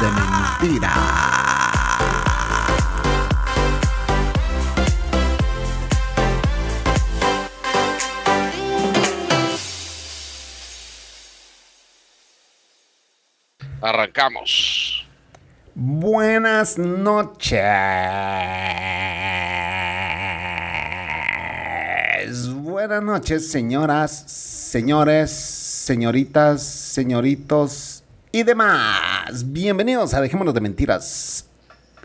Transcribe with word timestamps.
de 0.00 0.10
mentira. 0.12 0.92
Arrancamos. 13.80 15.06
Buenas 15.74 16.78
noches. 16.78 17.58
Buenas 22.54 23.02
noches, 23.02 23.50
señoras, 23.50 24.12
señores, 24.12 25.30
señoritas, 25.32 26.62
señoritos 26.62 27.97
y 28.32 28.42
demás. 28.42 29.52
Bienvenidos 29.52 30.12
a 30.14 30.20
Dejémonos 30.20 30.54
de 30.54 30.60
Mentiras. 30.60 31.46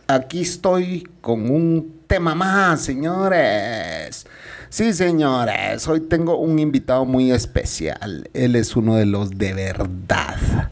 Aquí 0.08 0.42
estoy 0.42 1.08
con 1.22 1.50
un 1.50 2.02
tema 2.08 2.36
más, 2.36 2.82
señores. 2.82 4.26
Sí, 4.70 4.94
señores, 4.94 5.88
hoy 5.88 6.02
tengo 6.02 6.38
un 6.38 6.60
invitado 6.60 7.06
muy 7.06 7.32
especial. 7.32 8.30
Él 8.34 8.56
es 8.56 8.76
uno 8.76 8.96
de 8.96 9.06
los 9.06 9.32
de 9.32 9.54
verdad. 9.54 10.72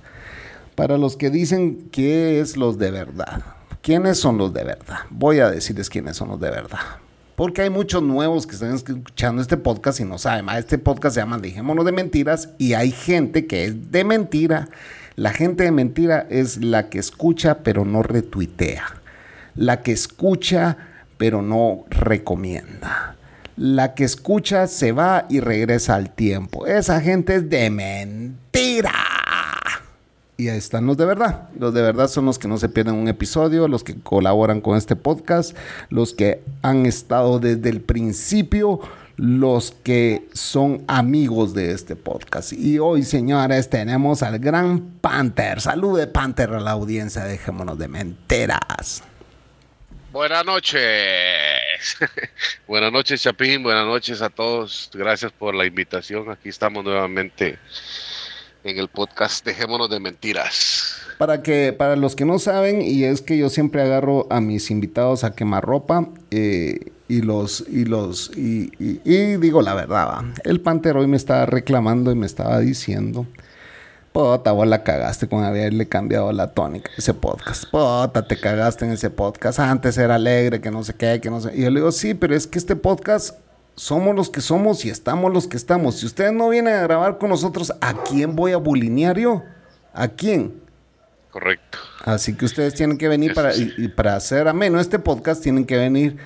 Para 0.76 0.98
los 0.98 1.18
que 1.18 1.30
dicen 1.30 1.90
qué 1.92 2.40
es 2.40 2.58
los 2.58 2.78
de 2.78 2.92
verdad. 2.92 3.42
¿Quiénes 3.82 4.20
son 4.20 4.38
los 4.38 4.54
de 4.54 4.64
verdad? 4.64 5.00
Voy 5.10 5.40
a 5.40 5.50
decirles 5.50 5.90
quiénes 5.90 6.18
son 6.18 6.30
los 6.30 6.40
de 6.40 6.50
verdad. 6.50 6.80
Porque 7.36 7.64
hay 7.64 7.70
muchos 7.70 8.04
nuevos 8.04 8.46
que 8.46 8.54
están 8.54 8.76
escuchando 8.76 9.42
este 9.42 9.58
podcast 9.58 10.00
y 10.00 10.04
no 10.04 10.18
saben. 10.18 10.48
Ah, 10.50 10.60
este 10.60 10.78
podcast 10.78 11.16
se 11.16 11.22
llama 11.22 11.40
Dejémonos 11.40 11.86
de 11.86 11.92
Mentiras 11.92 12.50
y 12.58 12.74
hay 12.74 12.92
gente 12.92 13.48
que 13.48 13.66
es 13.66 13.92
de 13.92 14.04
mentira. 14.04 14.70
La 15.22 15.34
gente 15.34 15.66
de 15.66 15.72
mentira 15.72 16.26
es 16.32 16.64
la 16.64 16.90
que 16.90 16.98
escucha 16.98 17.60
pero 17.60 17.86
no 17.86 18.02
retuitea. 18.02 19.04
La 19.54 19.84
que 19.84 19.92
escucha 19.92 20.78
pero 21.20 21.44
no 21.44 21.86
recomienda. 21.92 23.18
La 23.56 23.94
que 23.94 24.04
escucha 24.04 24.66
se 24.66 24.94
va 24.94 25.28
y 25.30 25.40
regresa 25.40 25.94
al 25.94 26.10
tiempo. 26.10 26.66
Esa 26.66 27.00
gente 27.02 27.36
es 27.36 27.48
de 27.52 27.70
mentira. 27.70 28.94
Y 30.38 30.50
ahí 30.50 30.58
están 30.58 30.88
los 30.88 30.98
de 30.98 31.06
verdad. 31.06 31.50
Los 31.56 31.72
de 31.76 31.84
verdad 31.84 32.08
son 32.08 32.26
los 32.26 32.40
que 32.40 32.48
no 32.48 32.58
se 32.58 32.70
pierden 32.70 32.96
un 32.96 33.08
episodio, 33.08 33.68
los 33.68 33.84
que 33.84 33.94
colaboran 34.02 34.60
con 34.60 34.76
este 34.76 34.96
podcast, 34.96 35.56
los 35.92 36.16
que 36.16 36.42
han 36.64 36.88
estado 36.88 37.38
desde 37.38 37.70
el 37.70 37.82
principio, 37.82 38.80
los 39.22 39.70
que 39.84 40.28
son 40.34 40.84
amigos 40.88 41.54
de 41.54 41.74
este 41.74 41.96
podcast. 41.96 42.54
Y 42.54 42.80
hoy, 42.80 43.04
señores, 43.04 43.70
tenemos 43.70 44.24
al 44.24 44.40
gran 44.40 44.98
Panther. 45.00 45.62
Salude, 45.62 46.08
Panther, 46.08 46.50
a 46.56 46.60
la 46.60 46.72
audiencia. 46.72 47.24
Dejémonos 47.26 47.78
de 47.78 47.88
mentiras. 47.88 49.04
Buenas 50.12 50.44
noches. 50.44 50.82
Buenas 52.68 52.92
noches, 52.92 53.22
Chapín. 53.22 53.62
Buenas 53.62 53.86
noches 53.86 54.24
a 54.24 54.32
todos. 54.32 54.90
Gracias 54.92 55.32
por 55.32 55.54
la 55.54 55.68
invitación. 55.68 56.32
Aquí 56.32 56.50
estamos 56.50 56.84
nuevamente 56.84 57.60
en 58.64 58.80
el 58.80 58.88
podcast 58.88 59.46
Dejémonos 59.46 59.92
de 59.92 60.00
Mentiras. 60.00 61.00
Para 61.20 61.44
que, 61.44 61.74
para 61.74 61.96
los 61.96 62.16
que 62.16 62.26
no 62.26 62.40
saben, 62.40 62.82
y 62.82 63.04
es 63.04 63.22
que 63.22 63.38
yo 63.38 63.50
siempre 63.50 63.84
agarro 63.84 64.26
a 64.32 64.42
mis 64.42 64.72
invitados 64.72 65.24
a 65.24 65.36
quemar 65.36 65.64
ropa 65.64 66.10
eh, 66.32 66.92
y 67.18 67.22
los, 67.22 67.66
y 67.68 67.86
los, 67.86 68.32
y, 68.38 68.72
y- 68.80 69.02
y 69.04 69.38
digo 69.38 69.62
la 69.62 69.74
verdad, 69.74 70.08
va. 70.08 70.26
el 70.44 70.62
Panther 70.62 70.98
hoy 70.98 71.08
me 71.08 71.18
estaba 71.18 71.46
reclamando 71.46 72.12
y 72.12 72.16
me 72.16 72.26
estaba 72.26 72.60
diciendo. 72.60 73.26
Puta, 74.12 74.52
vos 74.52 74.68
la 74.68 74.84
cagaste 74.84 75.30
con 75.30 75.44
haberle 75.46 75.88
cambiado 75.88 76.34
la 76.34 76.52
tónica 76.52 76.92
a 76.92 76.96
ese 76.98 77.14
podcast. 77.14 77.64
Puta, 77.72 78.28
te 78.28 78.38
cagaste 78.38 78.84
en 78.86 78.92
ese 78.92 79.10
podcast. 79.10 79.60
Antes 79.60 79.98
era 79.98 80.16
alegre, 80.16 80.60
que 80.60 80.70
no 80.70 80.84
sé 80.84 80.94
qué, 80.96 81.22
que 81.22 81.30
no 81.30 81.40
sé. 81.40 81.56
Y 81.56 81.62
yo 81.62 81.70
le 81.70 81.80
digo, 81.80 81.92
sí, 81.94 82.14
pero 82.14 82.36
es 82.36 82.46
que 82.46 82.60
este 82.60 82.76
podcast 82.76 83.38
somos 83.76 84.14
los 84.14 84.30
que 84.30 84.42
somos 84.42 84.84
y 84.84 84.90
estamos 84.90 85.32
los 85.32 85.48
que 85.48 85.56
estamos. 85.56 85.96
Si 85.96 86.06
ustedes 86.06 86.34
no 86.34 86.50
vienen 86.50 86.74
a 86.76 86.82
grabar 86.82 87.20
con 87.20 87.30
nosotros, 87.30 87.72
¿a 87.80 87.94
quién 88.04 88.36
voy 88.36 88.52
a 88.52 88.58
bulinear 88.58 89.18
yo? 89.18 89.44
¿A 89.94 90.10
quién? 90.10 90.56
Correcto. 91.32 91.78
Así 92.04 92.34
que 92.36 92.44
ustedes 92.44 92.74
tienen 92.74 92.98
que 92.98 93.08
venir 93.08 93.34
para, 93.34 93.56
y, 93.56 93.74
y 93.78 93.88
para 93.88 94.18
hacer 94.18 94.50
ameno 94.50 94.78
este 94.82 95.00
podcast, 95.00 95.42
tienen 95.42 95.64
que 95.66 95.78
venir 95.78 96.18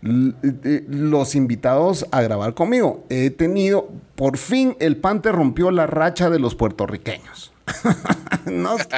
los 0.00 1.34
invitados 1.34 2.06
a 2.10 2.22
grabar 2.22 2.54
conmigo. 2.54 3.04
He 3.08 3.30
tenido, 3.30 3.88
por 4.14 4.36
fin, 4.36 4.76
el 4.80 4.96
Panther 4.96 5.34
rompió 5.34 5.70
la 5.70 5.86
racha 5.86 6.30
de 6.30 6.38
los 6.38 6.54
puertorriqueños. 6.54 7.52
no, 8.46 8.76
es, 8.76 8.88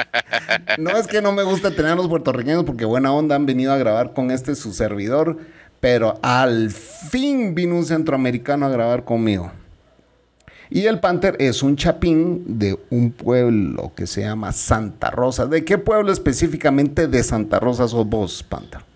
no 0.77 0.91
es 0.91 1.07
que 1.07 1.21
no 1.21 1.31
me 1.31 1.43
gusta 1.43 1.71
tener 1.71 1.91
a 1.91 1.95
los 1.95 2.07
puertorriqueños 2.07 2.63
porque 2.63 2.85
buena 2.85 3.11
onda 3.11 3.35
han 3.35 3.45
venido 3.45 3.73
a 3.73 3.77
grabar 3.77 4.13
con 4.13 4.31
este 4.31 4.55
su 4.55 4.73
servidor, 4.73 5.37
pero 5.79 6.19
al 6.21 6.69
fin 6.69 7.55
vino 7.55 7.75
un 7.75 7.85
centroamericano 7.85 8.65
a 8.65 8.69
grabar 8.69 9.03
conmigo. 9.03 9.51
Y 10.69 10.85
el 10.85 11.01
Panther 11.01 11.35
es 11.39 11.63
un 11.63 11.75
chapín 11.75 12.57
de 12.59 12.79
un 12.91 13.11
pueblo 13.11 13.91
que 13.93 14.07
se 14.07 14.21
llama 14.21 14.53
Santa 14.53 15.11
Rosa. 15.11 15.45
¿De 15.45 15.65
qué 15.65 15.77
pueblo 15.77 16.13
específicamente 16.13 17.09
de 17.09 17.23
Santa 17.23 17.59
Rosa 17.59 17.89
sos 17.89 18.07
vos, 18.07 18.41
Panther? 18.41 18.90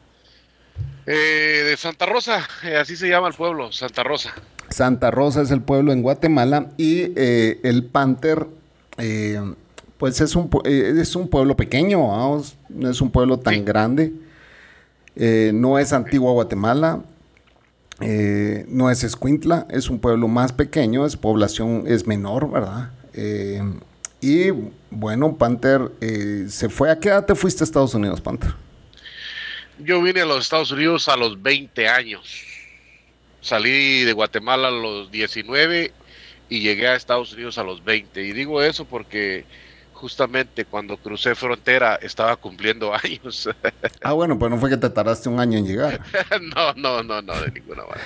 Eh, 1.07 1.63
de 1.69 1.77
Santa 1.77 2.05
Rosa, 2.05 2.47
eh, 2.63 2.77
así 2.77 2.95
se 2.95 3.07
llama 3.07 3.27
el 3.27 3.33
pueblo, 3.35 3.71
Santa 3.71 4.03
Rosa. 4.03 4.33
Santa 4.69 5.11
Rosa 5.11 5.41
es 5.41 5.51
el 5.51 5.61
pueblo 5.61 5.91
en 5.93 6.01
Guatemala 6.01 6.71
y 6.77 7.11
eh, 7.15 7.59
el 7.63 7.83
Panther, 7.85 8.47
eh, 8.97 9.39
pues 9.99 10.19
es 10.21 10.35
un, 10.35 10.49
eh, 10.65 10.95
es 10.99 11.15
un 11.15 11.27
pueblo 11.29 11.55
pequeño, 11.55 12.07
vamos, 12.07 12.55
no 12.69 12.89
es 12.89 12.99
un 13.01 13.11
pueblo 13.11 13.37
tan 13.39 13.53
Sí. 13.55 13.61
grande. 13.61 14.13
No 15.53 15.79
es 15.79 15.93
Antigua 15.93 16.33
Guatemala, 16.33 16.99
no 18.67 18.89
es 18.91 19.03
Escuintla, 19.05 19.65
es 19.69 19.89
un 19.89 19.99
pueblo 19.99 20.27
más 20.27 20.51
pequeño, 20.51 21.05
es 21.05 21.15
población, 21.15 21.85
es 21.87 22.05
menor, 22.05 22.51
¿verdad? 22.51 22.89
Y 24.19 24.49
bueno, 24.91 25.37
Panther 25.37 25.89
eh, 26.01 26.47
se 26.49 26.67
fue. 26.67 26.89
¿A 26.91 26.99
qué 26.99 27.09
edad 27.09 27.25
te 27.25 27.33
fuiste 27.35 27.63
a 27.63 27.65
Estados 27.65 27.93
Unidos, 27.93 28.19
Panther? 28.19 28.55
Yo 29.79 30.01
vine 30.01 30.21
a 30.21 30.25
los 30.25 30.43
Estados 30.43 30.71
Unidos 30.71 31.09
a 31.09 31.17
los 31.17 31.41
20 31.41 31.87
años. 31.87 32.43
Salí 33.41 34.03
de 34.03 34.13
Guatemala 34.13 34.69
a 34.69 34.71
los 34.71 35.11
19 35.11 35.91
y 36.49 36.59
llegué 36.61 36.87
a 36.87 36.95
Estados 36.95 37.33
Unidos 37.33 37.57
a 37.57 37.63
los 37.63 37.83
20. 37.83 38.23
Y 38.23 38.31
digo 38.31 38.61
eso 38.61 38.85
porque 38.85 39.45
justamente 39.93 40.65
cuando 40.65 40.97
crucé 40.97 41.35
frontera 41.35 41.95
estaba 41.95 42.35
cumpliendo 42.35 42.93
años. 43.03 43.49
Ah, 44.01 44.13
bueno, 44.13 44.37
pues 44.37 44.51
no 44.51 44.57
fue 44.57 44.69
que 44.69 44.77
te 44.77 44.89
tardaste 44.89 45.29
un 45.29 45.39
año 45.39 45.57
en 45.57 45.65
llegar. 45.65 46.01
no, 46.55 46.73
no, 46.73 47.03
no, 47.03 47.21
no, 47.21 47.41
de 47.41 47.51
ninguna 47.51 47.83
manera. 47.83 48.01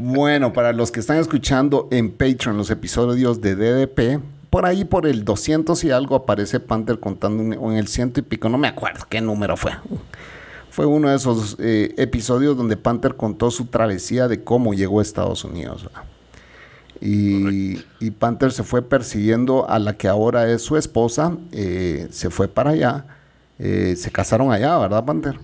Bueno, 0.00 0.52
para 0.52 0.72
los 0.72 0.90
que 0.90 1.00
están 1.00 1.18
escuchando 1.18 1.88
en 1.90 2.10
Patreon 2.10 2.56
los 2.56 2.70
episodios 2.70 3.40
de 3.40 3.56
DDP, 3.56 4.22
por 4.50 4.66
ahí 4.66 4.84
por 4.84 5.06
el 5.06 5.24
200 5.24 5.82
y 5.84 5.90
algo 5.90 6.16
aparece 6.16 6.60
Panther 6.60 6.98
contando 6.98 7.42
en 7.42 7.76
el 7.76 7.88
ciento 7.88 8.20
y 8.20 8.22
pico, 8.22 8.48
no 8.48 8.58
me 8.58 8.68
acuerdo 8.68 9.06
qué 9.08 9.20
número 9.20 9.56
fue. 9.56 9.72
Fue 10.70 10.86
uno 10.86 11.08
de 11.08 11.16
esos 11.16 11.56
eh, 11.58 11.94
episodios 11.96 12.56
donde 12.56 12.76
Panther 12.76 13.16
contó 13.16 13.50
su 13.50 13.66
travesía 13.66 14.28
de 14.28 14.44
cómo 14.44 14.74
llegó 14.74 15.00
a 15.00 15.02
Estados 15.02 15.44
Unidos. 15.44 15.88
Y, 17.00 17.84
y 18.00 18.10
Panther 18.10 18.52
se 18.52 18.64
fue 18.64 18.82
persiguiendo 18.82 19.68
a 19.68 19.78
la 19.78 19.94
que 19.94 20.08
ahora 20.08 20.50
es 20.50 20.62
su 20.62 20.76
esposa, 20.76 21.36
eh, 21.52 22.08
se 22.10 22.30
fue 22.30 22.48
para 22.48 22.70
allá, 22.70 23.04
eh, 23.58 23.94
se 23.96 24.10
casaron 24.10 24.52
allá, 24.52 24.76
¿verdad, 24.78 25.04
Panther? 25.04 25.38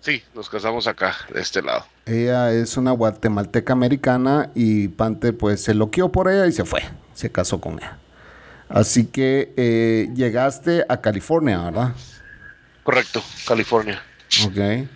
Sí, 0.00 0.22
nos 0.34 0.48
casamos 0.48 0.86
acá, 0.86 1.14
de 1.32 1.40
este 1.40 1.60
lado. 1.60 1.84
Ella 2.06 2.52
es 2.52 2.76
una 2.76 2.92
guatemalteca 2.92 3.72
americana 3.72 4.50
y 4.54 4.88
Panther 4.88 5.36
pues 5.36 5.62
se 5.62 5.74
loqueó 5.74 6.10
por 6.10 6.30
ella 6.30 6.46
y 6.46 6.52
se 6.52 6.64
fue, 6.64 6.82
se 7.14 7.30
casó 7.30 7.60
con 7.60 7.74
ella. 7.74 7.98
Así 8.68 9.06
que 9.06 9.52
eh, 9.56 10.10
llegaste 10.14 10.84
a 10.88 11.00
California, 11.00 11.58
¿verdad? 11.58 11.94
Correcto, 12.82 13.22
California. 13.46 14.02
Ok. 14.46 14.88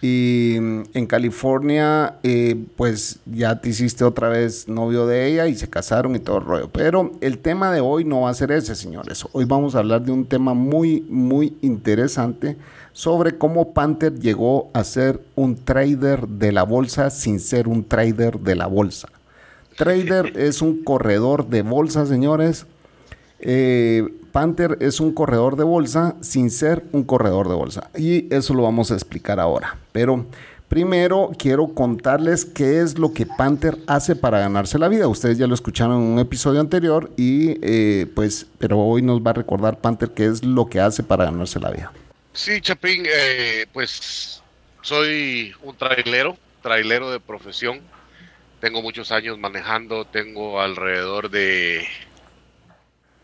Y 0.00 0.56
mm, 0.60 0.82
en 0.94 1.06
California, 1.06 2.18
eh, 2.22 2.56
pues 2.76 3.18
ya 3.26 3.60
te 3.60 3.70
hiciste 3.70 4.04
otra 4.04 4.28
vez 4.28 4.68
novio 4.68 5.06
de 5.06 5.26
ella 5.26 5.48
y 5.48 5.56
se 5.56 5.68
casaron 5.68 6.14
y 6.14 6.20
todo 6.20 6.38
el 6.38 6.44
rollo. 6.44 6.68
Pero 6.70 7.12
el 7.20 7.38
tema 7.38 7.72
de 7.72 7.80
hoy 7.80 8.04
no 8.04 8.22
va 8.22 8.30
a 8.30 8.34
ser 8.34 8.52
ese, 8.52 8.74
señores. 8.74 9.24
Hoy 9.32 9.44
vamos 9.44 9.74
a 9.74 9.78
hablar 9.78 10.02
de 10.02 10.12
un 10.12 10.26
tema 10.26 10.54
muy, 10.54 11.00
muy 11.08 11.56
interesante 11.62 12.56
sobre 12.92 13.38
cómo 13.38 13.72
Panther 13.72 14.18
llegó 14.18 14.70
a 14.72 14.84
ser 14.84 15.20
un 15.34 15.56
trader 15.56 16.28
de 16.28 16.52
la 16.52 16.62
bolsa 16.62 17.10
sin 17.10 17.40
ser 17.40 17.66
un 17.66 17.84
trader 17.84 18.38
de 18.38 18.54
la 18.54 18.66
bolsa. 18.66 19.08
Trader 19.76 20.32
es 20.36 20.62
un 20.62 20.84
corredor 20.84 21.48
de 21.48 21.62
bolsa, 21.62 22.06
señores. 22.06 22.66
Eh, 23.40 24.06
Panther 24.32 24.78
es 24.80 25.00
un 25.00 25.12
corredor 25.12 25.56
de 25.56 25.64
bolsa 25.64 26.16
sin 26.20 26.50
ser 26.50 26.84
un 26.92 27.04
corredor 27.04 27.48
de 27.48 27.54
bolsa. 27.54 27.90
Y 27.96 28.32
eso 28.34 28.54
lo 28.54 28.62
vamos 28.62 28.90
a 28.90 28.94
explicar 28.94 29.40
ahora. 29.40 29.76
Pero 29.92 30.26
primero 30.68 31.30
quiero 31.38 31.68
contarles 31.74 32.44
qué 32.44 32.80
es 32.80 32.98
lo 32.98 33.12
que 33.12 33.26
Panther 33.26 33.78
hace 33.86 34.16
para 34.16 34.38
ganarse 34.38 34.78
la 34.78 34.88
vida. 34.88 35.08
Ustedes 35.08 35.38
ya 35.38 35.46
lo 35.46 35.54
escucharon 35.54 35.96
en 35.96 36.02
un 36.12 36.18
episodio 36.18 36.60
anterior 36.60 37.10
y 37.16 37.58
eh, 37.62 38.06
pues, 38.14 38.46
pero 38.58 38.78
hoy 38.78 39.02
nos 39.02 39.20
va 39.20 39.30
a 39.30 39.34
recordar 39.34 39.80
Panther 39.80 40.10
qué 40.10 40.26
es 40.26 40.44
lo 40.44 40.66
que 40.66 40.80
hace 40.80 41.02
para 41.02 41.24
ganarse 41.24 41.58
la 41.58 41.70
vida. 41.70 41.92
Sí, 42.32 42.60
Chapín, 42.60 43.04
eh, 43.06 43.66
pues 43.72 44.42
soy 44.82 45.52
un 45.62 45.74
trailero, 45.76 46.36
trailero 46.62 47.10
de 47.10 47.18
profesión. 47.18 47.80
Tengo 48.60 48.82
muchos 48.82 49.10
años 49.12 49.38
manejando, 49.38 50.04
tengo 50.04 50.60
alrededor 50.60 51.30
de 51.30 51.84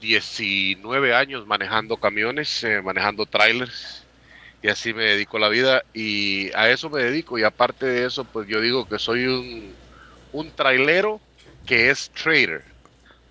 19 0.05 1.15
años 1.15 1.47
manejando 1.47 1.97
camiones, 1.97 2.63
eh, 2.63 2.83
manejando 2.83 3.25
trailers 3.25 4.05
y 4.63 4.69
así 4.69 4.93
me 4.93 5.05
dedico 5.05 5.39
la 5.39 5.49
vida 5.49 5.83
y 5.95 6.53
a 6.55 6.69
eso 6.69 6.91
me 6.91 7.03
dedico 7.03 7.39
y 7.39 7.43
aparte 7.43 7.87
de 7.87 8.05
eso 8.07 8.25
pues 8.25 8.47
yo 8.47 8.61
digo 8.61 8.87
que 8.87 8.99
soy 8.99 9.27
un, 9.27 9.75
un 10.33 10.51
trailero 10.51 11.21
que 11.67 11.91
es 11.91 12.11
trader 12.11 12.74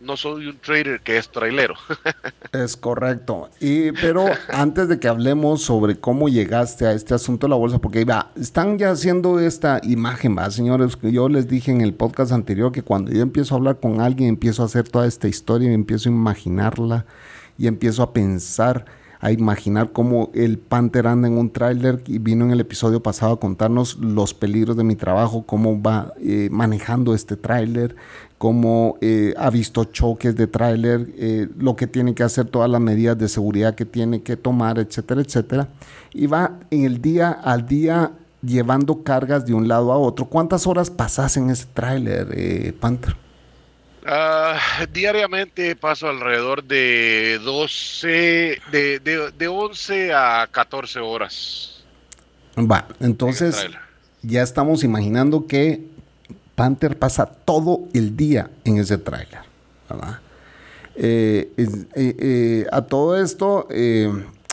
no 0.04 0.18
soy 0.18 0.48
un 0.48 0.58
trader 0.58 1.02
que 1.02 1.18
es 1.18 1.30
trailero. 1.30 1.76
es 2.52 2.78
correcto. 2.78 3.50
Y, 3.60 3.92
pero 3.94 4.26
antes 4.50 4.88
de 4.88 5.00
que 5.00 5.08
hablemos 5.08 5.62
sobre 5.62 5.98
cómo 5.98 6.30
llegaste 6.30 6.86
a 6.86 6.94
este 6.94 7.14
asunto 7.14 7.48
de 7.48 7.52
la 7.52 7.56
bolsa, 7.56 7.80
porque 7.80 8.06
va, 8.06 8.32
están 8.36 8.78
ya 8.78 8.92
haciendo 8.92 9.40
esta 9.40 9.80
imagen, 9.84 10.38
va, 10.38 10.52
señores, 10.52 10.96
que 10.96 11.12
yo 11.12 11.30
les 11.30 11.48
dije 11.48 11.72
en 11.72 11.82
el 11.82 11.94
podcast 11.94 12.32
anterior 12.32 12.72
que 12.72 12.84
cuando 12.84 13.12
yo 13.12 13.22
empiezo 13.22 13.56
a 13.56 13.58
hablar 13.58 13.80
con 13.80 14.02
alguien, 14.02 14.30
empiezo 14.30 14.62
a 14.62 14.66
hacer 14.66 14.88
toda 14.88 15.08
esta 15.08 15.28
historia 15.28 15.72
y 15.72 15.74
empiezo 15.74 16.10
a 16.10 16.12
imaginarla 16.12 17.06
y 17.58 17.68
empiezo 17.68 18.04
a 18.04 18.14
pensar 18.14 18.86
a 19.24 19.32
imaginar 19.32 19.94
cómo 19.94 20.32
el 20.34 20.58
Panther 20.58 21.08
anda 21.08 21.30
en 21.30 21.38
un 21.38 21.50
tráiler 21.50 22.04
y 22.08 22.18
vino 22.18 22.44
en 22.44 22.52
el 22.52 22.60
episodio 22.60 23.02
pasado 23.02 23.32
a 23.32 23.40
contarnos 23.40 23.98
los 24.00 24.34
peligros 24.34 24.76
de 24.76 24.84
mi 24.84 24.98
trabajo, 24.98 25.44
cómo 25.46 25.82
va 25.82 26.14
eh, 26.20 26.50
manejando 26.52 27.16
este 27.16 27.38
tráiler, 27.38 27.96
cómo 28.38 28.98
eh, 29.00 29.34
ha 29.38 29.50
visto 29.50 29.86
choques 29.86 30.36
de 30.36 30.48
tráiler, 30.48 31.08
eh, 31.18 31.48
lo 31.58 31.78
que 31.78 31.88
tiene 31.88 32.14
que 32.14 32.24
hacer, 32.24 32.48
todas 32.48 32.70
las 32.70 32.82
medidas 32.82 33.18
de 33.18 33.30
seguridad 33.30 33.76
que 33.76 33.86
tiene 33.86 34.22
que 34.24 34.36
tomar, 34.36 34.78
etcétera, 34.78 35.22
etcétera. 35.22 35.70
Y 36.14 36.28
va 36.28 36.60
en 36.70 36.84
el 36.84 37.02
día 37.02 37.32
al 37.32 37.66
día 37.66 38.12
llevando 38.42 39.04
cargas 39.04 39.46
de 39.46 39.54
un 39.54 39.70
lado 39.70 39.94
a 39.94 39.98
otro. 39.98 40.26
¿Cuántas 40.26 40.68
horas 40.68 40.90
pasas 40.90 41.38
en 41.38 41.50
ese 41.50 41.66
tráiler, 41.74 42.76
Panther? 42.78 43.23
Uh, 44.06 44.86
diariamente 44.92 45.78
paso 45.78 46.10
alrededor 46.10 46.62
de 46.64 47.40
12, 47.44 48.08
de, 48.70 49.00
de, 49.00 49.32
de 49.32 49.48
11 49.48 50.14
a 50.14 50.48
14 50.52 51.00
horas. 51.00 51.86
Va, 52.58 52.86
entonces 53.00 53.68
ya 54.22 54.42
estamos 54.42 54.84
imaginando 54.84 55.48
que 55.48 55.88
Panther 56.56 56.98
pasa 56.98 57.26
todo 57.26 57.88
el 57.94 58.16
día 58.16 58.50
en 58.64 58.78
ese 58.78 58.98
tráiler. 58.98 59.40
Eh, 60.96 61.52
eh, 61.58 61.86
eh, 61.96 62.66
a 62.72 62.84
todo 62.84 63.18
esto, 63.22 63.68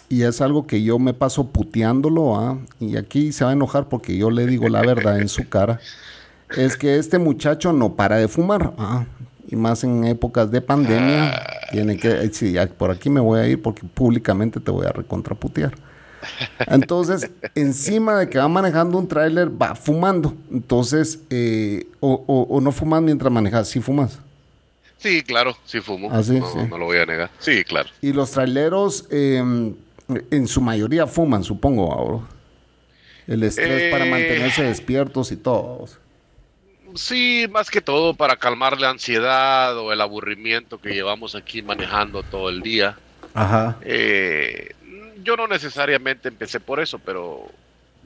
y 0.08 0.23
es 0.23 0.41
algo 0.41 0.67
que 0.67 0.82
yo 0.82 0.99
me 0.99 1.12
paso 1.12 1.49
puteándolo, 1.49 2.61
y 2.79 2.96
aquí 2.96 3.32
se 3.32 3.44
va 3.44 3.50
a 3.50 3.53
enojar 3.53 3.88
porque 3.88 4.17
yo 4.17 4.31
le 4.31 4.46
digo 4.46 4.69
la 4.69 4.81
verdad 4.81 5.20
en 5.20 5.29
su 5.29 5.49
cara, 5.49 5.81
es 6.56 6.76
que 6.76 6.99
este 6.99 7.19
muchacho 7.19 7.73
no 7.73 7.94
para 7.94 8.17
de 8.17 8.29
fumar 8.29 8.73
y 9.50 9.56
más 9.56 9.82
en 9.82 10.05
épocas 10.05 10.50
de 10.50 10.61
pandemia, 10.61 11.31
ah. 11.31 11.69
tiene 11.73 11.97
que, 11.97 12.31
sí, 12.32 12.55
por 12.79 12.91
aquí 12.91 13.11
me 13.11 13.20
voy 13.20 13.41
a 13.41 13.49
ir 13.49 13.61
porque 13.61 13.82
públicamente 13.82 14.61
te 14.61 14.70
voy 14.70 14.87
a 14.87 14.93
recontraputear. 14.93 15.75
Entonces, 16.69 17.31
encima 17.56 18.17
de 18.19 18.29
que 18.29 18.38
va 18.38 18.47
manejando 18.47 18.97
un 18.97 19.08
tráiler, 19.08 19.50
va 19.50 19.75
fumando. 19.75 20.35
Entonces, 20.52 21.20
eh, 21.31 21.87
o, 21.99 22.61
no 22.62 22.70
fumas 22.70 23.02
mientras 23.02 23.32
manejas, 23.32 23.69
¿sí 23.69 23.81
fumas? 23.81 24.20
Sí, 24.99 25.23
claro, 25.23 25.56
sí 25.64 25.81
fumo. 25.81 26.11
¿Ah, 26.12 26.20
no, 26.69 26.79
lo 26.79 26.85
voy 26.85 26.99
a 26.99 27.06
negar. 27.06 27.31
Sí, 27.38 27.64
claro. 27.64 27.88
Y 28.03 28.12
los 28.12 28.31
traileros, 28.31 29.06
em, 29.11 29.75
en 30.31 30.46
su 30.46 30.61
mayoría 30.61 31.06
fuman, 31.06 31.43
supongo, 31.43 31.93
ahora. 31.93 32.20
El 33.26 33.43
estrés 33.43 33.91
para 33.91 34.05
mantenerse 34.05 34.62
eh. 34.62 34.67
despiertos 34.67 35.32
y 35.32 35.37
todo. 35.37 35.87
Sí, 36.95 37.47
más 37.51 37.71
que 37.71 37.81
todo 37.81 38.15
para 38.15 38.37
calmar 38.37 38.81
la 38.81 38.91
ansiedad 38.91 39.77
o 39.79 39.93
el 39.93 40.01
aburrimiento 40.01 40.79
que 40.79 40.95
llevamos 40.95 41.35
aquí 41.35 41.63
manejando 41.63 42.23
todo 42.23 42.49
el 42.49 42.63
día. 42.63 42.99
Ajá. 43.35 43.79
Eh, 43.83 44.75
yo 45.23 45.37
no 45.37 45.47
necesariamente 45.47 46.29
empecé 46.29 46.61
por 46.61 46.81
eso, 46.81 46.99
pero 46.99 47.47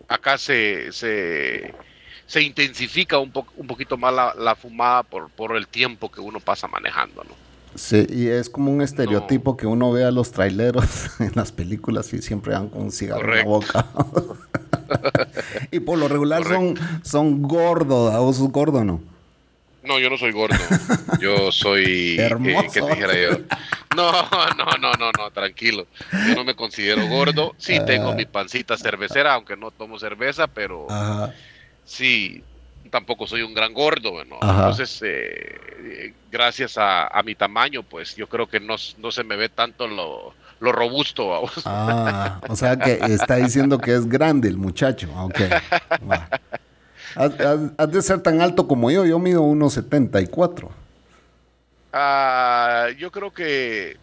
acá 0.08 0.38
se, 0.38 0.92
se, 0.92 1.74
se 2.26 2.42
intensifica 2.42 3.18
un, 3.18 3.30
po, 3.30 3.46
un 3.56 3.66
poquito 3.66 3.96
más 3.96 4.12
la, 4.12 4.34
la 4.36 4.54
fumada 4.54 5.02
por, 5.02 5.30
por, 5.30 5.56
el 5.56 5.66
tiempo 5.68 6.10
que 6.10 6.20
uno 6.20 6.40
pasa 6.40 6.68
manejando, 6.68 7.24
¿no? 7.24 7.43
Sí, 7.74 8.06
y 8.08 8.28
es 8.28 8.48
como 8.48 8.70
un 8.70 8.82
estereotipo 8.82 9.56
que 9.56 9.66
uno 9.66 9.90
ve 9.90 10.04
a 10.04 10.10
los 10.10 10.30
traileros 10.30 11.10
en 11.20 11.32
las 11.34 11.52
películas 11.52 12.12
y 12.12 12.22
siempre 12.22 12.52
dan 12.52 12.68
con 12.68 12.82
un 12.82 12.92
cigarro 12.92 13.32
en 13.32 13.38
la 13.38 13.44
boca. 13.44 13.86
y 15.70 15.80
por 15.80 15.98
lo 15.98 16.08
regular 16.08 16.44
son, 16.44 16.78
son 17.02 17.42
gordos, 17.42 18.16
¿vos 18.16 18.36
sos 18.36 18.50
gordo 18.50 18.84
no? 18.84 19.00
No, 19.84 19.98
yo 19.98 20.08
no 20.08 20.16
soy 20.16 20.32
gordo. 20.32 20.56
Yo 21.20 21.52
soy. 21.52 22.16
Eh, 22.18 22.22
Hermoso. 22.22 22.88
yo? 22.88 23.38
No, 23.94 24.12
no, 24.56 24.64
no, 24.80 24.92
no, 24.94 25.12
no, 25.12 25.30
tranquilo. 25.30 25.86
Yo 26.26 26.34
no 26.34 26.44
me 26.44 26.56
considero 26.56 27.06
gordo. 27.06 27.54
Sí, 27.58 27.76
ah. 27.76 27.84
tengo 27.84 28.14
mi 28.14 28.24
pancita 28.24 28.78
cervecera, 28.78 29.34
aunque 29.34 29.56
no 29.56 29.70
tomo 29.70 29.98
cerveza, 29.98 30.46
pero 30.46 30.86
sí, 31.84 32.42
tampoco 32.90 33.26
soy 33.26 33.42
un 33.42 33.52
gran 33.52 33.74
gordo. 33.74 34.12
Bueno. 34.12 34.38
Entonces, 34.40 35.00
eh, 35.04 36.14
gracias 36.34 36.74
a, 36.76 37.22
mi 37.24 37.36
tamaño, 37.36 37.84
pues 37.84 38.16
yo 38.16 38.28
creo 38.28 38.48
que 38.48 38.58
no, 38.58 38.74
no 38.98 39.12
se 39.12 39.22
me 39.22 39.36
ve 39.36 39.48
tanto 39.48 39.86
lo, 39.86 40.34
lo 40.58 40.72
robusto. 40.72 41.48
Ah, 41.64 42.40
o 42.48 42.56
sea 42.56 42.76
que 42.76 42.94
está 42.94 43.36
diciendo 43.36 43.78
que 43.78 43.94
es 43.94 44.08
grande 44.08 44.48
el 44.48 44.56
muchacho. 44.56 45.08
Ok. 45.16 45.40
Has, 47.14 47.92
de 47.92 48.02
ser 48.02 48.20
tan 48.20 48.40
alto 48.40 48.66
como 48.66 48.90
yo. 48.90 49.06
Yo 49.06 49.20
mido 49.20 49.44
1,74. 49.44 50.68
Ah, 51.92 52.88
yo 52.98 53.12
creo 53.12 53.32
que 53.32 53.96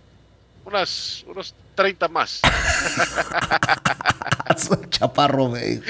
unas, 0.63 1.25
unos 1.27 1.53
30 1.75 2.07
más. 2.07 2.39
soy 4.57 4.77
chaparro, 4.89 5.49
güey. 5.49 5.81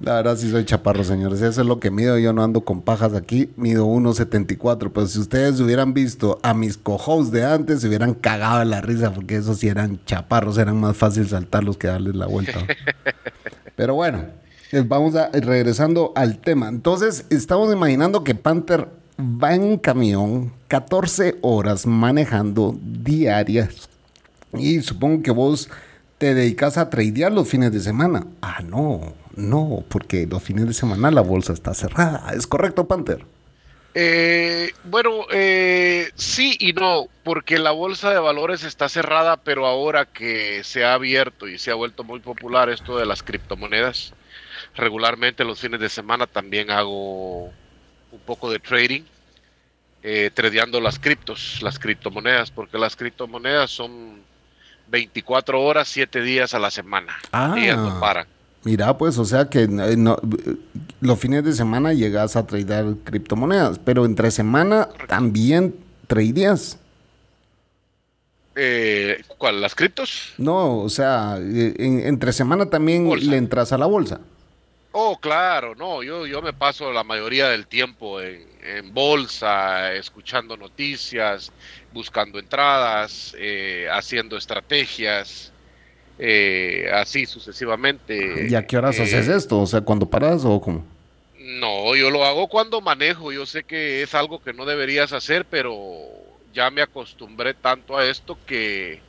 La 0.00 0.14
verdad 0.14 0.36
sí 0.36 0.50
soy 0.50 0.64
chaparro, 0.64 1.04
señores. 1.04 1.40
Eso 1.40 1.60
es 1.60 1.66
lo 1.66 1.80
que 1.80 1.90
mido. 1.90 2.18
Yo 2.18 2.32
no 2.32 2.42
ando 2.42 2.64
con 2.64 2.82
pajas 2.82 3.14
aquí. 3.14 3.50
Mido 3.56 3.86
1.74. 3.86 4.90
Pero 4.92 5.06
si 5.06 5.18
ustedes 5.18 5.60
hubieran 5.60 5.94
visto 5.94 6.38
a 6.42 6.54
mis 6.54 6.76
cojos 6.76 7.30
de 7.30 7.44
antes, 7.44 7.80
se 7.80 7.88
hubieran 7.88 8.14
cagado 8.14 8.62
en 8.62 8.70
la 8.70 8.80
risa 8.80 9.12
porque 9.12 9.36
esos 9.36 9.58
sí 9.58 9.68
eran 9.68 10.04
chaparros. 10.04 10.58
Eran 10.58 10.78
más 10.78 10.96
fácil 10.96 11.28
saltarlos 11.28 11.76
que 11.76 11.86
darles 11.86 12.14
la 12.14 12.26
vuelta. 12.26 12.58
Pero 13.76 13.94
bueno, 13.94 14.24
eh, 14.72 14.84
vamos 14.86 15.14
a 15.16 15.30
regresando 15.30 16.12
al 16.14 16.38
tema. 16.38 16.68
Entonces, 16.68 17.26
estamos 17.30 17.72
imaginando 17.72 18.24
que 18.24 18.34
Panther 18.34 18.88
va 19.18 19.54
en 19.54 19.78
camión 19.78 20.52
14 20.68 21.36
horas 21.42 21.86
manejando 21.86 22.76
diarias. 22.82 23.88
Y 24.52 24.80
supongo 24.82 25.22
que 25.22 25.30
vos 25.30 25.68
te 26.18 26.34
dedicas 26.34 26.78
a 26.78 26.90
tradear 26.90 27.32
los 27.32 27.48
fines 27.48 27.72
de 27.72 27.80
semana. 27.80 28.26
Ah, 28.42 28.60
no, 28.62 29.14
no, 29.36 29.84
porque 29.88 30.26
los 30.26 30.42
fines 30.42 30.66
de 30.66 30.74
semana 30.74 31.10
la 31.10 31.20
bolsa 31.20 31.52
está 31.52 31.74
cerrada. 31.74 32.32
¿Es 32.34 32.46
correcto, 32.46 32.86
Panther? 32.86 33.24
Eh, 33.96 34.72
bueno, 34.82 35.26
eh, 35.30 36.10
sí 36.16 36.56
y 36.58 36.72
no, 36.72 37.06
porque 37.22 37.60
la 37.60 37.70
bolsa 37.70 38.10
de 38.10 38.18
valores 38.18 38.64
está 38.64 38.88
cerrada, 38.88 39.36
pero 39.36 39.66
ahora 39.66 40.04
que 40.04 40.64
se 40.64 40.84
ha 40.84 40.94
abierto 40.94 41.46
y 41.46 41.58
se 41.58 41.70
ha 41.70 41.74
vuelto 41.74 42.02
muy 42.02 42.18
popular 42.18 42.68
esto 42.70 42.98
de 42.98 43.06
las 43.06 43.22
criptomonedas, 43.22 44.12
regularmente 44.74 45.44
los 45.44 45.60
fines 45.60 45.78
de 45.78 45.88
semana 45.88 46.26
también 46.26 46.72
hago 46.72 47.44
un 47.44 48.20
poco 48.26 48.50
de 48.50 48.58
trading, 48.58 49.02
eh, 50.02 50.30
tradeando 50.34 50.80
las 50.80 50.98
criptos, 50.98 51.60
las 51.62 51.78
criptomonedas, 51.78 52.50
porque 52.50 52.78
las 52.78 52.96
criptomonedas 52.96 53.70
son 53.70 54.23
24 54.88 55.60
horas, 55.62 55.88
7 55.88 56.22
días 56.22 56.54
a 56.54 56.58
la 56.58 56.70
semana. 56.70 57.14
Ah, 57.32 57.54
ellas 57.56 57.78
no 57.78 57.98
paran. 58.00 58.26
Mira, 58.64 58.96
pues, 58.96 59.18
o 59.18 59.24
sea 59.24 59.48
que 59.50 59.62
eh, 59.64 59.68
no, 59.96 60.16
los 61.00 61.18
fines 61.18 61.44
de 61.44 61.52
semana 61.52 61.92
llegas 61.92 62.34
a 62.36 62.46
tradear 62.46 62.86
criptomonedas, 63.04 63.78
pero 63.78 64.04
entre 64.06 64.30
semana 64.30 64.88
también 65.06 65.74
tradeas. 66.06 66.78
Eh, 68.56 69.22
¿Cuál? 69.36 69.60
¿Las 69.60 69.74
criptos? 69.74 70.32
No, 70.38 70.78
o 70.78 70.88
sea, 70.88 71.38
eh, 71.40 71.74
en- 71.78 72.06
entre 72.06 72.32
semana 72.32 72.66
también 72.66 73.04
Bolsa. 73.06 73.30
le 73.30 73.36
entras 73.36 73.72
a 73.72 73.78
la 73.78 73.86
bolsa. 73.86 74.20
Oh, 74.92 75.18
claro, 75.18 75.74
no, 75.74 76.04
yo, 76.04 76.24
yo 76.24 76.40
me 76.40 76.52
paso 76.52 76.92
la 76.92 77.02
mayoría 77.02 77.48
del 77.48 77.66
tiempo 77.66 78.20
en, 78.20 78.46
en 78.62 78.94
bolsa, 78.94 79.92
escuchando 79.92 80.56
noticias, 80.56 81.50
buscando 81.94 82.38
entradas, 82.38 83.34
eh, 83.38 83.88
haciendo 83.90 84.36
estrategias, 84.36 85.52
eh, 86.18 86.90
así 86.92 87.24
sucesivamente. 87.24 88.46
¿Y 88.50 88.54
a 88.54 88.66
qué 88.66 88.76
horas 88.76 88.98
Eh, 88.98 89.04
haces 89.04 89.28
esto? 89.28 89.60
O 89.60 89.66
sea, 89.66 89.80
¿cuando 89.80 90.10
paras 90.10 90.44
o 90.44 90.60
cómo? 90.60 90.84
No, 91.38 91.94
yo 91.96 92.10
lo 92.10 92.24
hago 92.24 92.48
cuando 92.48 92.80
manejo. 92.80 93.32
Yo 93.32 93.46
sé 93.46 93.64
que 93.64 94.02
es 94.02 94.14
algo 94.14 94.42
que 94.42 94.52
no 94.52 94.66
deberías 94.66 95.12
hacer, 95.12 95.46
pero 95.46 95.80
ya 96.52 96.70
me 96.70 96.82
acostumbré 96.82 97.54
tanto 97.54 97.96
a 97.96 98.06
esto 98.06 98.36
que, 98.46 99.00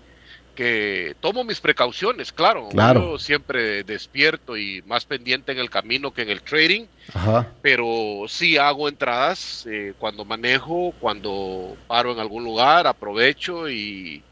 que 0.56 1.16
tomo 1.20 1.44
mis 1.44 1.60
precauciones, 1.60 2.32
claro. 2.32 2.70
Claro. 2.70 3.12
Yo 3.12 3.20
siempre 3.20 3.84
despierto 3.84 4.58
y 4.58 4.82
más 4.88 5.06
pendiente 5.06 5.52
en 5.52 5.60
el 5.60 5.70
camino 5.70 6.12
que 6.12 6.24
en 6.24 6.30
el 6.30 6.42
trading, 6.42 6.86
Ajá. 7.14 7.52
pero 7.62 8.24
sí 8.28 8.58
hago 8.58 8.90
entradas 8.90 9.68
eh, 9.70 9.94
cuando 10.00 10.26
manejo, 10.26 10.94
cuando 11.00 11.78
paro 11.88 12.14
en 12.14 12.20
algún 12.20 12.44
lugar, 12.44 12.88
aprovecho 12.88 13.70
y, 13.70 14.24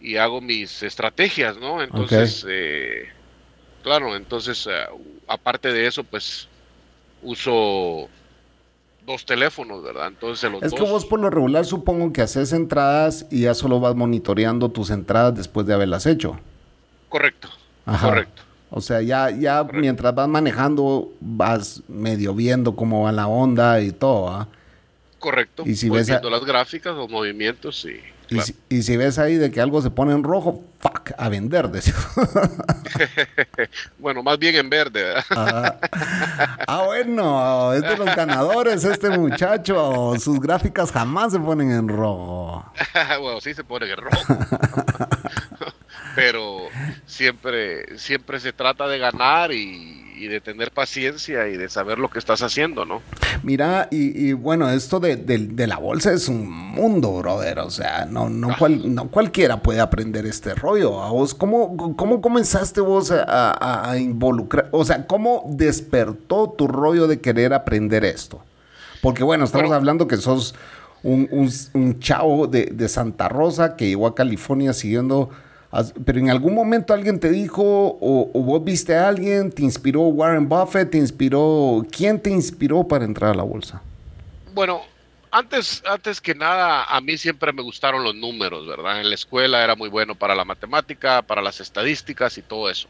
y 0.00 0.16
hago 0.16 0.40
mis 0.40 0.82
estrategias, 0.82 1.58
¿no? 1.58 1.82
Entonces, 1.82 2.46
eh, 2.48 3.08
claro, 3.82 4.16
entonces, 4.16 4.66
eh, 4.70 4.86
aparte 5.26 5.72
de 5.72 5.86
eso, 5.86 6.04
pues 6.04 6.48
uso 7.22 8.08
dos 9.08 9.26
teléfonos, 9.26 9.82
¿verdad? 9.82 10.06
Entonces, 10.06 10.52
los 10.52 10.62
Es 10.62 10.72
que 10.72 10.82
vos 10.82 11.04
por 11.04 11.18
lo 11.18 11.30
regular 11.30 11.64
supongo 11.64 12.12
que 12.12 12.22
haces 12.22 12.52
entradas 12.52 13.26
y 13.30 13.40
ya 13.40 13.54
solo 13.54 13.80
vas 13.80 13.96
monitoreando 13.96 14.68
tus 14.68 14.90
entradas 14.90 15.34
después 15.34 15.66
de 15.66 15.74
haberlas 15.74 16.06
hecho. 16.06 16.38
correcto, 17.08 17.48
Ajá. 17.86 18.08
correcto. 18.08 18.42
O 18.70 18.80
sea, 18.82 19.00
ya, 19.00 19.30
ya 19.30 19.64
mientras 19.64 20.14
vas 20.14 20.28
manejando, 20.28 21.10
vas 21.20 21.82
medio 21.88 22.34
viendo 22.34 22.76
cómo 22.76 23.04
va 23.04 23.12
la 23.12 23.26
onda 23.26 23.80
y 23.80 23.92
todo, 23.92 24.28
¿ah? 24.28 24.46
Correcto. 25.18 25.62
Y 25.66 25.74
si 25.74 25.88
Voy 25.88 25.98
ves 25.98 26.10
a- 26.10 26.20
las 26.20 26.44
gráficas, 26.44 26.94
los 26.94 27.08
movimientos, 27.08 27.80
sí. 27.80 27.88
Y, 27.88 28.17
claro. 28.28 28.46
si, 28.46 28.56
y 28.68 28.82
si 28.82 28.96
ves 28.96 29.18
ahí 29.18 29.36
de 29.36 29.50
que 29.50 29.60
algo 29.60 29.82
se 29.82 29.90
pone 29.90 30.12
en 30.12 30.22
rojo, 30.22 30.64
fuck, 30.78 31.12
a 31.16 31.28
vender. 31.28 31.70
Bueno, 33.98 34.22
más 34.22 34.38
bien 34.38 34.56
en 34.56 34.70
verde, 34.70 35.02
¿verdad? 35.02 35.24
ah, 35.30 35.76
ah, 36.66 36.82
bueno, 36.86 37.72
es 37.74 37.82
de 37.82 37.96
los 37.96 38.06
ganadores 38.16 38.84
este 38.84 39.10
muchacho. 39.10 40.14
Sus 40.18 40.40
gráficas 40.40 40.90
jamás 40.90 41.32
se 41.32 41.38
ponen 41.38 41.70
en 41.70 41.88
rojo. 41.88 42.64
bueno, 43.20 43.40
sí 43.40 43.54
se 43.54 43.64
pone 43.64 43.90
en 43.90 43.96
rojo. 43.98 44.36
Pero 46.14 46.68
siempre, 47.06 47.98
siempre 47.98 48.40
se 48.40 48.52
trata 48.52 48.88
de 48.88 48.98
ganar 48.98 49.52
y, 49.52 50.07
y 50.18 50.26
de 50.28 50.40
tener 50.40 50.70
paciencia 50.72 51.48
y 51.48 51.56
de 51.56 51.68
saber 51.68 51.98
lo 51.98 52.10
que 52.10 52.18
estás 52.18 52.42
haciendo, 52.42 52.84
¿no? 52.84 53.00
Mira, 53.42 53.88
y, 53.90 54.28
y 54.28 54.32
bueno, 54.32 54.68
esto 54.68 54.98
de, 55.00 55.16
de- 55.16 55.38
de 55.46 55.66
la 55.66 55.78
bolsa 55.78 56.12
es 56.12 56.28
un 56.28 56.50
mundo, 56.50 57.12
brother. 57.18 57.60
O 57.60 57.70
sea, 57.70 58.04
no, 58.04 58.28
no, 58.28 58.56
cual- 58.58 58.94
no 58.94 59.08
cualquiera 59.08 59.62
puede 59.62 59.80
aprender 59.80 60.26
este 60.26 60.54
rollo. 60.54 61.02
¿A 61.02 61.10
vos 61.10 61.34
cómo, 61.34 61.96
cómo 61.96 62.20
comenzaste 62.20 62.80
vos 62.80 63.10
a, 63.10 63.22
a- 63.52 63.90
a 63.90 63.98
involucrar? 63.98 64.68
O 64.72 64.84
sea, 64.84 65.06
¿cómo 65.06 65.44
despertó 65.50 66.50
tu 66.56 66.66
rollo 66.68 67.06
de 67.06 67.20
querer 67.20 67.54
aprender 67.54 68.04
esto? 68.04 68.42
Porque 69.00 69.22
bueno, 69.22 69.44
estamos 69.44 69.66
Bueno. 69.68 69.76
hablando 69.76 70.08
que 70.08 70.16
sos 70.16 70.54
un, 71.04 71.28
un- 71.30 71.50
un 71.74 72.00
chavo 72.00 72.46
de, 72.48 72.66
de 72.72 72.88
Santa 72.88 73.28
Rosa 73.28 73.76
que 73.76 73.86
llegó 73.86 74.06
a 74.06 74.14
California 74.14 74.72
siguiendo... 74.72 75.30
Pero 76.04 76.18
en 76.18 76.30
algún 76.30 76.54
momento 76.54 76.94
alguien 76.94 77.20
te 77.20 77.30
dijo, 77.30 77.62
o, 77.62 78.30
o 78.32 78.42
vos 78.42 78.64
viste 78.64 78.94
a 78.96 79.08
alguien, 79.08 79.52
te 79.52 79.62
inspiró 79.62 80.02
Warren 80.02 80.48
Buffett, 80.48 80.90
te 80.90 80.98
inspiró... 80.98 81.86
¿Quién 81.90 82.20
te 82.20 82.30
inspiró 82.30 82.88
para 82.88 83.04
entrar 83.04 83.32
a 83.32 83.34
la 83.34 83.42
bolsa? 83.42 83.82
Bueno, 84.54 84.80
antes, 85.30 85.82
antes 85.86 86.20
que 86.20 86.34
nada, 86.34 86.84
a 86.84 87.00
mí 87.00 87.18
siempre 87.18 87.52
me 87.52 87.62
gustaron 87.62 88.02
los 88.02 88.14
números, 88.14 88.66
¿verdad? 88.66 89.00
En 89.00 89.10
la 89.10 89.14
escuela 89.14 89.62
era 89.62 89.76
muy 89.76 89.88
bueno 89.88 90.14
para 90.14 90.34
la 90.34 90.44
matemática, 90.44 91.22
para 91.22 91.42
las 91.42 91.60
estadísticas 91.60 92.38
y 92.38 92.42
todo 92.42 92.70
eso. 92.70 92.88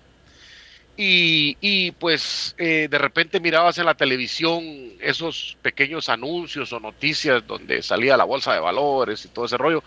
Y, 0.96 1.56
y, 1.60 1.92
pues 1.92 2.54
eh, 2.58 2.88
de 2.90 2.98
repente 2.98 3.38
mirabas 3.38 3.78
en 3.78 3.86
la 3.86 3.94
televisión 3.94 4.64
esos 5.00 5.56
pequeños 5.62 6.08
anuncios 6.08 6.72
o 6.72 6.80
noticias 6.80 7.46
donde 7.46 7.82
salía 7.82 8.16
la 8.16 8.24
bolsa 8.24 8.52
de 8.52 8.60
valores 8.60 9.24
y 9.24 9.28
todo 9.28 9.44
ese 9.44 9.56
rollo. 9.56 9.82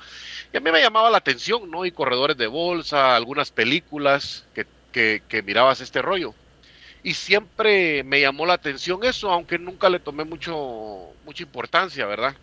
Y 0.54 0.58
a 0.58 0.60
mí 0.60 0.72
me 0.72 0.82
llamaba 0.82 1.10
la 1.10 1.18
atención, 1.18 1.70
¿no? 1.72 1.86
Y 1.86 1.92
corredores 1.92 2.36
de 2.38 2.48
bolsa, 2.48 3.16
algunas 3.16 3.52
películas 3.52 4.46
que, 4.54 4.66
que, 5.28 5.42
mirabas 5.44 5.80
este 5.80 6.02
rollo. 6.02 6.34
Y 7.04 7.14
siempre 7.14 8.04
me 8.04 8.22
llamó 8.22 8.46
la 8.46 8.54
atención 8.54 9.04
eso, 9.04 9.32
aunque 9.32 9.58
nunca 9.58 9.90
le 9.90 10.00
tomé 10.00 10.24
mucho, 10.24 11.14
mucha 11.26 11.44
importancia, 11.44 12.06
¿verdad? 12.06 12.36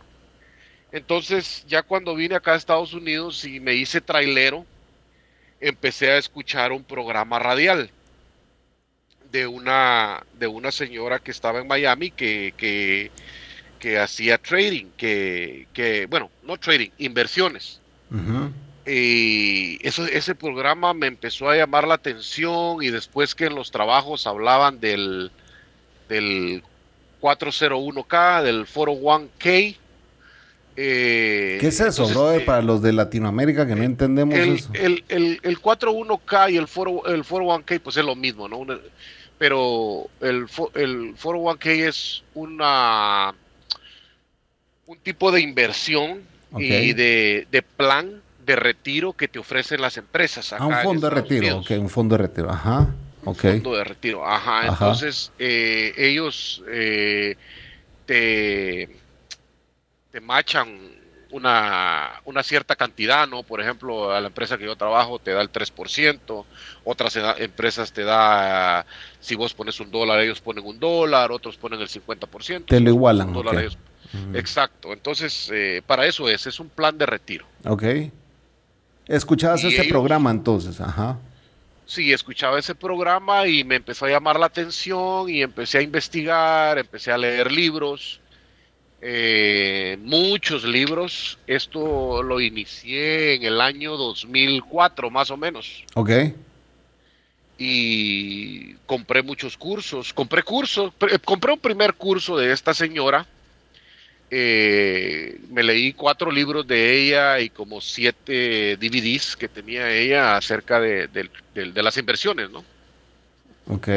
Entonces, 0.91 1.65
ya 1.69 1.83
cuando 1.83 2.15
vine 2.15 2.35
acá 2.35 2.55
a 2.55 2.57
Estados 2.57 2.95
Unidos 2.95 3.45
y 3.45 3.61
me 3.61 3.75
hice 3.75 4.00
trailero, 4.00 4.65
empecé 5.61 6.11
a 6.11 6.19
escuchar 6.19 6.73
un 6.73 6.85
programa 6.85 7.38
radial 7.38 7.91
de 9.31 9.47
una, 9.47 10.25
de 10.38 10.47
una 10.47 10.73
señora 10.73 11.19
que 11.19 11.31
estaba 11.31 11.61
en 11.61 11.69
Miami 11.69 12.11
que, 12.11 12.55
que, 12.57 13.11
que 13.79 13.99
hacía 13.99 14.38
trading, 14.38 14.87
que, 14.97 15.69
que, 15.75 16.07
bueno, 16.07 16.31
no 16.43 16.57
trading, 16.57 16.91
inversiones. 16.99 17.81
Y 18.87 19.87
eso, 19.87 20.07
ese 20.07 20.35
programa 20.35 20.95
me 20.95 21.07
empezó 21.09 21.49
a 21.50 21.57
llamar 21.57 21.87
la 21.87 21.95
atención 21.95 22.83
y 22.83 22.88
después 22.88 23.35
que 23.35 23.45
en 23.47 23.55
los 23.55 23.71
trabajos 23.71 24.27
hablaban 24.27 24.81
del, 24.81 25.31
del 26.09 26.62
401k, 27.21 28.43
del 28.43 28.67
401k. 28.67 29.77
eh, 30.77 31.59
¿Qué 31.61 31.67
es 31.67 31.81
eso, 31.81 31.87
entonces, 32.05 32.15
brother? 32.17 32.41
eh, 32.43 32.45
Para 32.47 32.62
los 32.62 32.81
de 32.81 32.93
Latinoamérica 32.95 33.67
que 33.67 33.75
no 33.77 33.83
entendemos 33.83 34.35
el, 34.38 34.55
eso. 34.55 34.71
el, 34.75 35.05
el, 35.09 35.41
el 35.43 35.61
41k 35.61 36.53
y 36.53 36.57
el, 36.57 36.67
4, 36.67 37.07
el 37.09 37.25
401k 37.25 37.81
pues 37.81 37.97
es 37.99 38.05
lo 38.05 38.15
mismo, 38.17 38.49
¿no? 38.49 38.59
Una- 38.59 38.79
pero 39.37 40.09
el, 40.21 40.47
el 40.75 41.15
401k 41.17 41.88
es 41.88 42.23
una 42.35 43.35
un 44.87 44.99
tipo 44.99 45.31
de 45.31 45.41
inversión 45.43 46.23
Ok. 46.52 46.61
y 46.61 46.93
de, 46.93 47.47
de 47.50 47.62
plan 47.62 48.23
de 48.45 48.57
retiro 48.57 49.12
que 49.12 49.28
te 49.28 49.38
ofrecen 49.38 49.81
las 49.83 49.97
empresas. 49.99 50.52
Ah, 50.52 50.67
un 50.67 50.73
acá 50.73 50.83
fondo 50.85 51.09
de 51.09 51.14
retiro. 51.14 51.47
Unidos. 51.57 51.71
Ok, 51.71 51.78
un 51.78 51.88
fondo 51.90 52.17
de 52.17 52.23
retiro. 52.23 52.50
Ajá. 52.50 52.95
Ok. 53.25 53.40
Fondo 53.43 53.76
de 53.76 53.85
retiro, 53.85 54.26
ajá. 54.26 54.61
Ajá. 54.61 54.69
Entonces, 54.71 55.33
eh, 55.38 55.93
ellos 55.99 56.62
eh, 56.71 57.37
te, 58.07 58.88
te 60.11 60.21
machan 60.21 60.78
una, 61.31 62.23
una 62.25 62.43
cierta 62.43 62.75
cantidad, 62.75 63.28
¿no? 63.28 63.43
Por 63.43 63.61
ejemplo, 63.61 64.11
a 64.12 64.21
la 64.21 64.28
empresa 64.28 64.57
que 64.57 64.64
yo 64.64 64.76
trabajo 64.76 65.19
te 65.19 65.33
da 65.33 65.43
el 65.43 65.50
3%, 65.50 66.45
otras 66.85 67.19
empresas 67.38 67.93
te 67.93 68.02
da, 68.05 68.87
si 69.21 69.35
vos 69.35 69.52
pones 69.52 69.78
un 69.81 69.90
dólar, 69.90 70.21
ellos 70.21 70.40
ponen 70.40 70.64
un 70.64 70.81
dólar, 70.81 71.31
otros 71.31 71.59
ponen 71.59 71.81
el 71.83 71.88
50%. 71.88 72.64
Te 72.64 72.81
lo 72.81 72.88
igualan, 72.88 73.28
un 73.28 73.35
dólar, 73.35 73.57
ok. 73.57 73.61
ellos- 73.61 73.78
Mm. 74.12 74.37
Exacto, 74.37 74.93
entonces, 74.93 75.50
eh, 75.53 75.83
para 75.87 76.07
eso 76.07 76.29
es, 76.29 76.47
es 76.47 76.59
un 76.61 76.69
plan 76.69 76.97
de 76.97 77.07
retiro. 77.07 77.47
Ok. 77.65 77.83
Escuchabas 79.07 79.62
Y 79.65 79.69
este 79.69 79.83
ellos- 79.83 79.93
programa 79.93 80.31
entonces, 80.31 80.81
ajá. 80.81 81.19
Sí, 81.87 82.12
escuchaba 82.12 82.59
ese 82.59 82.75
programa 82.75 83.47
y 83.47 83.65
me 83.65 83.77
empezó 83.77 84.05
a 84.05 84.11
llamar 84.11 84.38
la 84.38 84.47
atención 84.47 85.29
y 85.31 85.41
empecé 85.43 85.79
a 85.79 85.83
investigar, 85.83 86.77
empecé 86.79 87.11
a 87.11 87.17
leer 87.17 87.50
libros, 87.50 88.21
eh, 89.00 89.97
muchos 90.03 90.65
libros. 90.65 91.38
Esto 91.47 92.23
lo 92.23 92.41
inicié 92.41 93.35
en 93.37 93.45
el 93.45 93.61
año 93.62 93.97
2004 93.97 95.09
más 95.11 95.31
o 95.31 95.37
menos 95.38 95.85
Ok. 95.95 96.11
y 97.57 98.75
compré 98.87 99.23
muchos 99.23 99.57
cursos. 99.57 100.12
Compré 100.12 100.43
cursos, 100.43 100.93
pr- 100.99 101.21
compré 101.25 101.53
un 101.53 101.59
primer 101.59 101.95
curso 101.95 102.37
de 102.37 102.53
esta 102.53 102.75
señora. 102.75 103.27
Eh, 104.30 105.40
me 105.50 105.62
leí 105.62 105.92
cuatro 105.94 106.30
libros 106.30 106.66
de 106.66 106.99
ella 106.99 107.40
y 107.40 107.49
como 107.49 107.80
siete 107.80 108.76
DVDs 108.76 109.37
que 109.37 109.49
tenía 109.49 109.90
ella 109.90 110.37
acerca 110.37 110.80
de, 110.80 111.08
las 111.54 111.97
inversiones, 111.97 112.50
¿no? 112.50 112.64
Ok. 113.68 113.88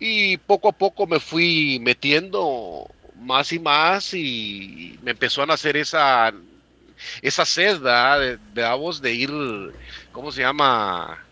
Y 0.00 0.36
poco 0.38 0.68
a 0.68 0.72
poco 0.72 1.06
me 1.06 1.20
fui 1.20 1.78
metiendo 1.80 2.88
más 3.20 3.52
y 3.52 3.58
más 3.58 4.14
y 4.14 4.98
me 5.02 5.12
empezó 5.12 5.42
a 5.42 5.46
nacer 5.46 5.76
esa, 5.76 6.32
esa 7.22 7.44
sed 7.44 7.80
de, 7.80 8.38
de 8.54 8.64
a 8.64 8.74
vos 8.74 9.00
de 9.00 9.12
ir, 9.12 9.30
¿cómo 10.10 10.32
se 10.32 10.42
llama? 10.42 11.24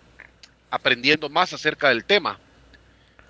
Aprendiendo 0.70 1.28
más 1.28 1.52
acerca 1.52 1.88
del 1.88 2.04
tema. 2.04 2.38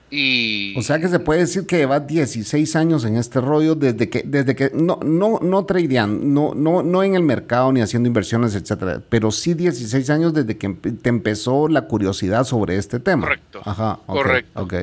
Y 0.08 0.78
O 0.78 0.82
sea 0.82 1.00
que 1.00 1.08
se 1.08 1.18
puede 1.18 1.40
decir 1.40 1.66
que 1.66 1.78
llevas 1.78 2.06
16 2.06 2.76
años 2.76 3.04
en 3.04 3.16
este 3.16 3.40
rollo 3.40 3.74
desde 3.74 4.08
que, 4.08 4.22
desde 4.24 4.54
que, 4.54 4.70
no, 4.72 5.00
no, 5.02 5.40
no 5.42 5.64
tradeando, 5.64 6.24
no, 6.24 6.54
no, 6.54 6.82
no 6.84 7.02
en 7.02 7.16
el 7.16 7.22
mercado 7.24 7.72
ni 7.72 7.80
haciendo 7.80 8.06
inversiones, 8.06 8.54
etcétera, 8.54 9.02
pero 9.08 9.32
sí 9.32 9.54
16 9.54 10.08
años 10.10 10.32
desde 10.32 10.56
que 10.56 10.68
te 10.68 11.08
empezó 11.08 11.66
la 11.66 11.82
curiosidad 11.82 12.44
sobre 12.44 12.76
este 12.76 13.00
tema. 13.00 13.22
Correcto. 13.26 13.62
Ajá. 13.64 13.98
ok, 14.06 14.16
Correcto. 14.16 14.62
Ok. 14.62 14.74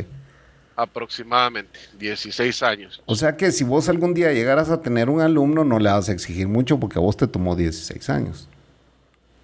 aproximadamente 0.75 1.79
16 1.99 2.63
años. 2.63 3.01
O 3.05 3.15
sea 3.15 3.37
que 3.37 3.51
si 3.53 3.63
vos 3.63 3.87
algún 3.87 4.13
día 4.13 4.33
llegaras 4.33 4.69
a 4.69 4.81
tener 4.81 5.09
un 5.09 5.21
alumno, 5.21 5.63
no 5.63 5.79
le 5.79 5.89
vas 5.89 6.09
a 6.09 6.11
exigir 6.11 6.49
mucho 6.49 6.79
porque 6.79 6.99
a 6.99 7.01
vos 7.01 7.15
te 7.15 7.27
tomó 7.27 7.55
16 7.55 8.09
años. 8.09 8.49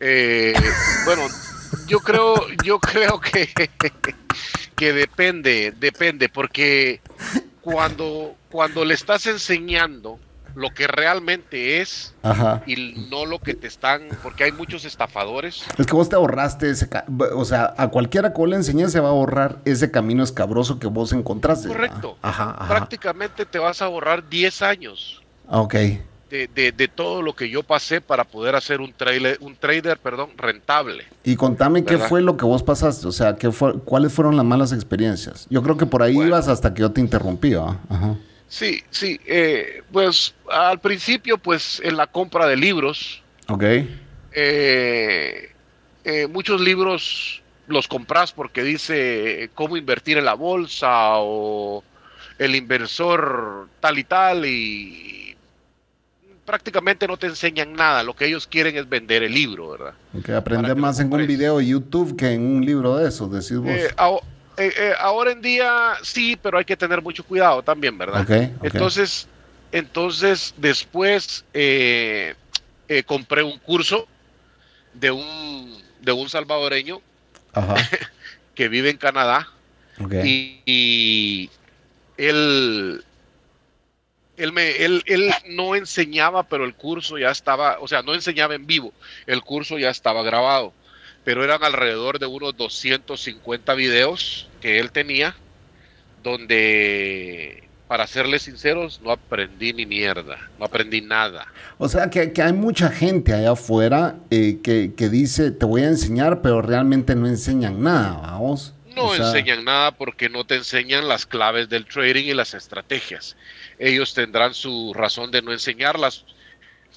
Eh, 0.01 0.53
bueno, 1.05 1.23
yo 1.87 1.99
creo, 1.99 2.35
yo 2.63 2.79
creo 2.79 3.19
que, 3.19 3.47
que 4.79 4.93
depende, 4.93 5.73
depende, 5.77 6.29
porque 6.29 7.01
cuando, 7.61 8.35
cuando 8.49 8.85
le 8.85 8.93
estás 8.93 9.27
enseñando 9.27 10.19
lo 10.55 10.69
que 10.69 10.87
realmente 10.87 11.81
es 11.81 12.15
Ajá. 12.23 12.63
y 12.65 13.07
no 13.09 13.25
lo 13.25 13.39
que 13.39 13.53
te 13.53 13.67
están, 13.67 14.07
porque 14.23 14.45
hay 14.45 14.53
muchos 14.53 14.85
estafadores. 14.85 15.65
Es 15.77 15.85
que 15.85 15.93
vos 15.93 16.07
te 16.07 16.15
ahorraste 16.15 16.69
ese... 16.69 16.89
O 17.35 17.43
sea, 17.43 17.73
a 17.77 17.89
cualquiera 17.89 18.31
que 18.31 18.37
vos 18.39 18.49
le 18.49 18.55
enseñes 18.55 18.93
se 18.93 19.01
va 19.01 19.09
a 19.09 19.11
ahorrar 19.11 19.59
ese 19.65 19.91
camino 19.91 20.23
escabroso 20.23 20.79
que 20.79 20.87
vos 20.87 21.11
encontraste. 21.11 21.67
Correcto. 21.67 22.17
Ajá, 22.21 22.55
ajá. 22.57 22.67
Prácticamente 22.69 23.45
te 23.45 23.59
vas 23.59 23.81
a 23.81 23.85
ahorrar 23.85 24.27
10 24.29 24.61
años 24.61 25.19
Ok. 25.49 25.75
De, 26.29 26.47
de- 26.47 26.71
de 26.71 26.87
todo 26.87 27.21
lo 27.21 27.33
que 27.35 27.49
yo 27.49 27.63
pasé 27.63 28.01
para 28.01 28.23
poder 28.23 28.55
hacer 28.55 28.81
un 28.81 28.93
trailer, 28.93 29.37
un 29.41 29.55
trader, 29.55 29.97
perdón, 29.97 30.29
rentable. 30.37 31.05
Y 31.23 31.35
contame 31.35 31.83
qué 31.83 31.95
¿Verdad? 31.95 32.09
fue 32.09 32.21
lo 32.21 32.37
que 32.37 32.45
vos 32.45 32.61
pasaste, 32.63 33.07
o 33.07 33.11
sea, 33.11 33.35
qué 33.35 33.51
fue, 33.51 33.79
cuáles 33.79 34.13
fueron 34.13 34.37
las 34.37 34.45
malas 34.45 34.71
experiencias. 34.71 35.47
Yo 35.49 35.63
creo 35.63 35.77
que 35.77 35.85
por 35.85 36.03
ahí 36.03 36.13
Bueno. 36.13 36.29
ibas 36.29 36.47
hasta 36.47 36.73
que 36.73 36.81
yo 36.81 36.91
te 36.91 37.01
interrumpí, 37.01 37.53
¿ah? 37.55 37.77
Ajá. 37.89 38.15
Sí, 38.47 38.81
sí, 38.89 39.19
eh, 39.27 39.83
pues 39.91 40.33
al 40.51 40.79
principio, 40.79 41.37
pues 41.37 41.79
en 41.83 41.97
la 41.97 42.07
compra 42.07 42.47
de 42.47 42.57
libros, 42.57 43.21
Ok. 43.47 43.63
eh, 44.31 45.51
eh, 46.03 46.27
muchos 46.27 46.61
libros 46.61 47.41
los 47.67 47.87
compras 47.87 48.31
porque 48.31 48.63
dice 48.63 49.43
eh, 49.43 49.49
cómo 49.53 49.77
invertir 49.77 50.17
en 50.17 50.25
la 50.25 50.33
bolsa 50.33 51.17
o 51.17 51.83
el 52.39 52.55
inversor 52.55 53.67
tal 53.79 53.99
y 53.99 54.03
tal 54.03 54.45
y 54.45 55.18
prácticamente 56.49 57.07
no 57.07 57.15
te 57.15 57.27
enseñan 57.27 57.73
nada, 57.73 58.01
lo 58.01 58.15
que 58.15 58.25
ellos 58.25 58.47
quieren 58.47 58.75
es 58.75 58.89
vender 58.89 59.21
el 59.21 59.31
libro, 59.31 59.69
¿verdad? 59.69 59.93
Ok, 60.17 60.29
aprender 60.29 60.73
que 60.73 60.81
más 60.81 60.99
en 60.99 61.13
un 61.13 61.27
video 61.27 61.59
de 61.59 61.67
YouTube 61.67 62.17
que 62.17 62.31
en 62.31 62.41
un 62.41 62.65
libro 62.65 62.97
de 62.97 63.07
esos, 63.07 63.31
decís 63.31 63.59
vos. 63.59 63.69
Eh, 63.69 63.93
eh, 64.57 64.73
eh, 64.75 64.93
ahora 64.99 65.31
en 65.31 65.43
día 65.43 65.93
sí, 66.01 66.35
pero 66.41 66.57
hay 66.57 66.65
que 66.65 66.75
tener 66.75 67.03
mucho 67.03 67.23
cuidado 67.23 67.61
también, 67.61 67.95
¿verdad? 67.99 68.21
ok, 68.23 68.31
ok. 68.57 68.63
Entonces, 68.65 69.27
entonces 69.71 70.55
después 70.57 71.45
eh, 71.53 72.33
compré 73.05 73.43
un 73.43 73.59
curso 73.59 74.07
de 74.95 75.11
un, 75.11 75.77
de 76.01 76.11
un 76.13 76.29
salvadoreño 76.29 76.99
Ajá. 77.53 77.75
que 78.55 78.69
vive 78.69 78.89
en 78.89 78.97
Canadá 78.97 79.49
y 80.25 81.47
él, 82.17 83.03
él, 84.39 84.53
me, 84.53 84.83
él, 84.83 85.03
él 85.05 85.31
no 85.47 85.75
enseñaba, 85.75 86.43
pero 86.43 86.65
el 86.65 86.73
curso 86.73 87.17
ya 87.17 87.29
estaba, 87.29 87.77
o 87.79 87.87
sea, 87.87 88.01
no 88.01 88.13
enseñaba 88.13 88.55
en 88.55 88.65
vivo, 88.65 88.93
el 89.27 89.41
curso 89.41 89.77
ya 89.77 89.89
estaba 89.89 90.23
grabado, 90.23 90.73
pero 91.23 91.43
eran 91.43 91.63
alrededor 91.63 92.19
de 92.19 92.25
unos 92.25 92.55
250 92.55 93.73
videos 93.75 94.47
que 94.61 94.79
él 94.79 94.91
tenía, 94.91 95.35
donde, 96.23 97.63
para 97.87 98.07
serles 98.07 98.43
sinceros, 98.43 99.01
no 99.03 99.11
aprendí 99.11 99.73
ni 99.73 99.85
mierda, 99.85 100.37
no 100.57 100.65
aprendí 100.65 101.01
nada. 101.01 101.47
O 101.77 101.89
sea, 101.89 102.09
que, 102.09 102.31
que 102.31 102.41
hay 102.41 102.53
mucha 102.53 102.89
gente 102.89 103.33
allá 103.33 103.51
afuera 103.51 104.15
eh, 104.31 104.59
que, 104.63 104.93
que 104.95 105.09
dice, 105.09 105.51
te 105.51 105.65
voy 105.65 105.83
a 105.83 105.87
enseñar, 105.87 106.41
pero 106.41 106.61
realmente 106.61 107.15
no 107.15 107.27
enseñan 107.27 107.81
nada, 107.83 108.15
vamos. 108.21 108.73
No 108.95 109.05
O 109.05 109.15
sea, 109.15 109.27
enseñan 109.27 109.65
nada 109.65 109.91
porque 109.91 110.29
no 110.29 110.45
te 110.45 110.55
enseñan 110.55 111.07
las 111.07 111.25
claves 111.25 111.69
del 111.69 111.85
trading 111.85 112.25
y 112.25 112.33
las 112.33 112.53
estrategias. 112.53 113.35
Ellos 113.79 114.13
tendrán 114.13 114.53
su 114.53 114.93
razón 114.93 115.31
de 115.31 115.41
no 115.41 115.53
enseñarlas 115.53 116.25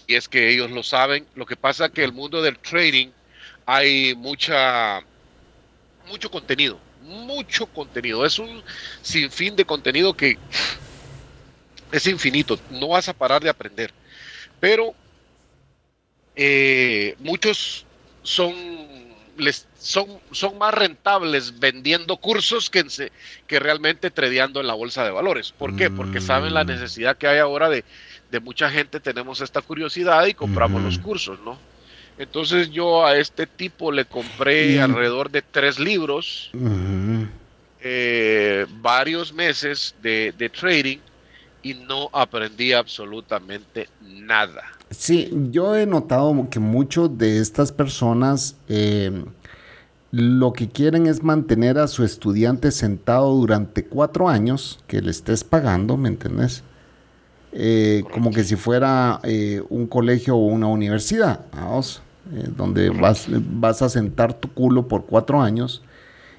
y 0.06 0.16
es 0.16 0.28
que 0.28 0.50
ellos 0.50 0.70
lo 0.70 0.82
saben. 0.82 1.26
Lo 1.34 1.46
que 1.46 1.56
pasa 1.56 1.86
es 1.86 1.92
que 1.92 2.04
el 2.04 2.12
mundo 2.12 2.42
del 2.42 2.58
trading 2.58 3.08
hay 3.64 4.14
mucha 4.16 5.00
mucho 6.08 6.30
contenido, 6.30 6.80
mucho 7.00 7.66
contenido. 7.66 8.26
Es 8.26 8.38
un 8.38 8.62
sinfín 9.00 9.56
de 9.56 9.64
contenido 9.64 10.14
que 10.14 10.38
es 11.92 12.06
infinito. 12.06 12.58
No 12.68 12.88
vas 12.88 13.08
a 13.08 13.14
parar 13.14 13.42
de 13.42 13.50
aprender. 13.50 13.92
Pero 14.58 14.94
eh, 16.34 17.14
muchos 17.18 17.86
son 18.22 19.11
les 19.36 19.68
son, 19.74 20.22
son 20.30 20.58
más 20.58 20.74
rentables 20.74 21.58
vendiendo 21.58 22.18
cursos 22.18 22.70
que, 22.70 22.84
que 23.46 23.58
realmente 23.60 24.10
tradeando 24.10 24.60
en 24.60 24.66
la 24.66 24.74
bolsa 24.74 25.04
de 25.04 25.10
valores. 25.10 25.52
¿Por 25.52 25.74
qué? 25.74 25.90
Porque 25.90 26.20
saben 26.20 26.54
la 26.54 26.64
Mm. 26.64 26.66
necesidad 26.66 27.16
que 27.16 27.26
hay 27.28 27.38
ahora 27.38 27.68
de, 27.68 27.84
de 28.28 28.40
mucha 28.40 28.70
gente, 28.70 29.00
tenemos 29.00 29.40
esta 29.40 29.62
curiosidad 29.62 30.26
y 30.26 30.34
compramos 30.34 30.82
los 30.82 30.98
cursos, 30.98 31.40
¿no? 31.40 31.64
Entonces 32.16 32.70
yo 32.70 33.04
a 33.06 33.16
este 33.16 33.46
tipo 33.46 33.90
le 33.92 34.06
compré 34.06 34.80
alrededor 34.80 35.30
de 35.30 35.42
tres 35.42 35.78
libros, 35.78 36.56
eh, 37.78 38.66
varios 38.68 39.32
meses 39.32 39.94
de, 39.98 40.32
de 40.34 40.50
trading 40.50 41.02
y 41.62 41.74
no 41.74 42.08
aprendí 42.12 42.72
absolutamente 42.72 43.90
nada. 43.98 44.62
Sí, 44.96 45.30
yo 45.50 45.74
he 45.76 45.86
notado 45.86 46.48
que 46.50 46.60
muchos 46.60 47.18
de 47.18 47.40
estas 47.40 47.72
personas 47.72 48.56
eh, 48.68 49.24
lo 50.12 50.52
que 50.52 50.68
quieren 50.68 51.06
es 51.06 51.22
mantener 51.22 51.78
a 51.78 51.88
su 51.88 52.04
estudiante 52.04 52.70
sentado 52.70 53.32
durante 53.34 53.84
cuatro 53.84 54.28
años, 54.28 54.78
que 54.86 55.00
le 55.00 55.10
estés 55.10 55.42
pagando, 55.42 55.96
¿me 55.96 56.08
entendés? 56.08 56.62
Eh, 57.52 58.04
como 58.12 58.30
que 58.30 58.44
si 58.44 58.56
fuera 58.56 59.20
eh, 59.22 59.62
un 59.70 59.86
colegio 59.86 60.36
o 60.36 60.46
una 60.46 60.66
universidad, 60.66 61.40
vamos, 61.54 62.02
eh, 62.34 62.46
donde 62.54 62.90
vas, 62.90 63.26
vas 63.28 63.80
a 63.80 63.88
sentar 63.88 64.34
tu 64.34 64.52
culo 64.52 64.86
por 64.86 65.06
cuatro 65.06 65.40
años 65.40 65.82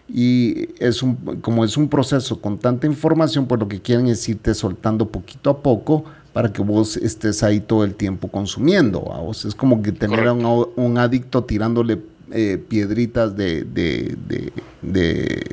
y 0.08 0.70
es 0.78 1.02
un, 1.02 1.16
como 1.42 1.66
es 1.66 1.76
un 1.76 1.89
proceso 1.89 2.39
con 2.39 2.60
tanta 2.60 2.86
información, 2.86 3.48
pues 3.48 3.60
lo 3.60 3.68
que 3.68 3.82
quieren 3.82 4.08
es 4.08 4.28
irte 4.30 4.54
soltando 4.54 5.08
poquito 5.08 5.50
a 5.50 5.63
poco 5.63 6.06
para 6.34 6.52
que 6.52 6.62
vos 6.62 6.98
estés 6.98 7.43
ahí 7.43 7.60
todo 7.60 7.84
el 7.84 7.96
tiempo 7.96 8.28
consumiendo. 8.28 9.02
vamos. 9.02 9.46
Es 9.46 9.56
como 9.56 9.82
que 9.82 9.91
tener 9.91 10.28
a 10.28 10.34
un, 10.34 10.67
un 10.76 10.98
adicto 10.98 11.43
tirándole 11.43 12.00
eh, 12.32 12.58
piedritas 12.67 13.38
de, 13.38 13.63
de, 13.63 14.17
de, 14.28 14.52
de, 14.82 15.43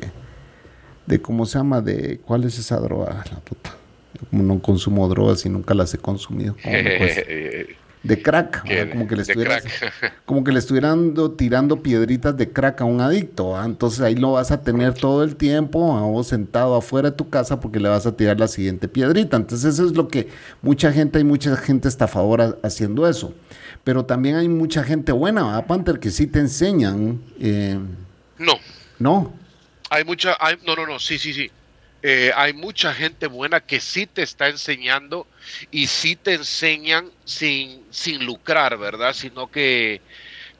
de, 1.05 1.21
¿cómo 1.21 1.45
se 1.45 1.59
llama? 1.59 1.81
De, 1.81 2.19
¿cuál 2.25 2.43
es 2.43 2.57
esa 2.57 2.79
droga? 2.79 3.23
La 3.31 3.39
puta. 3.39 3.75
Yo 4.19 4.27
Como 4.29 4.43
no 4.43 4.59
consumo 4.61 5.07
drogas 5.07 5.45
y 5.45 5.49
nunca 5.49 5.73
las 5.75 5.93
he 5.93 5.99
consumido. 5.99 6.55
De 8.03 8.19
crack, 8.19 8.63
como 8.91 9.07
que 9.07 9.15
le 9.15 9.21
estuvieras, 9.21 9.63
como 10.25 10.43
que 10.43 10.51
le 10.51 10.57
estuvieran 10.57 11.13
do- 11.13 11.31
tirando 11.33 11.83
piedritas 11.83 12.35
de 12.35 12.49
crack 12.51 12.81
a 12.81 12.85
un 12.85 12.99
adicto, 12.99 13.61
entonces 13.63 14.01
ahí 14.01 14.15
lo 14.15 14.31
vas 14.31 14.49
a 14.49 14.63
tener 14.63 14.95
todo 14.95 15.23
el 15.23 15.35
tiempo 15.35 15.95
a 15.95 16.01
vos 16.01 16.27
sentado 16.27 16.75
afuera 16.75 17.11
de 17.11 17.15
tu 17.15 17.29
casa 17.29 17.59
porque 17.59 17.79
le 17.79 17.89
vas 17.89 18.07
a 18.07 18.15
tirar 18.17 18.39
la 18.39 18.47
siguiente 18.47 18.87
piedrita. 18.87 19.37
Entonces 19.37 19.75
eso 19.75 19.85
es 19.85 19.91
lo 19.95 20.07
que 20.07 20.29
mucha 20.63 20.91
gente, 20.91 21.19
hay 21.19 21.23
mucha 21.23 21.55
gente 21.55 21.87
estafadora 21.87 22.55
haciendo 22.63 23.07
eso. 23.07 23.35
Pero 23.83 24.03
también 24.03 24.35
hay 24.35 24.47
mucha 24.49 24.83
gente 24.83 25.11
buena, 25.11 25.43
¿verdad, 25.45 25.67
Panther? 25.67 25.99
Que 25.99 26.09
sí 26.09 26.25
te 26.25 26.39
enseñan, 26.39 27.21
eh, 27.39 27.77
No, 28.39 28.53
¿no? 28.97 29.31
Hay 29.91 30.03
mucha, 30.05 30.35
hay, 30.39 30.55
no, 30.65 30.75
no, 30.75 30.87
no, 30.87 30.97
sí, 30.99 31.19
sí, 31.19 31.33
sí. 31.33 31.51
Eh, 32.01 32.31
hay 32.35 32.53
mucha 32.53 32.93
gente 32.95 33.27
buena 33.27 33.59
que 33.59 33.79
sí 33.79 34.07
te 34.07 34.23
está 34.23 34.49
enseñando 34.49 35.27
y 35.71 35.87
sí 35.87 36.15
te 36.15 36.33
enseñan 36.35 37.09
sin, 37.25 37.83
sin 37.89 38.25
lucrar, 38.25 38.77
¿verdad? 38.77 39.13
Sino 39.13 39.47
que 39.47 40.01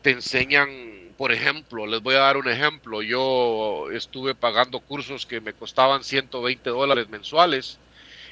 te 0.01 0.11
enseñan, 0.11 0.69
por 1.17 1.31
ejemplo, 1.31 1.85
les 1.85 2.01
voy 2.01 2.15
a 2.15 2.19
dar 2.19 2.37
un 2.37 2.49
ejemplo. 2.49 3.01
Yo 3.01 3.89
estuve 3.91 4.35
pagando 4.35 4.79
cursos 4.79 5.25
que 5.25 5.41
me 5.41 5.53
costaban 5.53 6.03
120 6.03 6.69
dólares 6.69 7.09
mensuales 7.09 7.77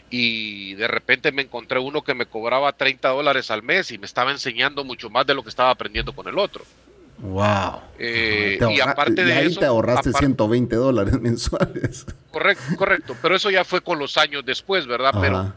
y 0.10 0.74
de 0.74 0.88
repente 0.88 1.32
me 1.32 1.44
encontré 1.44 1.80
uno 1.80 2.02
que 2.04 2.16
me 2.16 2.26
cobraba 2.26 2.72
30 2.74 3.10
dólares 3.10 3.52
al 3.52 3.62
mes 3.62 3.92
y 3.92 3.98
me 3.98 4.06
estaba 4.08 4.32
enseñando 4.32 4.84
mucho 4.84 5.10
más 5.10 5.26
de 5.28 5.36
lo 5.36 5.44
que 5.44 5.50
estaba 5.50 5.70
aprendiendo 5.70 6.14
con 6.14 6.28
el 6.28 6.40
otro. 6.40 6.66
Wow. 7.20 7.82
Eh, 8.00 8.58
y 8.72 8.80
aparte 8.80 9.26
de 9.26 9.34
ahí 9.34 9.48
eso, 9.48 9.60
te 9.60 9.66
ahorraste 9.66 10.10
aparte- 10.10 10.20
120 10.26 10.76
dólares 10.78 11.14
mensuales. 11.22 12.06
Correcto, 12.32 12.64
correcto, 12.78 13.16
pero 13.22 13.36
eso 13.36 13.52
ya 13.52 13.64
fue 13.66 13.82
con 13.82 14.00
los 14.00 14.18
años 14.18 14.44
después, 14.46 14.88
¿verdad? 14.88 15.14
Pero, 15.20 15.38
Ajá. 15.38 15.56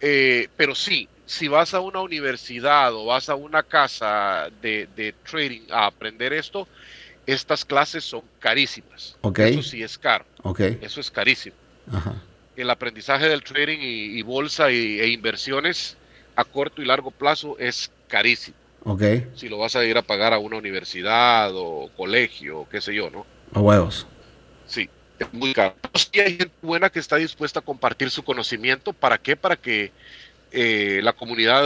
Eh, 0.00 0.48
pero 0.56 0.74
sí, 0.74 1.08
si 1.26 1.48
vas 1.48 1.74
a 1.74 1.80
una 1.80 2.00
universidad 2.00 2.92
o 2.94 3.06
vas 3.06 3.28
a 3.28 3.34
una 3.34 3.62
casa 3.62 4.48
de, 4.60 4.88
de 4.96 5.14
trading 5.28 5.62
a 5.70 5.86
aprender 5.86 6.32
esto, 6.32 6.66
estas 7.26 7.64
clases 7.64 8.04
son 8.04 8.22
carísimas. 8.40 9.16
Ok. 9.20 9.38
Eso 9.40 9.62
sí 9.62 9.82
es 9.82 9.96
caro, 9.98 10.24
Ok. 10.42 10.60
eso 10.60 11.00
es 11.00 11.10
carísimo. 11.10 11.56
el 12.56 12.68
aprendizaje 12.70 13.28
del 13.28 13.42
trading 13.42 13.78
y, 13.80 14.20
bolsa 14.22 14.70
y, 14.70 15.00
e 15.00 15.08
inversiones 15.08 15.96
a 16.36 16.44
corto 16.44 16.82
y 16.82 16.84
largo 16.84 17.10
plazo 17.10 17.56
es 17.58 17.90
carísimo. 18.08 18.56
Okay. 18.84 19.26
Si 19.36 19.48
lo 19.48 19.58
vas 19.58 19.76
a 19.76 19.84
ir 19.84 19.96
a 19.98 20.02
pagar 20.02 20.32
a 20.32 20.38
una 20.38 20.56
universidad 20.56 21.50
o 21.54 21.90
colegio, 21.96 22.66
qué 22.70 22.80
sé 22.80 22.94
yo, 22.94 23.10
¿no? 23.10 23.26
A 23.52 23.60
huevos. 23.60 24.06
Sí, 24.66 24.88
es 25.20 25.32
muy 25.32 25.52
caro. 25.52 25.74
Sí 25.94 26.20
hay 26.20 26.36
gente 26.36 26.54
buena 26.62 26.90
que 26.90 26.98
está 26.98 27.16
dispuesta 27.16 27.60
a 27.60 27.62
compartir 27.62 28.10
su 28.10 28.22
conocimiento. 28.22 28.92
¿Para 28.92 29.18
qué? 29.18 29.36
Para 29.36 29.56
que 29.56 29.92
eh, 30.52 31.00
la 31.02 31.12
comunidad 31.12 31.62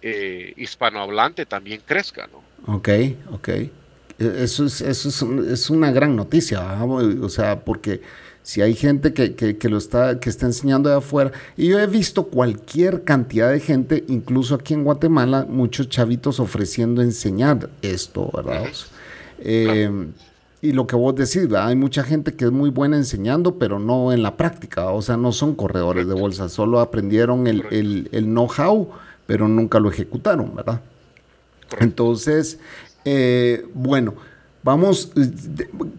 eh, 0.00 0.54
hispanohablante 0.56 1.44
también 1.46 1.82
crezca, 1.84 2.28
¿no? 2.28 2.74
Ok, 2.74 2.88
ok. 3.32 3.48
E, 3.48 3.70
eso 4.18 4.66
es, 4.66 4.80
eso 4.80 5.08
es, 5.08 5.22
es 5.50 5.70
una 5.70 5.90
gran 5.90 6.16
noticia, 6.16 6.62
o 6.84 7.28
sea, 7.28 7.60
porque 7.60 8.00
si 8.42 8.60
hay 8.60 8.74
gente 8.74 9.12
que, 9.12 9.34
que, 9.34 9.68
lo 9.68 9.78
está, 9.78 10.18
que 10.18 10.28
está 10.28 10.46
enseñando 10.46 10.88
de 10.88 10.96
afuera, 10.96 11.32
y 11.56 11.68
yo 11.68 11.78
he 11.78 11.86
visto 11.86 12.24
cualquier 12.24 13.04
cantidad 13.04 13.50
de 13.50 13.60
gente, 13.60 14.04
incluso 14.08 14.54
aquí 14.54 14.74
en 14.74 14.84
Guatemala, 14.84 15.46
muchos 15.48 15.88
chavitos 15.88 16.40
ofreciendo 16.40 17.02
enseñar 17.02 17.68
esto, 17.82 18.30
¿verdad? 18.34 18.64
Eh, 19.38 19.90
y 20.62 20.72
lo 20.72 20.86
que 20.86 20.94
vos 20.94 21.14
decís, 21.16 21.52
hay 21.54 21.74
mucha 21.74 22.04
gente 22.04 22.34
que 22.34 22.44
es 22.44 22.52
muy 22.52 22.70
buena 22.70 22.96
enseñando, 22.96 23.58
pero 23.58 23.80
no 23.80 24.12
en 24.12 24.22
la 24.22 24.36
práctica, 24.36 24.90
o 24.90 25.02
sea, 25.02 25.16
no 25.16 25.32
son 25.32 25.56
corredores 25.56 26.06
de 26.06 26.14
bolsa, 26.14 26.48
solo 26.48 26.78
aprendieron 26.78 27.48
el, 27.48 27.64
el, 27.72 28.08
el 28.12 28.24
know-how, 28.26 28.88
pero 29.26 29.48
nunca 29.48 29.80
lo 29.80 29.90
ejecutaron, 29.90 30.54
¿verdad? 30.54 30.80
Entonces, 31.80 32.60
eh, 33.04 33.66
bueno, 33.74 34.14
Vamos, 34.64 35.10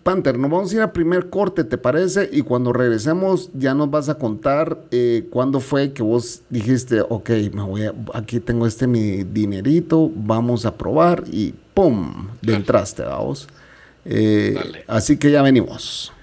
Panther, 0.04 0.40
nos 0.40 0.50
vamos 0.50 0.72
a 0.72 0.76
ir 0.76 0.82
a 0.82 0.94
primer 0.94 1.30
corte, 1.30 1.66
¿te 1.66 1.78
parece? 1.78 2.30
Y 2.32 2.44
cuando 2.44 2.72
regresemos 2.72 3.50
ya 3.54 3.74
nos 3.74 3.92
vas 3.92 4.08
a 4.08 4.16
contar 4.16 4.86
eh, 4.92 5.28
cuándo 5.30 5.60
fue 5.60 5.92
que 5.92 6.02
vos 6.02 6.44
dijiste, 6.50 7.02
ok, 7.02 7.30
me 7.52 7.62
voy 7.62 7.92
aquí 8.14 8.40
tengo 8.40 8.66
este 8.66 8.88
mi 8.88 9.26
dinerito, 9.26 10.10
vamos 10.16 10.66
a 10.66 10.78
probar 10.78 11.26
y 11.30 11.54
¡pum! 11.74 12.30
Entraste, 12.42 13.04
vamos. 13.04 13.50
Eh, 14.06 14.84
así 14.88 15.18
que 15.18 15.32
ya 15.32 15.42
venimos. 15.42 16.14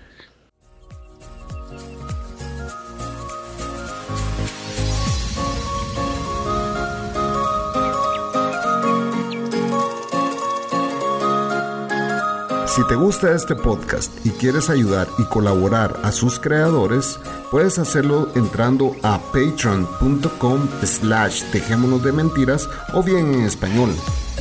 Si 12.80 12.86
te 12.86 12.94
gusta 12.94 13.34
este 13.34 13.56
podcast 13.56 14.24
y 14.24 14.30
quieres 14.30 14.70
ayudar 14.70 15.08
y 15.18 15.24
colaborar 15.24 15.98
a 16.04 16.12
sus 16.12 16.38
creadores, 16.38 17.18
puedes 17.50 17.78
hacerlo 17.78 18.30
entrando 18.36 18.96
a 19.02 19.18
patreon.com 19.18 20.68
slash 20.82 21.42
dejémonos 21.52 22.02
de 22.04 22.12
mentiras 22.12 22.70
o 22.94 23.02
bien 23.02 23.34
en 23.34 23.40
español, 23.42 23.90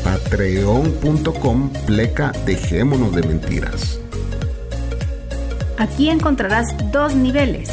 patreon.com 0.04 1.72
pleca 1.86 2.32
dejémonos 2.46 3.14
de 3.16 3.24
mentiras. 3.24 4.00
Aquí 5.78 6.10
encontrarás 6.10 6.76
dos 6.92 7.16
niveles. 7.16 7.70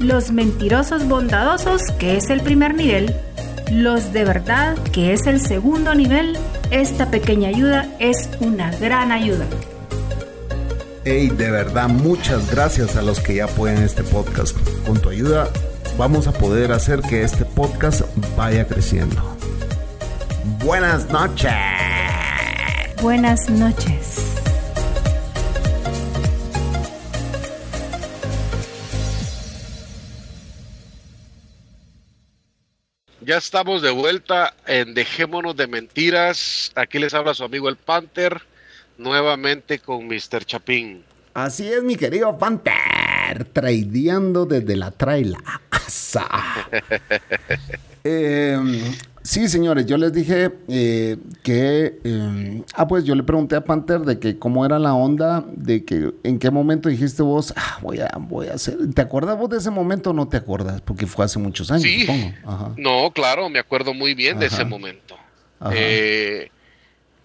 Los 0.00 0.32
mentirosos 0.32 1.08
bondadosos, 1.08 1.82
que 1.98 2.16
es 2.16 2.28
el 2.30 2.40
primer 2.40 2.74
nivel, 2.74 3.14
los 3.70 4.12
de 4.12 4.24
verdad, 4.24 4.76
que 4.92 5.14
es 5.14 5.26
el 5.26 5.40
segundo 5.40 5.94
nivel, 5.94 6.36
esta 6.70 7.10
pequeña 7.10 7.48
ayuda 7.48 7.86
es 7.98 8.28
una 8.40 8.70
gran 8.76 9.12
ayuda. 9.12 9.46
Hey, 11.04 11.30
de 11.30 11.50
verdad, 11.50 11.88
muchas 11.88 12.50
gracias 12.50 12.96
a 12.96 13.02
los 13.02 13.18
que 13.18 13.36
ya 13.36 13.44
apoyan 13.44 13.82
este 13.82 14.04
podcast. 14.04 14.56
Con 14.86 15.00
tu 15.00 15.08
ayuda 15.08 15.48
vamos 15.96 16.26
a 16.26 16.32
poder 16.32 16.72
hacer 16.72 17.00
que 17.00 17.22
este 17.22 17.44
podcast 17.44 18.02
vaya 18.36 18.66
creciendo. 18.66 19.31
Buenas 20.64 21.10
noches. 21.10 21.52
Buenas 23.02 23.50
noches. 23.50 24.36
Ya 33.22 33.38
estamos 33.38 33.82
de 33.82 33.90
vuelta 33.90 34.54
en 34.66 34.94
Dejémonos 34.94 35.56
de 35.56 35.66
Mentiras. 35.66 36.70
Aquí 36.76 37.00
les 37.00 37.12
habla 37.12 37.34
su 37.34 37.42
amigo 37.42 37.68
el 37.68 37.74
Panther 37.74 38.40
nuevamente 38.98 39.80
con 39.80 40.06
Mr. 40.06 40.44
Chapín. 40.44 41.02
Así 41.34 41.66
es, 41.66 41.82
mi 41.82 41.96
querido 41.96 42.38
Panther, 42.38 43.46
tradeando 43.52 44.46
desde 44.46 44.76
la 44.76 44.92
traila. 44.92 45.40
eh, 48.04 48.58
sí, 49.22 49.48
señores, 49.48 49.86
yo 49.86 49.96
les 49.96 50.12
dije 50.12 50.52
eh, 50.68 51.16
que... 51.42 51.98
Eh, 52.04 52.62
ah, 52.74 52.86
pues 52.86 53.04
yo 53.04 53.14
le 53.14 53.22
pregunté 53.22 53.56
a 53.56 53.64
Panther 53.64 54.00
de 54.00 54.18
que 54.18 54.38
cómo 54.38 54.64
era 54.66 54.78
la 54.78 54.94
onda, 54.94 55.44
de 55.54 55.84
que 55.84 56.12
en 56.22 56.38
qué 56.38 56.50
momento 56.50 56.88
dijiste 56.88 57.22
vos, 57.22 57.52
ah, 57.56 57.78
voy 57.80 58.00
a, 58.00 58.10
voy 58.18 58.48
a 58.48 58.54
hacer... 58.54 58.76
¿Te 58.94 59.02
acuerdas 59.02 59.38
vos 59.38 59.50
de 59.50 59.58
ese 59.58 59.70
momento 59.70 60.10
o 60.10 60.12
no 60.12 60.28
te 60.28 60.36
acuerdas? 60.36 60.80
Porque 60.80 61.06
fue 61.06 61.24
hace 61.24 61.38
muchos 61.38 61.70
años, 61.70 61.84
sí. 61.84 62.06
No, 62.76 63.10
claro, 63.12 63.48
me 63.48 63.58
acuerdo 63.58 63.94
muy 63.94 64.14
bien 64.14 64.38
de 64.38 64.46
ese 64.46 64.64
momento. 64.64 65.16
Eh, 65.70 66.50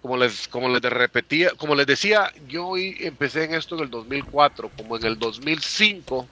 como 0.00 0.16
les, 0.16 0.48
como 0.48 0.68
les 0.68 0.82
repetía, 0.82 1.50
como 1.56 1.74
les 1.74 1.86
decía, 1.86 2.32
yo 2.48 2.76
empecé 2.76 3.44
en 3.44 3.54
esto 3.54 3.76
en 3.76 3.82
el 3.82 3.90
2004, 3.90 4.70
como 4.76 4.96
en 4.96 5.04
el 5.04 5.18
2005, 5.18 6.26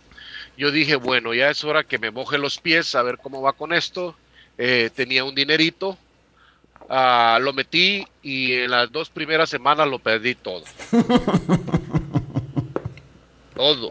yo 0.56 0.70
dije, 0.70 0.96
bueno, 0.96 1.34
ya 1.34 1.50
es 1.50 1.62
hora 1.64 1.84
que 1.84 1.98
me 1.98 2.10
moje 2.10 2.38
los 2.38 2.58
pies, 2.58 2.94
a 2.94 3.02
ver 3.02 3.18
cómo 3.18 3.42
va 3.42 3.52
con 3.52 3.72
esto. 3.72 4.16
Eh, 4.58 4.90
tenía 4.94 5.24
un 5.24 5.34
dinerito, 5.34 5.98
ah, 6.88 7.38
lo 7.40 7.52
metí 7.52 8.06
y 8.22 8.52
en 8.52 8.70
las 8.70 8.90
dos 8.90 9.10
primeras 9.10 9.50
semanas 9.50 9.88
lo 9.88 9.98
perdí 9.98 10.34
todo. 10.34 10.64
todo. 13.54 13.90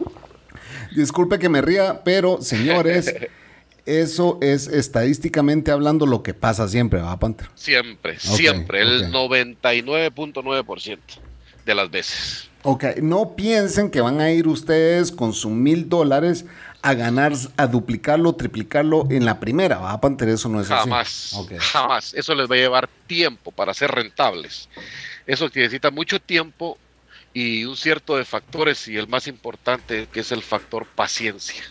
Disculpe 0.94 1.38
que 1.38 1.48
me 1.48 1.62
ría, 1.62 2.02
pero 2.04 2.40
señores, 2.40 3.14
eso 3.86 4.38
es 4.40 4.66
estadísticamente 4.66 5.70
hablando 5.70 6.06
lo 6.06 6.22
que 6.22 6.34
pasa 6.34 6.68
siempre, 6.68 7.00
¿va, 7.00 7.18
Panther? 7.18 7.48
Siempre, 7.54 8.18
siempre, 8.18 8.80
el 8.80 9.12
99.9% 9.12 10.98
de 11.64 11.74
las 11.74 11.90
veces. 11.90 12.50
Ok, 12.62 12.84
no 13.00 13.36
piensen 13.36 13.90
que 13.90 14.00
van 14.00 14.20
a 14.20 14.32
ir 14.32 14.48
ustedes 14.48 15.12
con 15.12 15.32
sus 15.32 15.52
mil 15.52 15.88
dólares 15.88 16.44
a 16.86 16.94
ganar, 16.94 17.32
a 17.56 17.66
duplicarlo, 17.66 18.34
triplicarlo 18.34 19.08
en 19.10 19.24
la 19.24 19.40
primera, 19.40 19.78
¿va, 19.78 20.00
Panther? 20.00 20.28
Eso 20.28 20.48
no 20.48 20.60
es 20.60 20.68
jamás, 20.68 21.32
así. 21.32 21.48
Jamás, 21.48 21.64
jamás. 21.72 22.14
Eso 22.14 22.32
les 22.36 22.48
va 22.48 22.54
a 22.54 22.58
llevar 22.58 22.88
tiempo 23.08 23.50
para 23.50 23.74
ser 23.74 23.90
rentables. 23.90 24.68
Eso 25.26 25.46
necesita 25.46 25.90
mucho 25.90 26.20
tiempo 26.20 26.78
y 27.34 27.64
un 27.64 27.76
cierto 27.76 28.16
de 28.16 28.24
factores 28.24 28.86
y 28.86 28.96
el 28.96 29.08
más 29.08 29.26
importante 29.26 30.06
que 30.12 30.20
es 30.20 30.30
el 30.30 30.42
factor 30.42 30.86
paciencia. 30.86 31.64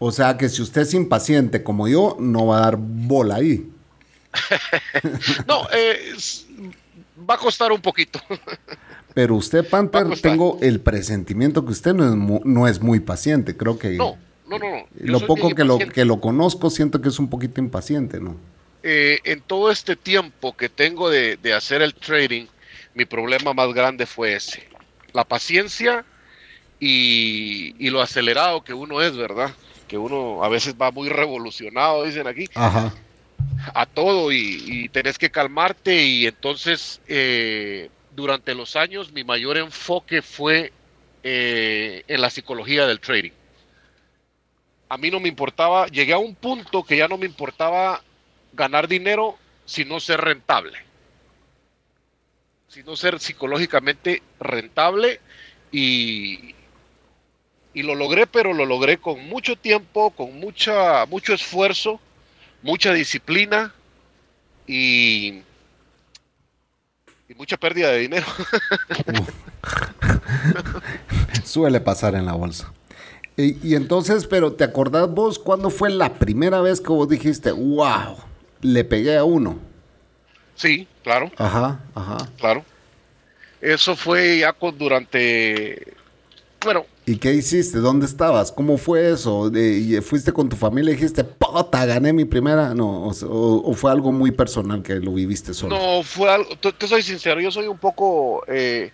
O 0.00 0.10
sea 0.10 0.36
que 0.36 0.48
si 0.48 0.62
usted 0.62 0.80
es 0.80 0.94
impaciente 0.94 1.62
como 1.62 1.86
yo, 1.86 2.16
no 2.18 2.46
va 2.46 2.58
a 2.58 2.60
dar 2.62 2.76
bola 2.76 3.36
ahí. 3.36 3.70
no, 5.46 5.68
eh, 5.72 6.16
va 7.28 7.34
a 7.34 7.38
costar 7.38 7.72
un 7.72 7.80
poquito. 7.80 8.20
Pero 9.14 9.34
usted, 9.36 9.68
Panther, 9.68 10.18
tengo 10.20 10.58
el 10.62 10.80
presentimiento 10.80 11.64
que 11.64 11.72
usted 11.72 11.94
no 11.94 12.08
es, 12.08 12.14
muy, 12.16 12.40
no 12.44 12.66
es 12.66 12.80
muy 12.80 13.00
paciente. 13.00 13.56
Creo 13.56 13.78
que. 13.78 13.90
No, 13.90 14.16
no, 14.46 14.58
no. 14.58 14.70
no. 14.70 14.86
Lo 14.98 15.26
poco 15.26 15.50
que 15.50 15.64
lo, 15.64 15.78
que 15.78 16.04
lo 16.04 16.20
conozco, 16.20 16.70
siento 16.70 17.02
que 17.02 17.08
es 17.08 17.18
un 17.18 17.28
poquito 17.28 17.60
impaciente, 17.60 18.20
¿no? 18.20 18.36
Eh, 18.82 19.20
en 19.24 19.40
todo 19.42 19.70
este 19.70 19.96
tiempo 19.96 20.56
que 20.56 20.68
tengo 20.68 21.10
de, 21.10 21.36
de 21.36 21.52
hacer 21.52 21.82
el 21.82 21.94
trading, 21.94 22.46
mi 22.94 23.04
problema 23.04 23.52
más 23.52 23.72
grande 23.74 24.06
fue 24.06 24.34
ese: 24.34 24.66
la 25.12 25.24
paciencia 25.24 26.04
y, 26.80 27.74
y 27.78 27.90
lo 27.90 28.00
acelerado 28.00 28.64
que 28.64 28.72
uno 28.72 29.02
es, 29.02 29.16
¿verdad? 29.16 29.52
que 29.92 29.98
uno 29.98 30.42
a 30.42 30.48
veces 30.48 30.74
va 30.80 30.90
muy 30.90 31.10
revolucionado, 31.10 32.04
dicen 32.04 32.26
aquí, 32.26 32.48
a 33.74 33.86
todo 33.86 34.32
y, 34.32 34.88
tenés 34.90 35.18
que 35.18 35.30
calmarte 35.30 36.02
y 36.04 36.26
entonces 36.26 37.00
eh, 37.06 37.90
durante 38.14 38.54
los 38.54 38.76
años 38.76 39.12
mi 39.12 39.24
mayor 39.24 39.56
enfoque 39.56 40.22
fue 40.22 40.72
eh, 41.22 42.04
en 42.08 42.20
la 42.20 42.30
psicología 42.30 42.86
del 42.86 43.00
trading. 43.00 43.32
A 44.88 44.98
mí 44.98 45.10
no 45.10 45.20
me 45.20 45.28
importaba, 45.28 45.86
llegué 45.86 46.12
a 46.12 46.18
un 46.18 46.34
punto 46.34 46.82
que 46.82 46.96
ya 46.96 47.08
no 47.08 47.16
me 47.16 47.26
importaba 47.26 48.02
ganar 48.52 48.88
dinero, 48.88 49.38
sino 49.64 50.00
ser 50.00 50.20
rentable. 50.20 50.78
Sino 52.68 52.96
ser 52.96 53.18
psicológicamente 53.20 54.22
rentable 54.38 55.20
y, 55.70 56.54
y 57.72 57.82
lo 57.82 57.94
logré, 57.94 58.26
pero 58.26 58.52
lo 58.52 58.66
logré 58.66 58.98
con 58.98 59.26
mucho 59.28 59.56
tiempo, 59.56 60.10
con 60.10 60.38
mucha, 60.38 61.06
mucho 61.06 61.32
esfuerzo, 61.32 62.00
mucha 62.62 62.92
disciplina 62.92 63.72
y, 64.66 65.42
y 67.28 67.34
mucha 67.36 67.56
pérdida 67.56 67.90
de 67.90 67.98
dinero. 68.00 68.26
Suele 71.44 71.80
pasar 71.80 72.14
en 72.14 72.26
la 72.26 72.32
bolsa. 72.34 72.72
Y, 73.36 73.66
y 73.66 73.74
entonces, 73.74 74.26
pero 74.26 74.52
¿te 74.52 74.64
acordás 74.64 75.08
vos 75.10 75.38
cuándo 75.38 75.70
fue 75.70 75.90
la 75.90 76.14
primera 76.14 76.60
vez 76.60 76.80
que 76.80 76.88
vos 76.88 77.08
dijiste, 77.08 77.50
wow, 77.50 78.16
le 78.60 78.84
pegué 78.84 79.16
a 79.16 79.24
uno? 79.24 79.58
Sí, 80.54 80.86
claro, 81.02 81.30
Ajá, 81.38 81.80
ajá. 81.94 82.18
claro. 82.38 82.64
Eso 83.60 83.96
fue 83.96 84.38
ya 84.40 84.52
con, 84.52 84.76
durante, 84.76 85.94
bueno, 86.62 86.84
¿Y 87.04 87.16
qué 87.16 87.34
hiciste? 87.34 87.78
¿Dónde 87.78 88.06
estabas? 88.06 88.52
¿Cómo 88.52 88.78
fue 88.78 89.10
eso? 89.10 89.50
Y 89.52 90.00
¿Fuiste 90.02 90.32
con 90.32 90.48
tu 90.48 90.54
familia 90.56 90.92
y 90.92 90.94
dijiste, 90.94 91.24
puta, 91.24 91.84
gané 91.84 92.12
mi 92.12 92.24
primera? 92.24 92.74
No, 92.74 93.06
o, 93.08 93.10
o- 93.26 93.70
o 93.70 93.74
fue 93.74 93.90
algo 93.90 94.12
muy 94.12 94.30
personal 94.30 94.82
que 94.84 94.94
lo 95.00 95.12
viviste 95.12 95.52
solo. 95.52 95.76
no 95.76 96.02
fue 96.04 96.30
algo, 96.30 96.56
te, 96.56 96.72
te 96.72 96.86
soy 96.86 97.02
sincero, 97.02 97.40
yo 97.40 97.50
soy 97.50 97.66
un 97.66 97.78
poco 97.78 98.44
eh, 98.46 98.92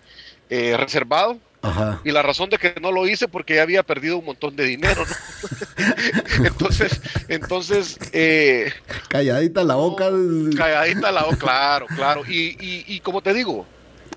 eh, 0.49 0.75
reservado 0.75 1.37
Ajá. 1.61 2.01
y 2.03 2.09
la 2.11 2.23
razón 2.23 2.49
de 2.49 2.57
que 2.57 2.73
no 2.81 2.91
lo 2.91 3.05
hice 3.07 3.27
porque 3.27 3.55
ya 3.55 3.61
había 3.61 3.83
perdido 3.83 4.17
un 4.17 4.25
montón 4.25 4.55
de 4.55 4.63
dinero, 4.65 5.03
¿no? 5.05 6.45
entonces, 6.45 7.01
entonces, 7.27 7.99
eh, 8.11 8.71
Calladita 9.09 9.63
la 9.63 9.75
boca. 9.75 10.09
calladita 10.57 11.11
la 11.11 11.23
boca, 11.25 11.37
claro, 11.37 11.85
claro, 11.95 12.23
y, 12.27 12.57
y, 12.59 12.85
y 12.87 12.99
como 13.01 13.21
te 13.21 13.33
digo, 13.35 13.67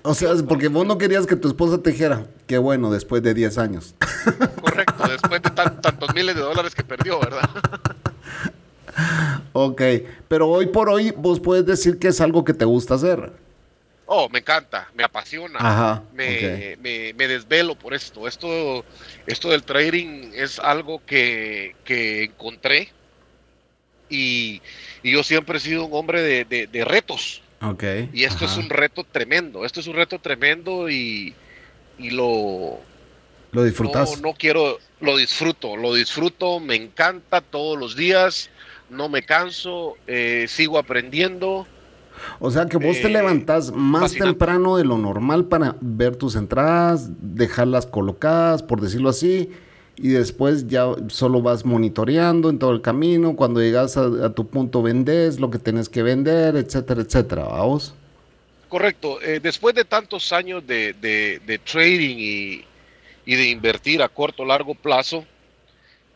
O 0.05 0.13
sea, 0.13 0.31
porque 0.47 0.67
vos 0.67 0.85
no 0.85 0.97
querías 0.97 1.25
que 1.25 1.37
tu 1.37 1.47
esposa 1.47 1.81
te 1.81 1.91
dijera, 1.91 2.25
qué 2.45 2.57
bueno, 2.57 2.91
después 2.91 3.23
de 3.23 3.33
10 3.33 3.57
años. 3.57 3.95
correcto, 4.61 5.07
después 5.07 5.41
de 5.41 5.49
tan- 5.49 5.81
tantos 5.81 6.13
miles 6.13 6.35
de 6.35 6.41
dólares 6.41 6.75
que 6.75 6.83
perdió, 6.83 7.19
¿verdad? 7.21 7.49
ok, 9.53 9.81
pero 10.27 10.49
hoy 10.49 10.67
por 10.67 10.89
hoy 10.89 11.11
vos 11.15 11.39
puedes 11.39 11.65
decir 11.65 11.99
que 11.99 12.09
es 12.09 12.21
algo 12.21 12.43
que 12.43 12.53
te 12.53 12.65
gusta 12.65 12.95
hacer. 12.95 13.31
Oh, 14.05 14.27
me 14.29 14.39
encanta, 14.39 14.89
me 14.93 15.03
apasiona. 15.03 15.59
Ajá, 15.59 16.03
me, 16.13 16.77
me- 16.81 17.13
me 17.13 17.27
desvelo 17.27 17.75
por 17.75 17.93
esto. 17.93 18.27
Esto, 18.27 18.83
esto 19.25 19.49
del 19.49 19.63
trading 19.63 20.31
es 20.35 20.59
algo 20.59 21.01
que, 21.05 21.75
que 21.85 22.25
encontré 22.25 22.89
y, 24.09 24.61
y 25.01 25.11
yo 25.13 25.23
siempre 25.23 25.57
he 25.57 25.61
sido 25.61 25.85
un 25.85 25.93
hombre 25.93 26.21
de, 26.21 26.45
de- 26.45 26.67
de 26.67 26.85
retos. 26.85 27.41
Ok. 27.63 27.83
Y 28.13 28.23
esto 28.25 28.45
es 28.45 28.57
un 28.57 28.69
reto 28.69 29.03
tremendo. 29.05 29.65
Esto 29.65 29.79
es 29.79 29.87
un 29.87 29.95
reto 29.95 30.19
tremendo 30.19 30.89
y, 30.89 31.33
y 31.97 32.09
lo 32.11 32.85
¿Lo 33.51 33.63
disfrutas? 33.63 34.21
no, 34.21 34.29
no 34.29 34.33
quiero, 34.33 34.79
lo 34.99 35.17
disfruto, 35.17 35.77
lo 35.77 35.93
disfruto, 35.93 36.59
me 36.59 36.75
encanta 36.75 37.41
todos 37.41 37.77
los 37.77 37.95
días, 37.95 38.49
no 38.89 39.09
me 39.09 39.23
canso, 39.23 39.99
eh, 40.07 40.45
sigo 40.49 40.77
aprendiendo. 40.79 41.67
O 42.39 42.51
sea 42.51 42.67
que 42.67 42.77
vos 42.77 43.01
te 43.01 43.07
Eh, 43.07 43.09
levantás 43.09 43.71
más 43.71 44.13
fascinante. 44.13 44.31
temprano 44.31 44.77
de 44.77 44.85
lo 44.85 44.97
normal 44.97 45.45
para 45.45 45.75
ver 45.81 46.15
tus 46.15 46.35
entradas, 46.35 47.09
dejarlas 47.21 47.85
colocadas, 47.87 48.63
por 48.63 48.81
decirlo 48.81 49.09
así, 49.09 49.51
y 49.95 50.09
después 50.09 50.67
ya 50.67 50.85
solo 51.07 51.41
vas 51.41 51.65
monitoreando 51.65 52.49
en 52.49 52.59
todo 52.59 52.71
el 52.71 52.81
camino. 52.81 53.35
Cuando 53.35 53.61
llegas 53.61 53.95
a, 53.97 54.05
a 54.25 54.29
tu 54.33 54.47
punto 54.47 54.81
vendes 54.81 55.39
lo 55.39 55.49
que 55.51 55.59
tenés 55.59 55.89
que 55.89 56.03
vender, 56.03 56.55
etcétera, 56.55 57.01
etcétera. 57.01 57.43
¿Vamos? 57.45 57.93
Correcto. 58.69 59.21
Eh, 59.21 59.39
después 59.41 59.75
de 59.75 59.85
tantos 59.85 60.33
años 60.33 60.65
de, 60.65 60.93
de- 60.93 61.39
de 61.45 61.59
trading 61.59 62.15
y, 62.17 62.65
y 63.25 63.35
de 63.35 63.49
invertir 63.49 64.01
a 64.01 64.09
corto 64.09 64.43
o 64.43 64.45
largo 64.45 64.73
plazo, 64.73 65.25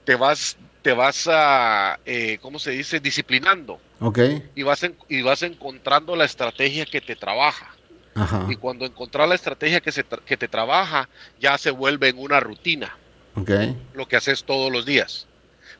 te 0.05 0.15
vas, 0.15 0.57
te 0.81 0.93
vas 0.93 1.27
a, 1.29 1.99
eh, 2.05 2.39
¿cómo 2.41 2.57
se 2.57 2.71
dice? 2.71 2.99
Disciplinando 2.99 3.79
Ok. 3.99 4.19
y 4.55 4.63
vas, 4.63 4.81
en- 4.83 4.95
y 5.07 5.21
vas 5.21 5.43
encontrando 5.43 6.15
la 6.15 6.25
estrategia 6.25 6.85
que 6.85 6.99
te 7.01 7.15
trabaja. 7.15 7.75
Ajá. 8.15 8.47
Y 8.49 8.55
cuando 8.55 8.85
encontrar 8.85 9.27
la 9.27 9.35
estrategia 9.35 9.79
que, 9.79 9.91
se 9.91 10.03
tra- 10.03 10.21
que 10.25 10.35
te 10.37 10.47
trabaja, 10.47 11.07
ya 11.39 11.55
se 11.59 11.69
vuelve 11.69 12.09
en 12.09 12.17
una 12.17 12.39
rutina, 12.39 12.97
Ok. 13.39 13.51
lo 13.93 14.07
que 14.07 14.15
haces 14.15 14.43
todos 14.43 14.71
los 14.71 14.85
días. 14.85 15.27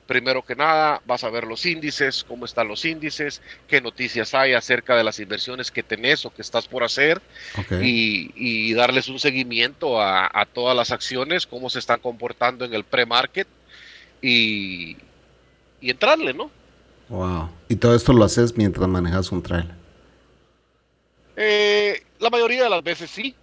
Primero 0.06 0.42
que 0.46 0.56
nada, 0.56 1.02
vas 1.06 1.26
a 1.26 1.30
ver 1.30 1.44
los 1.44 1.66
índices, 1.66 2.24
cómo 2.26 2.46
están 2.46 2.70
los 2.70 2.86
índices, 2.86 3.42
qué 3.68 3.82
noticias 3.82 4.34
hay 4.34 4.54
acerca 4.54 4.96
de 4.96 5.04
las 5.04 5.20
inversiones 5.20 5.70
que 5.70 5.84
tenés 5.84 6.26
o 6.26 6.34
que 6.34 6.42
estás 6.42 6.66
por 6.68 6.84
hacer 6.86 7.22
y, 7.82 8.32
y 8.36 8.74
darles 8.74 9.10
un 9.10 9.20
seguimiento 9.20 10.02
a, 10.02 10.30
a 10.32 10.46
todas 10.46 10.78
las 10.78 10.92
acciones, 10.92 11.46
cómo 11.46 11.70
se 11.70 11.80
están 11.80 12.00
comportando 12.00 12.64
en 12.64 12.74
el 12.74 12.86
pre-market 12.86 13.48
y, 14.22 14.96
y 15.82 15.90
entrarle, 15.90 16.34
¿no? 16.34 16.50
Wow. 17.10 17.50
Y 17.68 17.76
todo 17.76 17.94
esto 17.94 18.14
lo 18.14 18.24
haces 18.24 18.56
mientras 18.56 18.88
manejas 18.88 19.32
un 19.32 19.44
trailer. 19.44 19.76
Eh, 21.36 22.02
la 22.20 22.30
mayoría 22.30 22.64
de 22.64 22.70
las 22.70 22.84
veces 22.84 23.10
sí, 23.10 23.36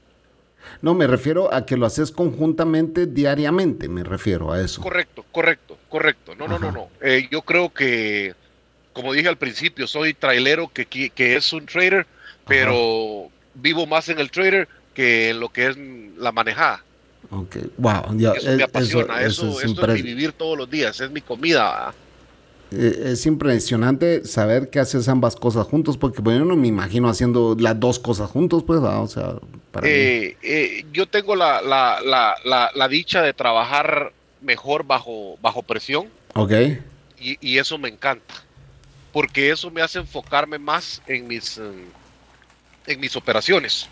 No, 0.82 0.94
me 0.94 1.06
refiero 1.06 1.52
a 1.52 1.64
que 1.66 1.76
lo 1.76 1.86
haces 1.86 2.10
conjuntamente 2.10 3.06
diariamente, 3.06 3.88
me 3.88 4.04
refiero 4.04 4.52
a 4.52 4.60
eso. 4.60 4.82
correcto, 4.82 5.24
correcto, 5.32 5.78
correcto. 5.88 6.34
No, 6.34 6.46
no, 6.48 6.58
no, 6.58 6.72
no. 6.72 6.88
Eh, 7.00 7.28
yo 7.30 7.42
creo 7.42 7.72
que, 7.72 8.34
como 8.92 9.12
dije 9.12 9.28
al 9.28 9.38
principio, 9.38 9.86
soy 9.86 10.14
trailero 10.14 10.70
que, 10.72 10.86
que 10.86 11.36
es 11.36 11.52
un 11.52 11.66
trader, 11.66 12.06
pero 12.46 13.28
vivo 13.54 13.86
más 13.86 14.08
en 14.08 14.18
el 14.18 14.30
trader 14.30 14.68
que 14.94 15.30
en 15.30 15.40
lo 15.40 15.48
que 15.48 15.66
es 15.68 15.76
la 16.18 16.30
manejada. 16.32 16.82
Ok. 17.30 17.56
Wow. 17.78 18.16
Ya, 18.16 18.32
Eso 18.32 18.50
es- 18.50 18.56
me 18.58 18.62
apasiona, 18.64 19.20
eso- 19.22 19.26
eso, 19.26 19.46
eso 19.50 19.58
es 19.60 19.64
esto 19.70 19.82
impres- 19.82 19.94
es 19.96 20.02
mi 20.04 20.10
vivir 20.10 20.32
todos 20.32 20.56
los 20.58 20.70
días, 20.70 21.00
es 21.00 21.10
mi 21.10 21.20
comida. 21.20 21.94
Eh, 22.72 23.12
es 23.12 23.26
impresionante 23.26 24.24
saber 24.24 24.70
que 24.70 24.80
haces 24.80 25.08
ambas 25.08 25.36
cosas 25.36 25.66
juntos, 25.66 25.96
porque 25.96 26.22
bueno, 26.22 26.40
yo 26.40 26.44
no 26.44 26.56
me 26.56 26.68
imagino 26.68 27.08
haciendo 27.08 27.56
las 27.58 27.78
dos 27.78 27.98
cosas 27.98 28.30
juntos, 28.30 28.64
pues, 28.64 28.80
¿verdad? 28.80 29.02
o 29.02 29.06
sea, 29.08 29.34
para 29.70 29.86
mí. 29.86 29.92
Eh, 29.92 30.36
eh, 30.42 30.86
yo 30.92 31.06
tengo 31.06 31.36
la, 31.36 31.62
la, 31.62 32.00
la, 32.04 32.70
la, 32.74 32.88
dicha 32.88 33.22
de 33.22 33.32
trabajar 33.32 34.12
mejor 34.40 34.84
bajo, 34.84 35.38
bajo 35.40 35.62
presión 35.62 36.08
Ok, 36.34 36.52
y, 37.20 37.38
y 37.40 37.58
eso 37.58 37.78
me 37.78 37.88
encanta, 37.88 38.34
porque 39.12 39.50
eso 39.50 39.70
me 39.70 39.82
hace 39.82 40.00
enfocarme 40.00 40.58
más 40.58 41.00
en 41.06 41.28
mis, 41.28 41.60
en 42.86 43.00
mis 43.00 43.14
operaciones. 43.14 43.88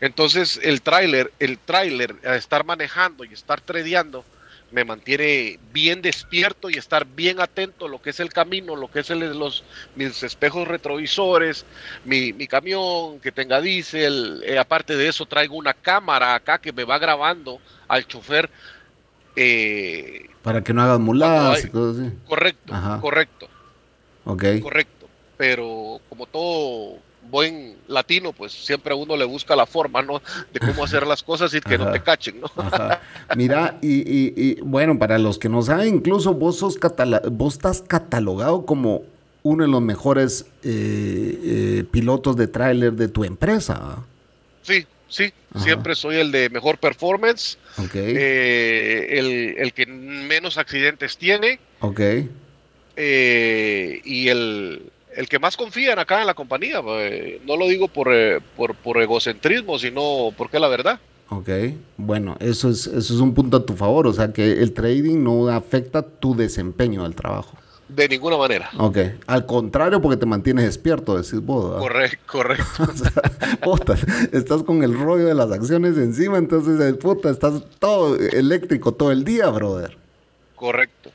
Entonces 0.00 0.58
el 0.62 0.82
tráiler, 0.82 1.32
el 1.38 1.58
tráiler, 1.58 2.16
estar 2.22 2.64
manejando 2.64 3.24
y 3.24 3.32
estar 3.32 3.60
tradeando, 3.60 4.24
me 4.70 4.84
mantiene 4.84 5.58
bien 5.72 6.02
despierto 6.02 6.70
y 6.70 6.74
estar 6.76 7.04
bien 7.06 7.40
atento 7.40 7.86
a 7.86 7.88
lo 7.88 8.00
que 8.00 8.10
es 8.10 8.20
el 8.20 8.32
camino, 8.32 8.76
lo 8.76 8.88
que 8.90 9.00
es 9.00 9.10
el, 9.10 9.20
los, 9.38 9.64
mis 9.94 10.22
espejos 10.22 10.66
retrovisores, 10.68 11.66
mi, 12.04 12.32
mi 12.32 12.46
camión 12.46 13.20
que 13.20 13.32
tenga 13.32 13.60
diésel. 13.60 14.42
eh, 14.44 14.58
aparte 14.58 14.96
de 14.96 15.08
eso, 15.08 15.26
traigo 15.26 15.56
una 15.56 15.74
cámara 15.74 16.34
acá 16.34 16.58
que 16.60 16.72
me 16.72 16.84
va 16.84 16.98
grabando 16.98 17.60
al 17.88 18.06
chofer. 18.06 18.50
eh, 19.36 20.26
para 20.42 20.62
que 20.62 20.72
no 20.72 20.82
hagas 20.82 20.98
muladas 21.00 21.64
y 21.64 21.68
cosas 21.70 22.00
así. 22.02 22.18
correcto, 22.24 22.72
Ajá. 22.74 23.00
correcto, 23.00 23.48
Ok, 24.24 24.44
correcto. 24.62 25.08
Pero 25.36 26.00
como 26.08 26.26
todo 26.26 26.98
buen 27.30 27.76
latino, 27.88 28.32
pues 28.32 28.52
siempre 28.52 28.92
a 28.92 28.96
uno 28.96 29.16
le 29.16 29.24
busca 29.24 29.54
la 29.56 29.66
forma, 29.66 30.02
¿no? 30.02 30.20
De 30.52 30.60
cómo 30.60 30.84
hacer 30.84 31.06
las 31.06 31.22
cosas 31.22 31.52
y 31.54 31.60
que 31.60 31.78
no 31.78 31.90
te 31.92 32.00
cachen, 32.02 32.40
¿no? 32.40 32.50
Ajá. 32.56 33.00
Mira, 33.36 33.78
y, 33.82 33.98
y- 34.00 34.34
y, 34.36 34.60
bueno, 34.62 34.98
para 34.98 35.18
los 35.18 35.38
que 35.38 35.48
no 35.48 35.62
saben, 35.62 35.94
incluso 35.96 36.34
vos, 36.34 36.58
sos 36.58 36.76
catala- 36.78 37.22
vos 37.30 37.54
estás 37.54 37.82
catalogado 37.82 38.66
como 38.66 39.02
uno 39.42 39.64
de 39.64 39.70
los 39.70 39.80
mejores 39.80 40.46
eh, 40.62 41.38
eh, 41.42 41.84
pilotos 41.90 42.36
de 42.36 42.46
tráiler 42.46 42.92
de 42.92 43.08
tu 43.08 43.24
empresa. 43.24 43.78
¿ah? 43.80 44.04
Sí, 44.62 44.86
sí, 45.08 45.32
Ajá. 45.54 45.64
siempre 45.64 45.94
soy 45.94 46.16
el 46.16 46.30
de 46.30 46.50
mejor 46.50 46.78
performance, 46.78 47.56
Ok, 47.78 47.94
eh, 47.94 49.06
el, 49.18 49.54
el 49.58 49.72
que 49.72 49.86
menos 49.86 50.58
accidentes 50.58 51.16
tiene 51.16 51.58
ok. 51.80 52.00
y 54.04 54.28
el, 54.28 54.90
el 55.16 55.28
que 55.28 55.38
más 55.38 55.56
confían 55.56 55.98
acá 55.98 56.20
en 56.20 56.26
la 56.26 56.34
compañía. 56.34 56.80
eh, 56.86 57.40
no 57.46 57.56
lo 57.56 57.66
digo 57.68 57.88
por, 57.88 58.08
eh, 58.12 58.40
por, 58.56 58.74
por 58.76 59.00
egocentrismo, 59.00 59.78
sino 59.78 60.30
porque 60.36 60.56
es 60.56 60.60
la 60.60 60.68
verdad. 60.68 61.00
Ok, 61.28 61.48
bueno, 61.96 62.36
eso 62.40 62.68
es, 62.70 62.86
eso 62.88 63.14
es 63.14 63.20
un 63.20 63.34
punto 63.34 63.58
a 63.58 63.64
tu 63.66 63.76
favor, 63.76 64.06
o 64.08 64.12
sea 64.12 64.32
que 64.32 64.50
el 64.52 64.72
trading 64.72 65.22
no 65.22 65.48
afecta 65.48 66.02
tu 66.02 66.34
desempeño 66.34 67.04
del 67.04 67.14
trabajo. 67.14 67.56
De 67.86 68.08
ninguna 68.08 68.36
manera. 68.36 68.70
Ok, 68.78 68.98
al 69.26 69.46
contrario 69.46 70.00
porque 70.00 70.16
te 70.16 70.26
mantienes 70.26 70.64
despierto, 70.64 71.16
decís 71.16 71.40
vos. 71.40 71.76
Correcto, 71.80 72.18
correcto. 72.26 72.64
O 72.84 72.96
sea, 72.96 73.12
puta, 73.62 73.94
estás 74.32 74.62
con 74.62 74.82
el 74.84 74.96
rollo 74.98 75.26
de 75.26 75.34
las 75.34 75.50
acciones 75.50 75.96
encima, 75.98 76.38
entonces, 76.38 76.80
eh, 76.80 76.94
puta, 76.94 77.30
estás 77.30 77.62
todo 77.80 78.16
eléctrico 78.16 78.92
todo 78.92 79.10
el 79.12 79.24
día, 79.24 79.48
brother. 79.50 79.96
correcto. 80.56 81.10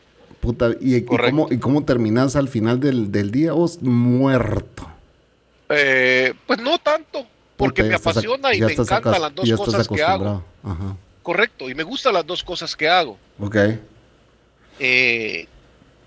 Puta, 0.45 0.69
¿y, 0.79 1.01
cómo, 1.01 1.47
¿y 1.49 1.57
cómo 1.57 1.83
terminas 1.83 2.35
al 2.35 2.47
final 2.47 2.79
del, 2.79 3.11
del 3.11 3.31
día 3.31 3.53
vos? 3.53 3.81
Muerto. 3.81 4.87
Eh, 5.69 6.33
pues 6.45 6.59
no 6.61 6.77
tanto, 6.77 7.25
porque 7.57 7.81
Puta, 7.81 7.89
me 7.89 7.95
apasiona 7.95 8.53
y 8.53 8.61
me 8.61 8.73
encantan 8.73 9.21
las 9.21 9.33
dos 9.33 9.51
cosas 9.57 9.87
que 9.87 10.03
hago. 10.03 10.43
Ajá. 10.63 10.95
Correcto, 11.23 11.67
y 11.67 11.73
me 11.73 11.81
gustan 11.81 12.13
las 12.13 12.25
dos 12.27 12.43
cosas 12.43 12.75
que 12.75 12.87
hago. 12.87 13.17
Ok, 13.39 13.55
Eh, 14.77 15.47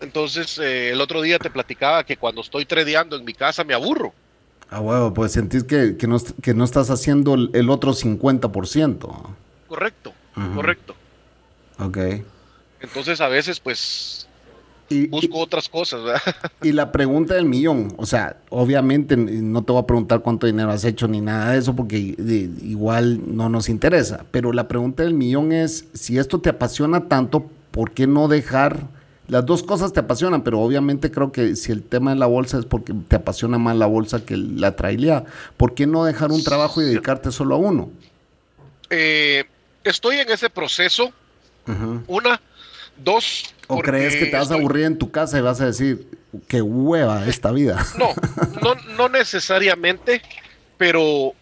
entonces, 0.00 0.58
eh, 0.58 0.90
el 0.92 1.00
otro 1.00 1.20
día 1.22 1.38
te 1.40 1.50
platicaba 1.50 2.04
que 2.04 2.16
cuando 2.16 2.42
estoy 2.42 2.64
tradeando 2.66 3.16
en 3.16 3.24
mi 3.24 3.34
casa 3.34 3.64
me 3.64 3.74
aburro. 3.74 4.12
ah, 4.70 4.80
huevo, 4.80 5.12
pues 5.12 5.32
sentís 5.32 5.64
que, 5.64 5.96
que, 5.96 6.06
no, 6.06 6.18
que 6.40 6.54
no 6.54 6.62
estás 6.64 6.90
haciendo 6.90 7.34
el, 7.34 7.50
el 7.54 7.68
otro 7.70 7.92
50%. 7.92 9.34
Correcto, 9.66 10.12
correcto. 10.54 10.94
Ok. 11.80 11.98
Entonces 12.80 13.20
a 13.20 13.26
veces 13.28 13.58
pues 13.58 14.27
busco 15.10 15.38
otras 15.38 15.68
cosas. 15.68 16.00
Y 16.62 16.72
la 16.72 16.92
pregunta 16.92 17.34
del 17.34 17.44
millón, 17.44 17.94
o 17.96 18.06
sea, 18.06 18.36
obviamente 18.50 19.16
no 19.16 19.62
te 19.62 19.72
voy 19.72 19.82
a 19.82 19.86
preguntar 19.86 20.20
cuánto 20.20 20.46
dinero 20.46 20.70
has 20.70 20.84
hecho 20.84 21.06
ni 21.08 21.20
nada 21.20 21.52
de 21.52 21.58
eso 21.58 21.74
porque 21.76 21.98
igual 21.98 23.20
no 23.36 23.48
nos 23.48 23.68
interesa, 23.68 24.24
pero 24.30 24.52
la 24.52 24.68
pregunta 24.68 25.02
del 25.02 25.14
millón 25.14 25.52
es, 25.52 25.86
si 25.94 26.18
esto 26.18 26.40
te 26.40 26.50
apasiona 26.50 27.08
tanto, 27.08 27.46
¿por 27.70 27.92
qué 27.92 28.06
no 28.06 28.28
dejar 28.28 28.88
las 29.28 29.44
dos 29.44 29.62
cosas 29.62 29.92
te 29.92 30.00
apasionan, 30.00 30.42
pero 30.42 30.58
obviamente 30.60 31.10
creo 31.10 31.32
que 31.32 31.54
si 31.54 31.70
el 31.70 31.82
tema 31.82 32.12
de 32.12 32.16
la 32.16 32.26
bolsa 32.26 32.58
es 32.58 32.64
porque 32.64 32.94
te 33.08 33.16
apasiona 33.16 33.58
más 33.58 33.76
la 33.76 33.84
bolsa 33.86 34.24
que 34.24 34.36
la 34.38 34.74
trailea, 34.74 35.24
¿por 35.58 35.74
qué 35.74 35.86
no 35.86 36.04
dejar 36.04 36.32
un 36.32 36.42
trabajo 36.42 36.80
y 36.80 36.86
dedicarte 36.86 37.30
solo 37.30 37.56
a 37.56 37.58
uno? 37.58 37.90
Eh, 38.88 39.44
estoy 39.84 40.16
en 40.16 40.30
ese 40.30 40.48
proceso. 40.48 41.12
Una, 42.06 42.40
dos. 42.98 43.54
¿O 43.66 43.80
crees 43.80 44.16
que 44.16 44.26
te 44.26 44.36
vas 44.36 44.50
a 44.50 44.54
aburrir 44.54 44.86
en 44.86 44.98
tu 44.98 45.10
casa 45.10 45.38
y 45.38 45.42
vas 45.42 45.60
a 45.60 45.66
decir, 45.66 46.06
qué 46.48 46.62
hueva 46.62 47.26
esta 47.26 47.52
vida? 47.52 47.84
No, 47.98 48.14
no, 48.62 48.74
no 48.96 49.08
necesariamente, 49.08 50.22
pero 50.76 51.34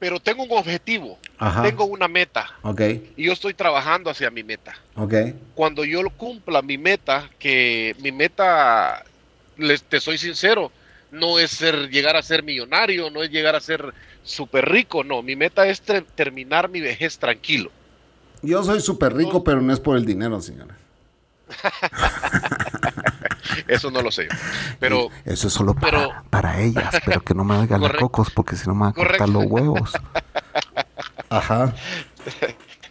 pero 0.00 0.18
tengo 0.18 0.44
un 0.44 0.52
objetivo, 0.52 1.18
tengo 1.62 1.84
una 1.84 2.08
meta. 2.08 2.58
Okay. 2.62 3.12
Y 3.18 3.24
yo 3.24 3.34
estoy 3.34 3.52
trabajando 3.52 4.08
hacia 4.08 4.30
mi 4.30 4.42
meta. 4.42 4.74
Okay. 4.96 5.34
Cuando 5.54 5.84
yo 5.84 6.00
cumpla 6.16 6.62
mi 6.62 6.78
meta, 6.78 7.28
que 7.38 7.94
mi 8.00 8.10
meta, 8.10 9.04
les, 9.58 9.82
te 9.82 10.00
soy 10.00 10.16
sincero, 10.16 10.72
no 11.10 11.38
es 11.38 11.50
ser, 11.50 11.90
llegar 11.90 12.16
a 12.16 12.22
ser 12.22 12.42
millonario, 12.42 13.10
no 13.10 13.22
es 13.22 13.30
llegar 13.30 13.54
a 13.54 13.60
ser 13.60 13.92
súper 14.22 14.70
rico, 14.70 15.04
no, 15.04 15.22
mi 15.22 15.36
meta 15.36 15.68
es 15.68 15.82
terminar 16.14 16.70
mi 16.70 16.80
vejez 16.80 17.18
tranquilo. 17.18 17.70
Yo 18.42 18.64
soy 18.64 18.80
súper 18.80 19.14
rico, 19.14 19.44
pero 19.44 19.60
no 19.60 19.72
es 19.72 19.80
por 19.80 19.96
el 19.96 20.04
dinero, 20.04 20.40
señora. 20.40 20.76
Eso 23.66 23.90
no 23.90 24.02
lo 24.02 24.10
sé. 24.10 24.28
Pero, 24.78 25.08
Eso 25.24 25.48
es 25.48 25.52
solo 25.52 25.74
para, 25.74 26.22
para 26.30 26.60
ellas, 26.60 26.94
pero 27.04 27.20
que 27.20 27.34
no 27.34 27.44
me 27.44 27.54
hagan 27.54 27.80
los 27.80 27.92
cocos 27.92 28.30
porque 28.30 28.56
si 28.56 28.68
no 28.68 28.74
me 28.74 28.82
van 28.82 28.90
a 28.90 28.94
cortar 28.94 29.28
los 29.28 29.44
huevos. 29.46 29.92
Ajá. 31.28 31.74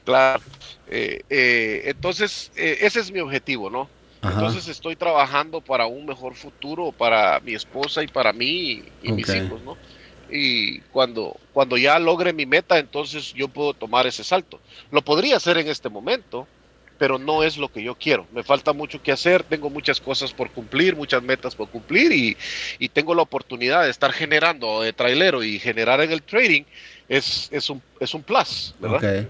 Claro. 0.05 0.41
Eh, 0.87 1.21
eh, 1.29 1.83
entonces, 1.85 2.51
eh, 2.55 2.79
ese 2.81 2.99
es 2.99 3.11
mi 3.11 3.19
objetivo, 3.19 3.69
¿no? 3.69 3.87
Entonces 4.23 4.67
estoy 4.67 4.95
trabajando 4.95 5.61
para 5.61 5.85
un 5.85 6.07
mejor 6.07 6.33
futuro 6.33 6.91
para 6.91 7.39
mi 7.41 7.53
esposa 7.53 8.01
y 8.01 8.07
para 8.07 8.33
mí 8.33 8.85
y, 9.03 9.11
mis 9.11 9.29
hijos, 9.29 9.61
¿no? 9.61 9.77
Y 10.31 10.79
cuando, 10.91 11.37
cuando 11.53 11.77
ya 11.77 11.97
logre 11.99 12.33
mi 12.33 12.45
meta, 12.45 12.77
entonces 12.77 13.33
yo 13.33 13.47
puedo 13.47 13.73
tomar 13.73 14.07
ese 14.07 14.23
salto. 14.23 14.59
Lo 14.91 15.01
podría 15.01 15.37
hacer 15.37 15.57
en 15.57 15.67
este 15.67 15.89
momento, 15.89 16.47
pero 16.99 17.17
no 17.17 17.43
es 17.43 17.57
lo 17.57 17.71
que 17.71 17.81
yo 17.81 17.95
quiero. 17.95 18.27
Me 18.31 18.43
falta 18.43 18.73
mucho 18.73 19.01
que 19.01 19.11
hacer, 19.11 19.43
tengo 19.43 19.69
muchas 19.69 19.99
cosas 19.99 20.33
por 20.33 20.51
cumplir, 20.51 20.95
muchas 20.95 21.23
metas 21.23 21.55
por 21.55 21.69
cumplir 21.69 22.11
y, 22.11 22.89
tengo 22.89 23.15
la 23.15 23.21
oportunidad 23.21 23.83
de 23.83 23.91
estar 23.91 24.11
generando 24.11 24.81
de 24.81 24.91
trailero 24.91 25.41
y 25.41 25.57
generar 25.57 26.01
en 26.01 26.11
el 26.11 26.21
trading 26.21 26.63
es, 27.07 27.47
es, 27.51 27.69
un, 27.69 27.81
es 27.99 28.13
un 28.13 28.23
plus, 28.23 28.75
¿verdad? 28.79 29.27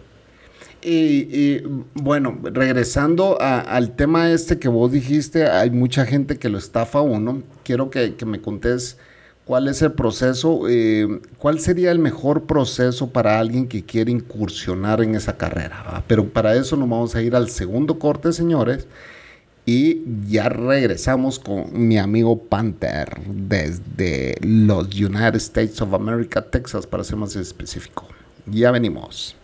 Y, 0.82 1.62
bueno, 1.94 2.40
regresando 2.42 3.38
al 3.40 3.96
tema 3.96 4.32
este 4.32 4.60
que 4.60 4.70
vos 4.70 4.92
dijiste, 4.92 5.46
hay 5.46 5.70
mucha 5.70 6.06
gente 6.06 6.40
que 6.40 6.50
lo 6.50 6.58
estafa 6.58 7.02
uno. 7.02 7.44
Quiero 7.64 7.90
que, 7.90 8.16
que 8.16 8.26
me 8.26 8.42
contés 8.42 8.98
¿Cuál 9.50 9.68
es 9.68 9.82
el 9.82 9.94
proceso? 9.94 10.70
Eh, 10.70 11.22
¿Cuál 11.40 11.60
sería 11.60 11.90
el 11.90 11.98
mejor 11.98 12.44
proceso 12.44 13.10
para 13.10 13.40
alguien 13.40 13.68
que 13.68 13.84
quiere 13.84 14.12
incursionar 14.12 15.02
en 15.02 15.16
esa 15.16 15.38
carrera? 15.38 16.04
Pero 16.06 16.30
para 16.30 16.54
eso 16.54 16.76
nos 16.78 16.88
vamos 16.88 17.16
a 17.16 17.22
ir 17.24 17.36
al 17.36 17.50
segundo 17.50 17.98
corte, 17.98 18.32
señores. 18.32 18.88
Y 19.66 20.04
ya 20.28 20.50
regresamos 20.50 21.40
con 21.40 21.88
mi 21.88 21.98
amigo 21.98 22.44
Panther 22.44 23.10
desde 23.26 24.36
los 24.42 24.86
United 24.94 25.38
States 25.38 25.82
of 25.82 25.96
America, 25.96 26.44
Texas, 26.44 26.86
para 26.86 27.04
ser 27.04 27.16
más 27.16 27.36
específico. 27.36 28.06
Ya 28.46 28.70
venimos. 28.70 29.36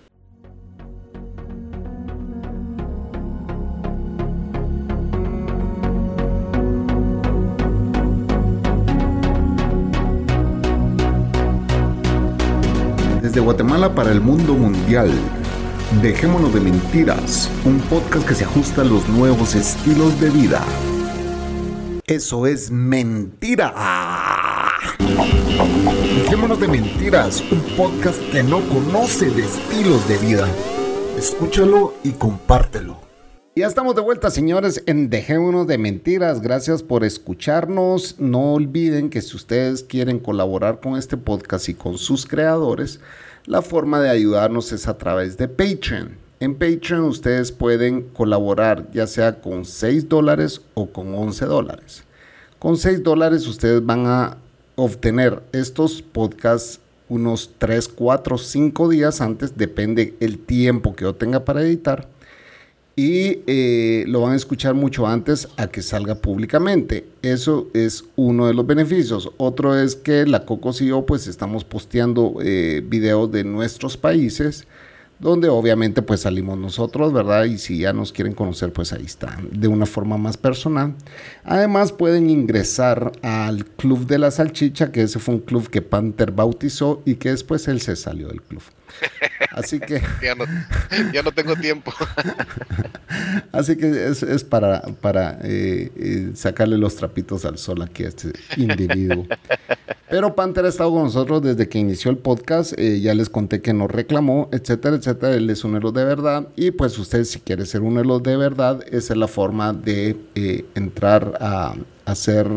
Para 13.94 14.12
el 14.12 14.22
mundo 14.22 14.54
mundial. 14.54 15.12
Dejémonos 16.02 16.54
de 16.54 16.62
mentiras, 16.62 17.52
un 17.66 17.80
podcast 17.82 18.28
que 18.28 18.34
se 18.34 18.46
ajusta 18.46 18.82
a 18.82 18.86
los 18.86 19.08
nuevos 19.10 19.54
estilos 19.54 20.20
de 20.20 20.30
vida. 20.30 20.64
Eso 22.08 22.48
es 22.48 22.72
mentira. 22.72 23.74
Dejémonos 26.16 26.60
de 26.60 26.68
mentiras, 26.68 27.44
un 27.52 27.62
podcast 27.78 28.20
que 28.32 28.42
no 28.42 28.62
conoce 28.70 29.30
de 29.30 29.44
estilos 29.44 30.08
de 30.08 30.18
vida. 30.18 30.48
Escúchalo 31.18 31.94
y 32.04 32.12
compártelo. 32.12 33.06
Ya 33.58 33.68
estamos 33.68 33.96
de 33.96 34.02
vuelta, 34.02 34.32
señores, 34.32 34.84
en 34.86 35.10
Dejémonos 35.10 35.66
de 35.66 35.78
Mentiras. 35.78 36.42
Gracias 36.42 36.84
por 36.84 37.06
escucharnos. 37.06 38.20
No 38.20 38.56
olviden 38.56 39.10
que 39.10 39.22
si 39.22 39.38
ustedes 39.38 39.82
quieren 39.82 40.20
colaborar 40.20 40.82
con 40.82 40.98
este 40.98 41.16
podcast 41.16 41.70
y 41.70 41.74
con 41.74 41.98
sus 41.98 42.26
creadores, 42.26 43.00
la 43.46 43.62
forma 43.62 44.02
de 44.02 44.10
ayudarnos 44.10 44.72
es 44.72 44.88
a 44.88 44.98
través 44.98 45.38
de 45.38 45.48
Patreon. 45.48 46.18
En 46.40 46.56
Patreon 46.56 47.04
ustedes 47.06 47.52
pueden 47.52 48.10
colaborar 48.10 48.90
ya 48.92 49.08
sea 49.08 49.40
con 49.40 49.66
6 49.66 50.10
dólares 50.10 50.62
o 50.74 50.88
con 50.88 51.14
11 51.14 51.46
dólares. 51.46 52.04
Con 52.60 52.78
6 52.78 53.04
dólares 53.04 53.48
ustedes 53.48 53.86
van 53.86 54.06
a 54.08 54.38
obtener 54.76 55.42
estos 55.52 56.02
podcasts 56.02 56.80
unos 57.08 57.52
3, 57.60 57.88
4, 57.90 58.38
5 58.38 58.90
días 58.90 59.22
antes, 59.22 59.56
depende 59.56 60.16
el 60.20 60.40
tiempo 60.40 60.96
que 60.96 61.04
yo 61.04 61.14
tenga 61.14 61.46
para 61.46 61.62
editar 61.62 62.08
y 62.96 63.40
eh, 63.48 64.06
lo 64.08 64.22
van 64.22 64.34
a 64.34 64.36
escuchar 64.38 64.74
mucho 64.74 65.06
antes 65.06 65.50
a 65.58 65.68
que 65.68 65.82
salga 65.82 66.16
públicamente. 66.16 67.06
Eso 67.22 67.68
es 67.74 68.06
uno 68.16 68.48
de 68.48 68.54
los 68.54 68.66
beneficios. 68.66 69.32
Otro 69.38 69.78
es 69.78 69.96
que 69.96 70.26
la 70.26 70.46
Cocos 70.46 70.82
y 70.82 70.88
yo 70.88 71.06
pues 71.06 71.28
estamos 71.28 71.66
posteando 71.66 72.38
eh, 72.42 72.82
videos 72.88 73.32
de 73.32 73.44
nuestros 73.44 73.98
países 73.98 74.66
donde 75.20 75.48
obviamente 75.48 76.02
pues 76.02 76.22
salimos 76.22 76.58
nosotros, 76.58 77.14
¿verdad? 77.14 77.46
Y 77.46 77.58
si 77.58 77.80
ya 77.80 77.94
nos 77.94 78.12
quieren 78.12 78.34
conocer, 78.34 78.74
pues 78.74 78.92
ahí 78.92 79.06
están, 79.06 79.50
de 79.52 79.68
una 79.68 79.86
forma 79.86 80.18
más 80.18 80.38
personal. 80.38 80.94
Además 81.44 81.92
pueden 81.92 82.30
ingresar 82.30 83.14
al 83.22 83.66
Club 83.66 84.08
de 84.08 84.20
la 84.20 84.32
Salchicha, 84.32 84.92
que 84.92 85.04
ese 85.04 85.20
fue 85.20 85.36
un 85.36 85.42
club 85.42 85.70
que 85.70 85.82
Panther 85.82 86.32
bautizó 86.32 87.02
y 87.06 87.16
que 87.16 87.30
después 87.30 87.68
él 87.68 87.80
se 87.82 87.96
salió 87.96 88.28
del 88.28 88.42
club. 88.42 88.62
Así 89.52 89.80
que... 89.80 90.02
ya, 91.14 91.24
no, 91.24 91.32
tengo 91.32 91.56
tiempo. 91.56 91.94
Así 93.52 93.76
que 93.78 94.08
es, 94.08 94.44
para, 94.44 94.82
para 95.02 95.40
eh, 95.44 95.92
eh, 95.96 96.32
sacarle 96.36 96.78
los 96.78 96.96
trapitos 96.96 97.46
al 97.46 97.58
sol 97.58 97.82
aquí 97.82 98.04
a 98.04 98.10
este 98.10 98.34
individuo. 98.58 99.26
Pero 100.10 100.36
Panther 100.36 100.66
ha 100.66 100.70
estado 100.70 100.92
con 100.92 101.04
nosotros 101.04 101.42
desde 101.42 101.68
que 101.68 101.80
inició 101.80 102.12
el 102.12 102.18
podcast. 102.18 102.74
Eh, 102.78 103.00
ya 103.00 103.14
les 103.14 103.30
conté 103.30 103.62
que 103.62 103.74
nos 103.74 103.90
reclamó, 103.90 104.50
etcétera, 104.52 104.98
etcétera. 104.98 105.36
Él 105.36 105.50
es 105.50 105.64
un 105.64 105.76
héroe 105.76 105.92
de 105.92 106.06
verdad. 106.06 106.48
Y 106.56 106.72
pues 106.72 106.98
usted 107.00 107.24
si 107.24 107.40
quiere 107.40 107.66
ser 107.66 107.82
un 107.82 107.98
héroe 107.98 108.20
de 108.22 108.38
verdad, 108.38 108.84
esa 108.92 109.14
es 109.14 109.20
la 109.20 109.28
forma 109.28 109.74
de 109.74 110.16
entrar 110.76 111.38
a, 111.40 111.76
a 112.06 112.16
ser 112.16 112.48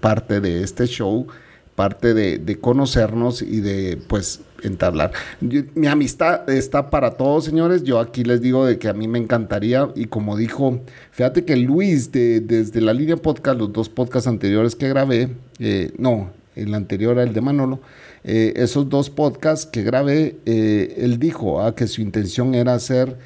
parte 0.00 0.40
de 0.40 0.62
este 0.62 0.86
show 0.86 1.26
parte 1.78 2.12
de, 2.12 2.58
conocernos 2.60 3.40
y 3.40 3.60
de 3.60 4.02
pues 4.08 4.40
entablar. 4.62 5.12
mi 5.40 5.86
amistad 5.86 6.48
está 6.50 6.90
para 6.90 7.12
todos, 7.12 7.44
señores. 7.44 7.84
Yo 7.84 8.00
aquí 8.00 8.24
les 8.24 8.40
digo 8.40 8.66
de 8.66 8.78
que 8.78 8.88
a 8.88 8.92
mí 8.92 9.08
me 9.08 9.18
encantaría 9.18 9.88
y 9.94 10.06
como 10.06 10.36
dijo, 10.36 10.80
fíjate 11.12 11.44
que 11.44 11.56
Luis 11.56 12.12
de, 12.12 12.40
desde 12.40 12.80
la 12.80 12.92
línea 12.92 13.16
podcast, 13.16 13.58
los 13.58 13.72
dos 13.72 13.88
podcasts 13.88 14.28
anteriores 14.28 14.74
que 14.74 14.88
grabé, 14.88 15.30
eh, 15.58 15.92
no, 15.98 16.30
el 16.56 16.74
anterior 16.74 17.18
el 17.18 17.32
de 17.32 17.40
Manolo, 17.40 17.80
eh, 18.24 18.52
esos 18.56 18.88
dos 18.88 19.10
podcasts 19.10 19.66
que 19.66 19.82
grabé, 19.82 20.36
eh, 20.44 20.94
él 20.98 21.18
dijo 21.18 21.62
ah, 21.62 21.74
que 21.74 21.86
su 21.86 22.00
intención 22.00 22.54
era 22.54 22.78
ser 22.78 23.16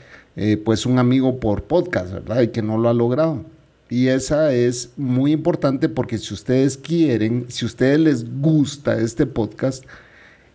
pues 0.65 0.87
un 0.87 0.99
amigo 0.99 1.41
por 1.41 1.65
podcast, 1.65 2.11
¿verdad? 2.11 2.41
Y 2.41 2.49
que 2.49 2.63
no 2.63 2.79
lo 2.79 2.89
ha 2.89 2.95
logrado. 2.95 3.45
Y 3.91 4.09
esa 4.09 4.55
es 4.55 4.89
muy 4.97 5.33
importante 5.33 5.91
porque 5.91 6.17
si 6.17 6.33
ustedes 6.33 6.79
quieren, 6.79 7.45
si 7.49 7.67
ustedes 7.67 8.01
les 8.01 8.41
gusta 8.41 8.99
este 8.99 9.27
podcast, 9.27 9.85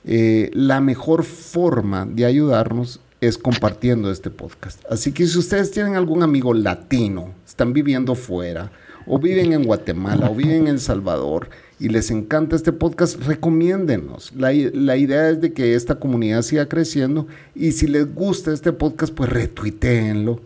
eh, 0.10 0.50
la 0.54 0.80
mejor 0.80 1.26
forma 1.26 2.06
de 2.06 2.24
ayudarnos 2.24 3.02
es 3.20 3.38
compartiendo 3.38 4.10
este 4.10 4.30
podcast. 4.30 4.82
Así 4.90 5.12
que 5.12 5.28
si 5.28 5.38
ustedes 5.38 5.70
tienen 5.72 5.96
algún 5.96 6.24
amigo 6.24 6.54
latino, 6.54 7.34
están 7.46 7.74
viviendo 7.74 8.16
fuera, 8.16 8.72
o 9.06 9.20
viven 9.20 9.52
en 9.52 9.64
Guatemala, 9.64 10.30
o 10.30 10.36
viven 10.36 10.62
en 10.62 10.68
El 10.68 10.80
Salvador, 10.80 11.50
y 11.78 11.90
les 11.90 12.10
encanta 12.10 12.56
este 12.56 12.72
podcast, 12.72 13.22
recomiéndenos. 13.22 14.32
La, 14.34 14.54
la, 14.54 14.96
idea 14.96 15.30
es 15.30 15.42
de 15.42 15.52
que 15.52 15.76
esta 15.76 15.96
comunidad 15.96 16.42
siga 16.42 16.70
creciendo, 16.70 17.28
y 17.54 17.74
si 17.74 17.88
les 17.88 18.14
gusta 18.16 18.54
este 18.54 18.72
podcast, 18.72 19.14
pues 19.14 19.30
retuiteenlo 19.30 20.42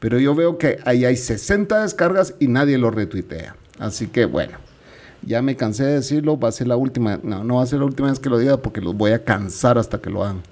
Pero 0.00 0.18
yo 0.18 0.34
veo 0.34 0.58
que 0.58 0.78
ahí 0.84 1.04
hay 1.04 1.16
60 1.16 1.82
descargas 1.82 2.34
y 2.40 2.48
nadie 2.48 2.78
lo 2.78 2.90
retuitea. 2.90 3.54
Así 3.78 4.08
que 4.08 4.24
bueno, 4.24 4.58
ya 5.26 5.42
me 5.42 5.56
cansé 5.56 5.84
de 5.84 5.94
decirlo, 5.94 6.38
va 6.38 6.48
a 6.48 6.52
ser 6.52 6.68
la 6.68 6.76
última, 6.76 7.20
no, 7.22 7.44
no 7.44 7.56
va 7.56 7.62
a 7.62 7.66
ser 7.66 7.78
la 7.78 7.84
última 7.86 8.10
vez 8.10 8.18
que 8.18 8.30
lo 8.30 8.38
diga 8.38 8.56
porque 8.58 8.80
los 8.80 8.94
voy 8.96 9.12
a 9.12 9.24
cansar 9.24 9.78
hasta 9.78 10.00
que 10.00 10.10
lo 10.10 10.24
hagan. 10.24 10.42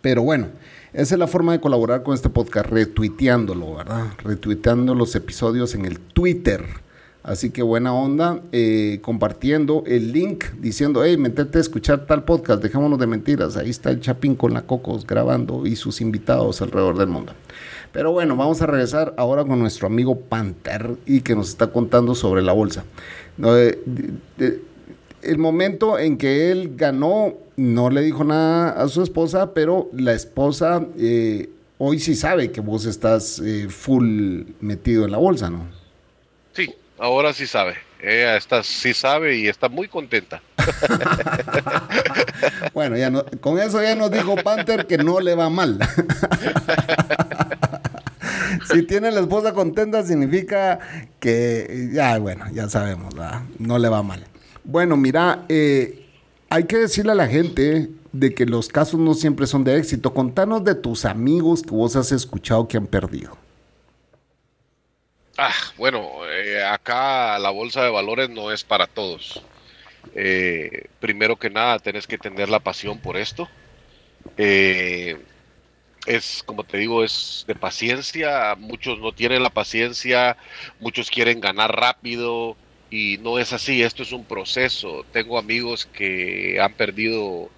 Pero 0.00 0.22
bueno, 0.22 0.48
esa 0.92 1.14
es 1.14 1.18
la 1.18 1.26
forma 1.26 1.52
de 1.52 1.60
colaborar 1.60 2.02
con 2.02 2.14
este 2.14 2.28
podcast, 2.28 2.68
retuiteándolo, 2.68 3.76
¿verdad? 3.76 4.12
Retuiteando 4.22 4.94
los 4.94 5.14
episodios 5.16 5.74
en 5.74 5.86
el 5.86 5.98
Twitter. 5.98 6.64
Así 7.24 7.48
que 7.48 7.62
buena 7.62 7.94
onda, 7.94 8.42
eh, 8.52 9.00
compartiendo 9.02 9.82
el 9.86 10.12
link 10.12 10.44
diciendo, 10.60 11.02
hey, 11.02 11.16
metete 11.16 11.56
a 11.56 11.62
escuchar 11.62 12.04
tal 12.04 12.24
podcast, 12.24 12.62
dejémonos 12.62 12.98
de 12.98 13.06
mentiras. 13.06 13.56
Ahí 13.56 13.70
está 13.70 13.90
el 13.90 14.00
Chapín 14.00 14.34
con 14.34 14.52
la 14.52 14.62
Cocos 14.66 15.06
grabando 15.06 15.66
y 15.66 15.74
sus 15.74 16.02
invitados 16.02 16.60
alrededor 16.60 16.98
del 16.98 17.08
mundo. 17.08 17.32
Pero 17.94 18.12
bueno, 18.12 18.36
vamos 18.36 18.60
a 18.60 18.66
regresar 18.66 19.14
ahora 19.16 19.44
con 19.44 19.58
nuestro 19.58 19.86
amigo 19.86 20.20
Panther 20.20 20.96
y 21.06 21.22
que 21.22 21.34
nos 21.34 21.48
está 21.48 21.68
contando 21.68 22.14
sobre 22.14 22.42
la 22.42 22.52
bolsa. 22.52 22.84
Eh, 23.42 24.60
el 25.22 25.38
momento 25.38 25.98
en 25.98 26.18
que 26.18 26.50
él 26.50 26.74
ganó, 26.76 27.32
no 27.56 27.88
le 27.88 28.02
dijo 28.02 28.24
nada 28.24 28.82
a 28.82 28.88
su 28.88 29.02
esposa, 29.02 29.54
pero 29.54 29.88
la 29.94 30.12
esposa 30.12 30.84
eh, 30.98 31.48
hoy 31.78 31.98
sí 31.98 32.14
sabe 32.14 32.52
que 32.52 32.60
vos 32.60 32.84
estás 32.84 33.42
full 33.70 34.42
metido 34.60 35.06
en 35.06 35.12
la 35.12 35.18
bolsa, 35.18 35.48
¿no? 35.48 35.66
Sí, 36.52 36.74
Ahora 36.98 37.32
sí 37.32 37.46
sabe. 37.46 37.76
Ella 38.00 38.36
está, 38.36 38.62
sí 38.62 38.94
sabe 38.94 39.36
y 39.36 39.48
está 39.48 39.68
muy 39.68 39.88
contenta. 39.88 40.42
bueno, 42.74 42.96
ya 42.96 43.10
no, 43.10 43.24
con 43.40 43.58
eso 43.58 43.82
ya 43.82 43.94
nos 43.94 44.10
dijo 44.10 44.36
Panther 44.36 44.86
que 44.86 44.98
no 44.98 45.20
le 45.20 45.34
va 45.34 45.50
mal. 45.50 45.78
si 48.72 48.82
tiene 48.82 49.10
la 49.10 49.20
esposa 49.20 49.52
contenta 49.52 50.02
significa 50.02 50.78
que 51.20 51.90
ya, 51.92 52.18
bueno, 52.18 52.46
ya 52.52 52.68
sabemos, 52.68 53.14
no 53.58 53.78
le 53.78 53.88
va 53.88 54.02
mal. 54.02 54.24
Bueno, 54.64 54.96
mira, 54.96 55.44
eh, 55.48 56.06
hay 56.48 56.64
que 56.64 56.78
decirle 56.78 57.12
a 57.12 57.16
la 57.16 57.26
gente 57.26 57.90
de 58.12 58.34
que 58.34 58.46
los 58.46 58.68
casos 58.68 59.00
no 59.00 59.14
siempre 59.14 59.46
son 59.46 59.64
de 59.64 59.76
éxito. 59.76 60.14
Contanos 60.14 60.64
de 60.64 60.74
tus 60.74 61.04
amigos 61.04 61.62
que 61.62 61.70
vos 61.70 61.96
has 61.96 62.12
escuchado 62.12 62.68
que 62.68 62.76
han 62.76 62.86
perdido. 62.86 63.36
Ah, 65.36 65.52
bueno, 65.76 66.10
eh, 66.28 66.64
acá 66.64 67.38
la 67.40 67.50
bolsa 67.50 67.82
de 67.82 67.90
valores 67.90 68.30
no 68.30 68.52
es 68.52 68.62
para 68.62 68.86
todos. 68.86 69.42
Eh, 70.14 70.86
primero 71.00 71.36
que 71.36 71.50
nada, 71.50 71.78
tenés 71.80 72.06
que 72.06 72.18
tener 72.18 72.48
la 72.48 72.60
pasión 72.60 72.98
por 72.98 73.16
esto. 73.16 73.48
Eh, 74.36 75.18
es, 76.06 76.42
como 76.44 76.64
te 76.64 76.78
digo, 76.78 77.04
es 77.04 77.44
de 77.46 77.54
paciencia. 77.54 78.54
Muchos 78.58 78.98
no 78.98 79.12
tienen 79.12 79.42
la 79.42 79.50
paciencia, 79.50 80.36
muchos 80.80 81.10
quieren 81.10 81.40
ganar 81.40 81.74
rápido 81.74 82.56
y 82.90 83.18
no 83.18 83.38
es 83.38 83.52
así. 83.52 83.82
Esto 83.82 84.02
es 84.02 84.12
un 84.12 84.24
proceso. 84.24 85.04
Tengo 85.12 85.38
amigos 85.38 85.86
que 85.86 86.58
han 86.60 86.74
perdido 86.74 87.50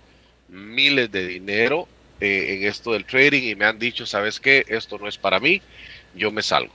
miles 0.49 1.11
de 1.11 1.27
dinero 1.27 1.89
en 2.21 2.65
esto 2.65 2.93
del 2.93 3.05
trading 3.05 3.43
y 3.43 3.55
me 3.55 3.67
han 3.67 3.79
dicho, 3.79 4.07
¿sabes 4.07 4.41
qué? 4.41 4.65
Esto 4.69 4.99
no 4.99 5.09
es 5.09 5.19
para 5.19 5.39
mí, 5.41 5.61
yo 6.15 6.31
me 6.31 6.43
salgo. 6.43 6.73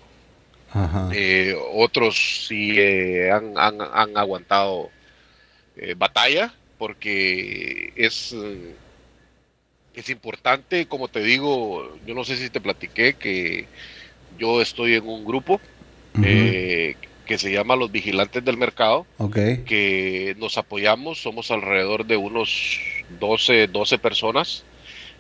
Eh, 1.12 1.54
otros 1.74 2.46
sí 2.48 2.76
eh, 2.78 3.30
han, 3.30 3.58
aguantado 4.16 4.90
eh, 5.76 5.96
batalla 5.98 6.54
porque 6.78 7.92
es, 7.96 8.34
es 9.96 10.10
importante, 10.10 10.86
como 10.88 11.08
te 11.08 11.22
digo, 11.22 11.96
yo 12.06 12.16
no 12.16 12.24
sé 12.24 12.38
si 12.38 12.50
te 12.50 12.62
platiqué 12.62 13.14
que 13.14 13.68
yo 14.38 14.62
estoy 14.62 14.96
en 14.96 15.08
un 15.08 15.26
grupo 15.26 15.60
que 16.14 17.38
se 17.38 17.52
llama 17.52 17.76
Los 17.76 17.92
Vigilantes 17.92 18.44
del 18.44 18.58
Mercado, 18.58 19.06
que 19.34 20.36
nos 20.38 20.58
apoyamos, 20.58 21.22
somos 21.22 21.52
alrededor 21.52 22.06
de 22.06 22.18
unos 22.18 22.80
12, 23.20 23.68
12 23.68 23.98
personas 24.00 24.66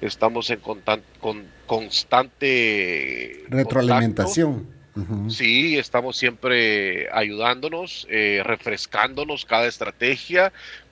estamos 0.02 0.50
en 0.50 0.60
con 0.60 1.46
constante 1.66 3.44
retroalimentación. 3.50 4.82
Sí, 5.30 5.78
estamos 5.78 6.18
siempre 6.18 7.08
ayudándonos, 7.14 8.06
eh, 8.10 8.42
refrescándonos 8.44 9.46
cada 9.46 9.66
estrategia, 9.68 10.52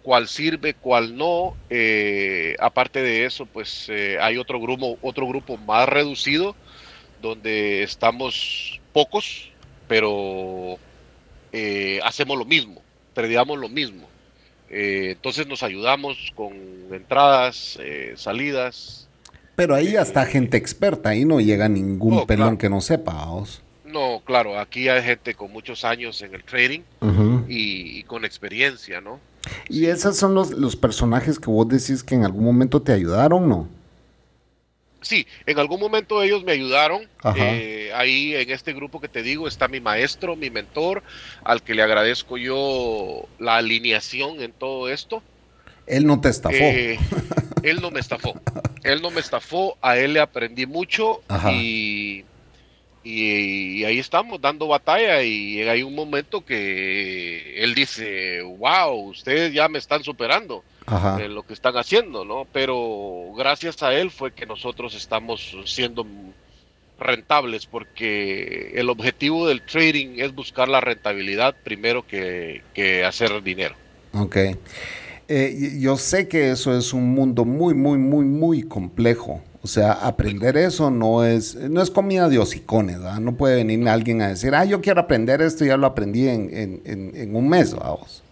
cuál 0.09 0.27
sirve, 0.27 0.73
cuál 0.73 1.15
no. 1.15 1.55
Eh, 1.69 2.55
aparte 2.57 3.03
de 3.03 3.25
eso, 3.25 3.45
pues 3.45 3.85
eh, 3.89 4.17
hay 4.19 4.39
otro 4.39 4.59
grupo, 4.59 4.97
otro 5.03 5.27
grupo 5.27 5.55
más 5.55 5.87
reducido 5.87 6.55
donde 7.21 7.83
estamos 7.83 8.81
pocos, 8.91 9.51
pero 9.87 10.79
hacemos 12.03 12.39
lo 12.39 12.45
mismo, 12.45 12.81
perdíamos 13.13 13.59
lo 13.59 13.69
mismo. 13.69 14.07
entonces 14.67 15.45
nos 15.45 15.61
ayudamos 15.61 16.31
con 16.33 16.53
entradas, 16.91 17.77
salidas. 18.15 19.07
Pero 19.55 19.75
ahí 19.75 19.95
hasta 19.95 20.25
gente 20.25 20.57
experta, 20.57 21.09
ahí 21.09 21.23
no 21.23 21.39
llega 21.39 21.69
ningún 21.69 22.25
pelón 22.25 22.57
que 22.57 22.67
no 22.67 22.81
sepa. 22.81 23.27
No, 23.85 24.23
claro, 24.25 24.57
aquí 24.59 24.89
hay 24.89 25.03
gente 25.03 25.35
con 25.35 25.51
muchos 25.51 25.85
años 25.85 26.19
en 26.23 26.33
el 26.33 26.43
trading 26.43 26.81
y, 27.47 28.01
con 28.05 28.25
experiencia, 28.25 29.01
¿no? 29.01 29.19
¿Y 29.69 29.85
esos 29.85 30.17
son 30.17 30.33
los, 30.33 30.51
los, 30.51 30.75
personajes 30.75 31.39
que 31.39 31.49
vos 31.49 31.67
decís 31.67 32.03
que 32.03 32.15
en 32.15 32.25
algún 32.25 32.43
momento 32.43 32.81
te 32.81 32.91
ayudaron, 32.91 33.47
no? 33.47 33.67
Sí, 35.01 35.25
en 35.45 35.59
algún 35.59 35.79
momento 35.79 36.21
ellos 36.21 36.43
me 36.43 36.51
ayudaron. 36.51 37.07
Eh, 37.35 37.91
ahí 37.95 38.35
en 38.35 38.49
este 38.51 38.73
grupo 38.73 38.99
que 38.99 39.07
te 39.07 39.23
digo 39.23 39.47
está 39.47 39.67
mi 39.67 39.79
maestro, 39.79 40.35
mi 40.35 40.49
mentor, 40.49 41.03
al 41.43 41.63
que 41.63 41.73
le 41.73 41.83
agradezco 41.83 42.37
yo 42.37 43.27
la 43.39 43.57
alineación 43.57 44.41
en 44.41 44.51
todo 44.51 44.89
esto. 44.89 45.23
Él 45.87 46.05
no 46.05 46.19
te 46.19 46.29
estafó. 46.29 46.55
Eh, 46.55 46.99
él 47.63 47.81
no 47.81 47.91
me 47.91 47.99
estafó. 47.99 48.39
Él 48.83 49.01
no 49.01 49.09
me 49.09 49.21
estafó. 49.21 49.77
A 49.81 49.97
él 49.97 50.13
le 50.13 50.19
aprendí 50.19 50.65
mucho 50.65 51.21
y 51.51 52.25
y, 53.09 53.83
ahí 53.85 53.99
estamos 53.99 54.39
dando 54.39 54.67
batalla 54.67 55.21
y 55.23 55.61
hay 55.61 55.83
un 55.83 55.95
momento 55.95 56.45
que 56.45 57.63
él 57.63 57.73
dice, 57.73 58.41
wow, 58.41 59.09
ustedes 59.09 59.53
ya 59.53 59.67
me 59.67 59.79
están 59.79 60.03
superando 60.03 60.63
en 61.19 61.35
lo 61.35 61.43
que 61.43 61.53
están 61.53 61.77
haciendo, 61.77 62.25
¿no? 62.25 62.47
Pero 62.51 63.33
gracias 63.37 63.83
a 63.83 63.93
él 63.93 64.11
fue 64.11 64.33
que 64.33 64.45
nosotros 64.45 64.95
estamos 64.95 65.55
siendo 65.65 66.05
rentables 66.99 67.65
porque 67.65 68.71
el 68.75 68.89
objetivo 68.89 69.47
del 69.47 69.61
trading 69.61 70.17
es 70.17 70.33
buscar 70.33 70.67
la 70.67 70.81
rentabilidad 70.81 71.55
primero 71.63 72.05
que, 72.05 72.61
hacer 73.05 73.41
dinero. 73.43 73.75
Ok. 74.13 74.37
Eh, 75.27 75.77
yo 75.79 75.95
sé 75.95 76.27
que 76.27 76.51
eso 76.51 76.75
es 76.75 76.91
un 76.91 77.13
mundo 77.13 77.45
muy, 77.45 77.73
muy, 77.75 77.97
muy, 77.97 78.25
muy 78.25 78.63
complejo. 78.63 79.43
O 79.61 79.67
sea, 79.67 79.91
aprender 79.91 80.55
eso 80.55 80.89
no 80.89 81.25
es, 81.25 81.55
no 81.55 81.81
es 81.81 81.91
comida 81.91 82.29
de 82.29 82.39
hocicones, 82.39 82.97
¿verdad? 82.97 83.19
No 83.19 83.35
puede 83.35 83.57
venir 83.57 83.87
alguien 83.89 84.21
a 84.21 84.29
decir, 84.29 84.55
ah, 84.55 84.63
yo 84.63 84.79
quiero 84.79 85.01
aprender 85.01 85.41
esto, 85.41 85.65
ya 85.65 85.75
lo 85.75 85.85
aprendí 85.85 86.27
en, 86.29 87.35
un 87.35 87.49
mes, 87.49 87.73
vamos. 87.73 88.23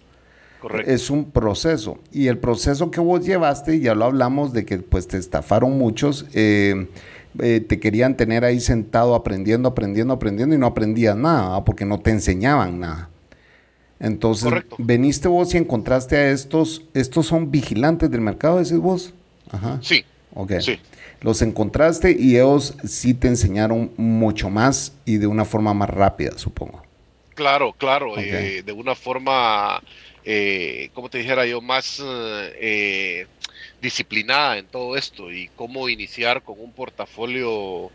Correcto. 0.62 0.90
Es 0.90 1.10
un 1.10 1.32
proceso. 1.32 2.00
Y 2.14 2.28
el 2.28 2.38
proceso 2.38 2.92
que 2.92 3.02
vos 3.02 3.26
llevaste, 3.26 3.80
ya 3.80 3.94
lo 3.94 4.06
hablamos 4.06 4.54
de 4.54 4.66
que 4.66 4.80
pues 4.80 5.08
te 5.08 5.18
estafaron 5.18 5.78
muchos, 5.78 6.26
eh, 6.34 6.88
eh, 7.40 7.60
te 7.60 7.80
querían 7.80 8.16
tener 8.16 8.46
ahí 8.46 8.62
sentado 8.62 9.14
aprendiendo, 9.14 9.70
aprendiendo, 9.70 10.14
aprendiendo 10.14 10.56
y 10.56 10.58
no 10.58 10.66
aprendías 10.66 11.18
nada, 11.18 11.64
porque 11.66 11.86
no 11.86 12.00
te 12.00 12.12
enseñaban 12.12 12.80
nada. 12.80 13.10
Entonces, 14.00 14.52
veniste 14.78 15.28
vos 15.28 15.54
y 15.54 15.58
encontraste 15.58 16.16
a 16.16 16.32
estos, 16.32 16.84
estos 16.94 17.26
son 17.26 17.52
vigilantes 17.52 18.10
del 18.10 18.22
mercado, 18.22 18.58
decís 18.58 18.78
vos. 18.78 19.14
Ajá. 19.52 19.80
Sí. 19.82 20.06
Ok. 20.38 20.54
Sí 20.62 20.80
los 21.22 21.42
encontraste 21.42 22.16
y 22.18 22.36
ellos 22.36 22.76
sí 22.86 23.14
te 23.14 23.28
enseñaron 23.28 23.92
mucho 23.98 24.50
más 24.50 24.94
y 25.06 25.18
de 25.18 25.28
una 25.28 25.46
forma 25.46 25.74
más 25.74 25.90
rápida, 25.90 26.38
supongo. 26.38 26.84
Claro, 27.34 27.74
claro, 27.74 28.18
eh, 28.18 28.64
de 28.64 28.72
una 28.72 28.96
forma, 28.96 29.82
eh, 30.24 30.90
como 30.94 31.10
te 31.10 31.20
dijera 31.20 31.46
yo, 31.46 31.62
más 31.62 32.02
eh, 32.04 33.28
disciplinada 33.82 34.58
en 34.58 34.66
todo 34.66 34.98
esto 34.98 35.32
y 35.32 35.48
cómo 35.56 35.88
iniciar 35.90 36.42
con 36.42 36.60
un 36.60 36.72
portafolio 36.72 37.92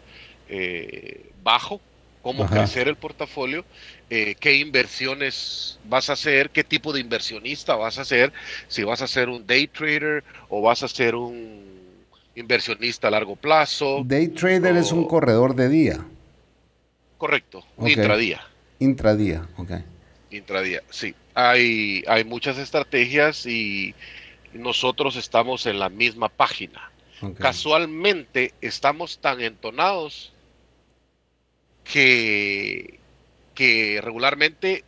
bajo, 1.42 1.80
cómo 2.22 2.46
crecer 2.46 2.86
el 2.86 2.96
portafolio, 2.96 3.64
qué 4.08 4.54
inversiones 4.54 5.78
vas 5.84 6.10
a 6.10 6.12
hacer, 6.12 6.50
qué 6.50 6.62
tipo 6.62 6.92
de 6.92 7.00
inversionista 7.00 7.74
vas 7.74 7.98
a 7.98 8.04
ser, 8.04 8.32
si 8.68 8.84
vas 8.84 9.00
a 9.00 9.08
ser 9.08 9.28
un 9.28 9.46
day 9.46 9.66
trader 9.66 10.22
o 10.50 10.60
vas 10.60 10.82
a 10.82 10.88
ser 10.88 11.14
un 11.14 11.81
inversionista 12.34 13.08
a 13.08 13.10
largo 13.10 13.36
plazo. 13.36 14.02
Day 14.04 14.28
trader 14.28 14.76
es 14.76 14.92
un 14.92 15.06
corredor 15.06 15.54
de 15.54 15.68
día. 15.68 16.04
Correcto, 17.18 17.64
intradía. 17.86 18.40
Intradía, 18.78 19.46
ok. 19.56 19.70
Intradía, 20.30 20.82
sí. 20.90 21.14
Hay, 21.34 22.02
hay 22.08 22.24
muchas 22.24 22.58
estrategias 22.58 23.46
y 23.46 23.94
nosotros 24.52 25.16
estamos 25.16 25.66
en 25.66 25.78
la 25.78 25.88
misma 25.88 26.28
página. 26.28 26.90
Casualmente 27.38 28.52
estamos 28.60 29.18
tan 29.18 29.40
entonados 29.40 30.32
que, 31.84 32.98
que 33.54 34.00
regularmente 34.02 34.82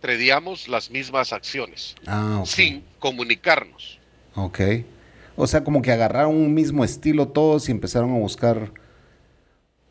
tradeamos 0.00 0.66
las 0.66 0.90
mismas 0.90 1.32
acciones 1.32 1.94
Ah, 2.06 2.42
sin 2.44 2.82
comunicarnos. 2.98 3.98
Ok. 4.34 4.60
O 5.40 5.46
sea, 5.46 5.64
como 5.64 5.80
que 5.80 5.90
agarraron 5.90 6.36
un 6.36 6.52
mismo 6.52 6.84
estilo 6.84 7.28
todos 7.28 7.70
y 7.70 7.72
empezaron 7.72 8.14
a 8.14 8.18
buscar. 8.18 8.72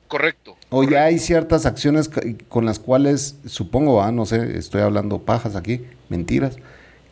Correcto. 0.08 0.56
O 0.70 0.84
ya 0.84 1.06
hay 1.06 1.18
ciertas 1.18 1.66
acciones 1.66 2.08
con 2.50 2.66
las 2.66 2.78
cuales, 2.78 3.40
supongo, 3.48 4.04
ah, 4.04 4.12
no 4.12 4.28
sé, 4.28 4.60
estoy 4.60 4.82
hablando 4.82 5.18
pajas 5.18 5.56
aquí, 5.56 5.82
mentiras, 6.08 6.58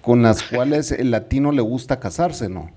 con 0.02 0.22
las 0.22 0.44
cuales 0.52 0.92
el 0.92 1.10
latino 1.10 1.52
le 1.52 1.64
gusta 1.64 2.00
casarse, 2.00 2.48
¿no? 2.48 2.72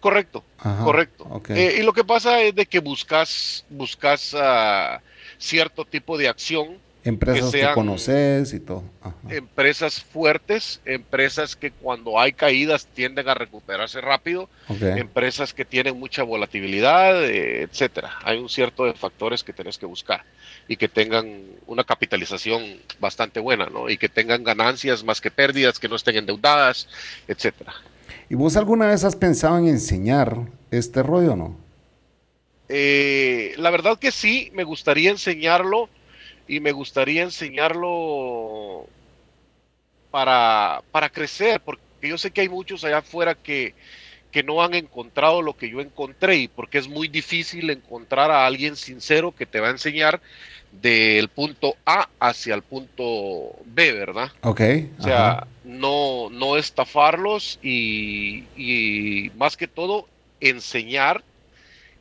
Correcto, 0.00 0.42
Ajá, 0.58 0.84
correcto. 0.84 1.26
ok. 1.28 1.50
Eh, 1.50 1.76
y 1.80 1.82
lo 1.82 1.92
que 1.92 2.02
pasa 2.02 2.40
es 2.40 2.54
de 2.54 2.64
que 2.64 2.78
buscas, 2.78 3.66
buscas 3.68 4.34
ah, 4.34 5.02
cierto 5.36 5.84
tipo 5.84 6.16
de 6.16 6.28
acción, 6.28 6.78
Empresas 7.04 7.50
que, 7.50 7.66
conoces 7.74 8.52
y 8.52 8.60
todo. 8.60 8.84
Ajá. 9.00 9.14
empresas 9.28 10.00
fuertes, 10.00 10.80
empresas 10.84 11.56
que 11.56 11.72
cuando 11.72 12.20
hay 12.20 12.32
caídas 12.32 12.86
tienden 12.86 13.28
a 13.28 13.34
recuperarse 13.34 14.00
rápido, 14.00 14.48
empresas 14.68 15.52
que 15.52 15.64
tienen 15.64 15.98
mucha 15.98 16.22
volatilidad, 16.22 17.24
eh, 17.24 17.62
etcétera. 17.62 18.12
Hay 18.22 18.38
un 18.38 18.48
cierto 18.48 18.84
de 18.84 18.94
factores 18.94 19.42
que 19.42 19.52
tenés 19.52 19.78
que 19.78 19.86
buscar 19.86 20.24
y 20.68 20.76
que 20.76 20.88
tengan 20.88 21.42
una 21.66 21.82
capitalización 21.82 22.62
bastante 23.00 23.40
buena, 23.40 23.66
¿no? 23.66 23.90
Y 23.90 23.98
que 23.98 24.08
tengan 24.08 24.44
ganancias 24.44 25.02
más 25.02 25.20
que 25.20 25.32
pérdidas, 25.32 25.80
que 25.80 25.88
no 25.88 25.96
estén 25.96 26.16
endeudadas, 26.16 26.88
etcétera. 27.26 27.74
¿Y 28.28 28.36
vos 28.36 28.56
alguna 28.56 28.86
vez 28.86 29.02
has 29.02 29.16
pensado 29.16 29.58
en 29.58 29.66
enseñar 29.66 30.36
este 30.70 31.02
rollo, 31.02 31.34
no? 31.34 31.56
Eh, 32.68 33.54
la 33.58 33.70
verdad 33.70 33.98
que 33.98 34.12
sí, 34.12 34.50
me 34.54 34.64
gustaría 34.64 35.10
enseñarlo 35.10 35.88
y 36.52 36.60
me 36.60 36.72
gustaría 36.72 37.22
enseñarlo 37.22 38.86
para, 40.10 40.82
para 40.90 41.08
crecer, 41.08 41.62
porque 41.64 41.80
yo 42.02 42.18
sé 42.18 42.30
que 42.30 42.42
hay 42.42 42.50
muchos 42.50 42.84
allá 42.84 42.98
afuera 42.98 43.34
que, 43.34 43.72
que 44.30 44.42
no 44.42 44.62
han 44.62 44.74
encontrado 44.74 45.40
lo 45.40 45.56
que 45.56 45.70
yo 45.70 45.80
encontré 45.80 46.36
y 46.36 46.48
porque 46.48 46.76
es 46.76 46.88
muy 46.88 47.08
difícil 47.08 47.70
encontrar 47.70 48.30
a 48.30 48.44
alguien 48.44 48.76
sincero 48.76 49.34
que 49.34 49.46
te 49.46 49.60
va 49.60 49.68
a 49.68 49.70
enseñar 49.70 50.20
del 50.72 51.28
punto 51.28 51.74
A 51.86 52.10
hacia 52.20 52.54
el 52.54 52.60
punto 52.60 53.56
B, 53.64 53.92
¿verdad? 53.92 54.30
Ok. 54.42 54.60
O 54.98 55.02
sea, 55.02 55.30
ajá. 55.30 55.46
no, 55.64 56.28
no 56.28 56.58
estafarlos 56.58 57.58
y, 57.62 58.44
y 58.58 59.30
más 59.36 59.56
que 59.56 59.68
todo 59.68 60.06
enseñar 60.38 61.24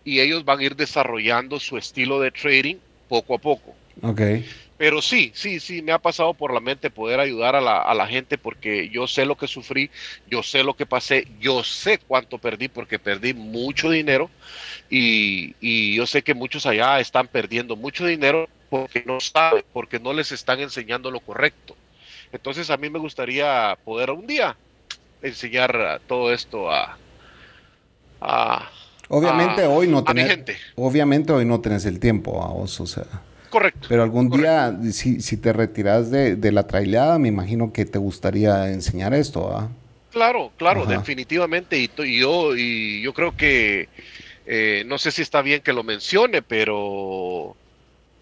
y 0.04 0.20
ellos 0.20 0.44
van 0.44 0.60
a 0.60 0.64
ir 0.64 0.76
desarrollando 0.76 1.58
su 1.58 1.78
estilo 1.78 2.20
de 2.20 2.32
trading 2.32 2.76
poco 3.08 3.36
a 3.36 3.38
poco. 3.38 3.76
Ok. 4.02 4.22
Pero 4.78 5.02
sí, 5.02 5.32
sí, 5.36 5.60
sí, 5.60 5.82
me 5.84 5.92
ha 5.92 6.00
pasado 6.00 6.34
por 6.34 6.52
la 6.54 6.60
mente 6.60 6.90
poder 6.90 7.20
ayudar 7.20 7.56
a 7.56 7.62
la, 7.62 7.78
a 7.82 7.94
la 7.94 8.08
gente 8.08 8.38
porque 8.40 8.90
yo 8.90 9.06
sé 9.08 9.26
lo 9.26 9.36
que 9.38 9.48
sufrí, 9.48 9.92
yo 10.26 10.42
sé 10.42 10.64
lo 10.64 10.76
que 10.76 10.88
pasé, 10.88 11.28
yo 11.40 11.64
sé 11.64 12.00
cuánto 12.00 12.40
perdí 12.40 12.68
porque 12.68 12.98
perdí 12.98 13.34
mucho 13.36 13.92
dinero 13.92 14.32
y, 14.90 15.56
y 15.60 15.96
yo 15.96 16.08
sé 16.08 16.24
que 16.24 16.34
muchos 16.34 16.66
allá 16.66 17.00
están 17.00 17.28
perdiendo 17.28 17.76
mucho 17.76 18.06
dinero 18.06 18.50
porque 18.70 19.04
no 19.06 19.20
saben, 19.20 19.64
porque 19.72 20.00
no 20.00 20.14
les 20.14 20.32
están 20.32 20.60
enseñando 20.60 21.12
lo 21.12 21.20
correcto. 21.20 21.76
Entonces 22.32 22.70
a 22.72 22.78
mí 22.78 22.90
me 22.90 23.00
gustaría 23.00 23.78
poder 23.84 24.12
un 24.12 24.26
día 24.26 24.58
enseñar 25.22 26.02
todo 26.08 26.34
esto 26.34 26.72
a... 26.72 26.98
a 28.22 28.70
Obviamente 29.10 29.64
a- 29.64 29.70
hoy 29.70 29.88
no 29.88 30.04
tenés, 30.04 30.40
obviamente 30.76 31.34
hoy 31.34 31.46
no 31.46 31.60
tenés 31.60 31.86
el 31.86 32.00
tiempo 32.00 32.42
a 32.44 32.48
vos, 32.48 32.80
o 32.80 32.88
sea. 32.88 33.06
Correcto. 33.52 33.88
Pero 33.90 34.02
algún 34.02 34.30
día, 34.30 34.76
si, 34.92 35.22
si 35.22 35.38
te 35.38 35.54
retiras 35.54 36.10
de, 36.10 36.36
de 36.38 36.52
la 36.52 36.66
traileada, 36.66 37.20
me 37.20 37.28
imagino 37.28 37.72
que 37.74 37.86
te 37.86 38.00
gustaría 38.00 38.72
enseñar 38.72 39.14
esto, 39.14 39.56
¿ah? 39.56 39.70
Claro, 40.10 40.52
claro, 40.58 40.84
Ajá. 40.84 40.98
definitivamente. 40.98 41.78
Y, 41.78 42.20
yo, 42.20 42.56
y 42.56 43.02
yo 43.02 43.14
creo 43.14 43.36
que, 43.36 43.90
eh, 44.46 44.84
no 44.86 44.98
sé 44.98 45.12
si 45.12 45.22
está 45.22 45.42
bien 45.42 45.62
que 45.62 45.74
lo 45.74 45.84
mencione, 45.84 46.42
pero 46.42 47.56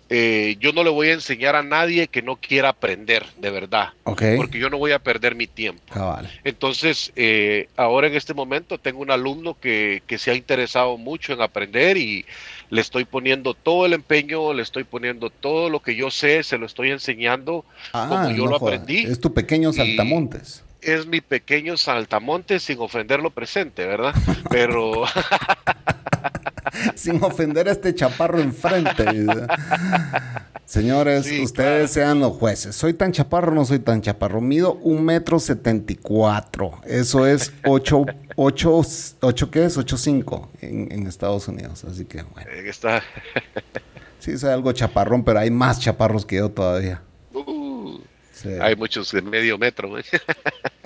eh, 0.10 0.56
yo 0.60 0.74
no 0.74 0.84
le 0.84 0.90
voy 0.90 1.10
a 1.10 1.14
enseñar 1.14 1.56
a 1.56 1.64
nadie 1.64 2.08
que 2.08 2.22
no 2.24 2.38
quiera 2.38 2.70
aprender, 2.70 3.26
de 3.38 3.52
verdad, 3.52 3.90
Ok. 4.04 4.24
porque 4.38 4.58
yo 4.60 4.70
no 4.70 4.78
voy 4.80 4.92
a 4.92 5.00
perder 5.00 5.36
mi 5.36 5.46
tiempo. 5.48 5.94
Cabal. 5.94 6.28
Entonces, 6.44 7.12
eh, 7.16 7.68
ahora 7.76 8.08
en 8.08 8.16
este 8.16 8.34
momento 8.34 8.80
tengo 8.80 9.02
un 9.02 9.12
alumno 9.12 9.56
que, 9.60 10.02
que 10.08 10.18
se 10.18 10.32
ha 10.32 10.36
interesado 10.36 10.98
mucho 10.98 11.34
en 11.34 11.42
aprender 11.42 11.98
y 11.98 12.26
le 12.70 12.82
estoy 12.82 13.06
poniendo 13.06 13.54
todo 13.54 13.86
el 13.86 13.94
empeño, 13.94 14.54
le 14.54 14.62
estoy 14.64 14.84
poniendo 14.84 15.30
todo 15.30 15.70
lo 15.70 15.82
que 15.82 15.96
yo 15.96 16.12
sé, 16.12 16.44
se 16.44 16.58
lo 16.58 16.66
estoy 16.66 16.92
enseñando. 16.92 17.66
Como 17.92 18.30
yo 18.32 18.46
lo 18.48 18.56
Ah, 18.56 18.60
jodas. 18.60 18.80
aprendí. 18.82 19.06
Es 19.06 19.20
tu 19.20 19.34
pequeño 19.34 19.74
saltamontes. 19.74 20.64
Es 20.82 21.06
mi 21.08 21.20
pequeño 21.22 21.76
saltamonte 21.78 22.60
sin 22.60 22.80
ofender 22.80 23.20
lo 23.22 23.32
presente, 23.32 23.86
¿verdad? 23.86 24.14
Pero 24.50 25.04
Sin 26.96 27.22
ofender 27.24 27.68
a 27.68 27.72
este 27.72 27.94
chaparro 27.96 28.40
enfrente. 28.40 29.06
Señores, 30.70 31.26
Sí, 31.26 31.42
ustedes 31.42 31.90
sean 31.90 32.20
los 32.20 32.34
jueces. 32.34 32.76
¿Soy 32.76 32.94
tan 32.94 33.12
chaparro 33.12 33.52
o 33.52 33.56
no 33.56 33.66
soy 33.66 33.80
tan 33.80 34.04
chaparro? 34.04 34.40
Mido 34.40 34.74
un 34.76 35.04
metro 35.04 35.40
setenta 35.40 35.92
y 35.94 35.96
cuatro. 35.96 36.80
Eso 36.86 37.26
es 37.26 37.52
ocho, 37.66 38.06
ocho, 38.36 38.80
ocho 39.22 39.50
¿qué 39.50 39.66
es? 39.66 39.78
Ocho 39.78 39.98
cinco 39.98 40.52
en, 40.62 40.92
en 40.92 41.08
Estados 41.08 41.48
Unidos. 41.48 41.84
Así 41.86 42.06
que, 42.06 42.22
bueno. 42.22 42.52
está... 42.52 43.02
Sí, 44.20 44.38
soy 44.38 44.52
algo 44.52 44.72
chaparrón, 44.74 45.24
pero 45.24 45.40
hay 45.40 45.50
más 45.50 45.80
chaparros 45.80 46.24
que 46.24 46.36
yo 46.36 46.50
todavía. 46.50 47.02
Uh, 47.34 47.98
Sí. 48.32 48.50
hay 48.62 48.76
muchos 48.76 49.12
de 49.12 49.24
medio 49.24 49.58
metro. 49.58 49.98
¿eh? 49.98 50.04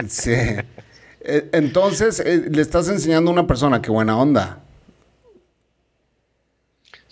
Sí. 0.07 0.31
Eh, 0.31 1.49
Entonces, 1.51 2.21
eh, 2.21 2.45
le 2.49 2.61
estás 2.61 2.87
enseñando 2.87 3.31
a 3.31 3.33
una 3.33 3.47
persona, 3.47 3.81
qué 3.81 3.91
buena 3.91 4.17
onda. 4.17 4.59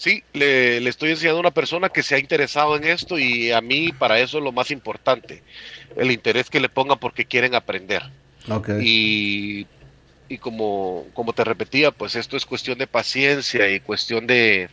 Sí, 0.02 0.24
le, 0.34 0.82
le 0.82 0.90
estoy 0.90 1.12
enseñando 1.12 1.38
a 1.38 1.42
una 1.42 1.52
persona 1.52 1.90
que 1.90 2.02
se 2.02 2.16
ha 2.16 2.18
interesado 2.18 2.76
en 2.76 2.86
esto 2.86 3.20
y 3.20 3.52
a 3.52 3.62
mí 3.62 3.92
para 3.92 4.20
eso 4.20 4.40
es 4.40 4.44
lo 4.44 4.52
más 4.52 4.72
importante, 4.72 5.44
el 5.96 6.10
interés 6.10 6.50
que 6.50 6.60
le 6.60 6.70
pongan 6.70 6.98
porque 6.98 7.26
quieren 7.26 7.54
aprender. 7.54 8.02
Ok. 8.50 8.70
Y, 8.82 9.68
y 10.28 10.40
como, 10.40 11.06
como 11.14 11.34
te 11.34 11.44
repetía, 11.44 11.92
pues 11.92 12.16
esto 12.16 12.36
es 12.36 12.48
cuestión 12.48 12.80
de 12.80 12.88
paciencia 12.88 13.70
y 13.70 13.80
cuestión 13.80 14.26
de, 14.26 14.70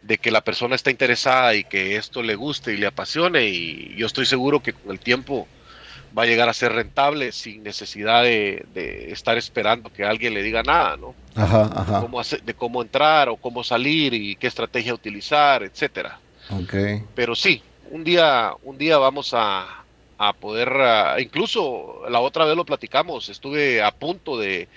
de 0.00 0.16
que 0.16 0.30
la 0.30 0.40
persona 0.40 0.74
está 0.74 0.90
interesada 0.90 1.54
y 1.54 1.62
que 1.62 1.96
esto 1.96 2.22
le 2.22 2.34
guste 2.34 2.72
y 2.72 2.78
le 2.78 2.86
apasione 2.86 3.46
y 3.50 3.94
yo 3.98 4.06
estoy 4.06 4.24
seguro 4.24 4.62
que 4.62 4.72
con 4.72 4.90
el 4.90 5.00
tiempo 5.00 5.46
va 6.16 6.22
a 6.22 6.26
llegar 6.26 6.48
a 6.48 6.54
ser 6.54 6.72
rentable 6.72 7.30
sin 7.32 7.62
necesidad 7.62 8.22
de, 8.22 8.64
de 8.74 9.10
estar 9.12 9.36
esperando 9.36 9.92
que 9.92 10.04
alguien 10.04 10.32
le 10.34 10.42
diga 10.42 10.62
nada, 10.62 10.96
¿no? 10.96 11.14
Ajá, 11.34 11.70
ajá. 11.74 12.00
Cómo 12.00 12.18
hacer- 12.20 12.42
de 12.42 12.54
cómo 12.54 12.80
entrar 12.82 13.28
o 13.28 13.36
cómo 13.36 13.62
salir 13.62 14.14
y 14.14 14.36
qué 14.36 14.46
estrategia 14.46 14.94
utilizar, 14.94 15.62
etcétera. 15.62 16.18
Ok. 16.50 16.74
Pero 17.14 17.34
sí, 17.34 17.62
un 17.90 18.02
día, 18.04 18.52
un 18.62 18.78
día 18.78 18.96
vamos 18.98 19.32
a, 19.34 19.84
a 20.16 20.32
poder, 20.32 20.70
incluso 21.20 22.02
la 22.08 22.20
otra 22.20 22.44
vez 22.46 22.56
lo 22.56 22.64
platicamos, 22.64 23.28
estuve 23.28 23.82
a 23.82 23.90
punto 23.90 24.38
de, 24.38 24.68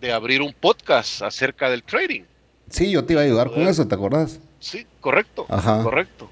de 0.00 0.12
abrir 0.12 0.40
un 0.40 0.52
podcast 0.54 1.22
acerca 1.22 1.68
del 1.68 1.82
trading. 1.82 2.22
Sí, 2.70 2.90
yo 2.90 3.04
te 3.04 3.12
iba 3.14 3.22
a 3.22 3.24
ayudar 3.24 3.50
con 3.50 3.62
eso, 3.66 3.86
¿te 3.86 3.94
acordás? 3.94 4.40
Sí, 4.60 4.86
correcto, 5.00 5.46
Ajá. 5.48 5.82
correcto. 5.82 6.30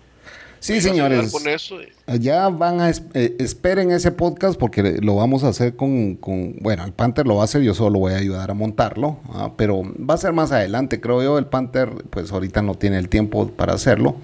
Sí, 0.60 0.80
señores. 0.80 1.30
Con 1.30 1.46
eso. 1.48 1.76
Ya 2.20 2.48
van 2.48 2.80
a... 2.80 2.90
es- 2.90 3.02
eh, 3.14 3.36
esperen 3.38 3.90
ese 3.92 4.10
podcast 4.10 4.58
porque 4.58 4.98
lo 5.02 5.14
vamos 5.16 5.44
a 5.44 5.48
hacer 5.48 5.76
con, 5.76 6.16
con- 6.16 6.56
Bueno, 6.60 6.84
el 6.84 6.92
Panther 6.92 7.26
lo 7.26 7.36
va 7.36 7.42
a 7.42 7.44
hacer, 7.44 7.62
yo 7.62 7.74
solo 7.74 7.98
voy 7.98 8.14
a 8.14 8.16
ayudar 8.16 8.50
a 8.50 8.54
montarlo. 8.54 9.18
ah, 9.28 9.52
Pero 9.56 9.82
va 9.82 10.14
a 10.14 10.18
ser 10.18 10.32
más 10.32 10.52
adelante, 10.52 11.00
creo 11.00 11.22
yo. 11.22 11.38
El 11.38 11.46
Panther, 11.46 11.88
pues 12.10 12.32
ahorita 12.32 12.62
no 12.62 12.74
tiene 12.74 12.98
el 12.98 13.08
tiempo 13.08 13.48
para 13.48 13.74
hacerlo. 13.74 14.16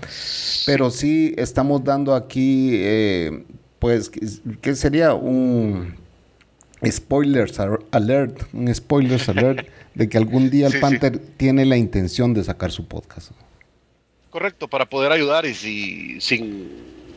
Pero 0.66 0.90
sí 0.90 1.34
estamos 1.38 1.84
dando 1.84 2.14
aquí, 2.14 2.70
eh, 2.74 3.44
pues, 3.78 4.10
¿qué- 4.10 4.26
¿qué 4.60 4.74
sería? 4.74 5.14
Un 5.14 5.94
spoilers 6.84 7.60
alert, 7.92 8.42
un 8.52 8.74
spoilers 8.74 9.28
alert 9.28 9.66
de 9.94 10.08
que 10.08 10.18
algún 10.18 10.50
día 10.50 10.66
el 10.66 10.72
Sí, 10.72 10.78
sí. 10.78 10.82
Panther 10.82 11.18
tiene 11.36 11.64
la 11.64 11.76
intención 11.76 12.34
de 12.34 12.42
sacar 12.42 12.72
su 12.72 12.88
podcast. 12.88 13.30
Correcto, 14.32 14.66
para 14.66 14.86
poder 14.86 15.12
ayudar 15.12 15.44
y 15.44 15.52
si, 15.54 16.18
sin, 16.20 16.70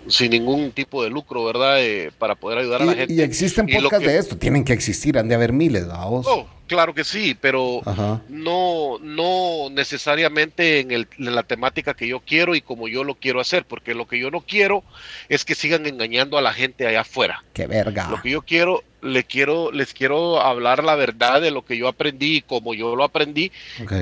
sin 0.10 0.32
ningún 0.32 0.72
tipo 0.74 1.02
de 1.02 1.10
lucro, 1.10 1.46
¿verdad? 1.46 1.82
Eh, 1.82 2.12
para 2.20 2.36
poder 2.36 2.60
ayudar 2.60 2.82
a 2.82 2.86
la 2.86 2.92
Y, 2.92 2.96
gente. 2.98 3.14
y 3.14 3.22
existen 3.22 3.70
Y 3.70 3.74
podcasts 3.76 4.06
que- 4.06 4.12
de 4.12 4.18
esto, 4.20 4.38
tienen 4.38 4.66
que 4.66 4.74
existir, 4.74 5.18
han 5.18 5.30
de 5.30 5.36
haber 5.36 5.54
miles, 5.54 5.88
vamos. 5.88 6.28
Oh, 6.30 6.46
claro 6.68 6.94
que 6.94 7.06
sí, 7.06 7.34
pero 7.40 7.80
Ajá. 7.86 8.22
no, 8.28 9.00
no 9.00 9.70
necesariamente 9.72 10.82
en, 10.82 10.92
el- 10.92 11.08
en 11.18 11.34
la 11.34 11.44
temática 11.44 11.94
que 11.94 12.06
yo 12.06 12.20
quiero 12.20 12.54
y 12.54 12.60
como 12.60 12.90
yo 12.90 13.06
lo 13.06 13.16
quiero 13.16 13.40
hacer, 13.40 13.64
porque 13.64 13.94
lo 13.96 14.08
que 14.10 14.20
yo 14.20 14.30
no 14.30 14.42
quiero 14.42 14.84
es 15.30 15.46
que 15.46 15.56
sigan 15.56 15.86
engañando 15.86 16.38
a 16.38 16.42
la 16.42 16.52
gente 16.52 16.86
allá 16.86 17.00
afuera. 17.02 17.46
Qué 17.54 17.66
verga. 17.66 18.10
Lo 18.10 18.22
que 18.22 18.30
yo 18.30 18.42
quiero, 18.42 18.84
le 19.02 19.24
quiero, 19.24 19.72
les 19.72 19.94
quiero 19.94 20.42
hablar 20.42 20.84
la 20.84 20.96
verdad 20.96 21.42
de 21.42 21.52
lo 21.52 21.64
que 21.64 21.78
yo 21.78 21.88
aprendí 21.88 22.36
y 22.38 22.42
como 22.42 22.74
yo 22.74 22.94
lo 22.98 23.06
aprendí 23.06 23.54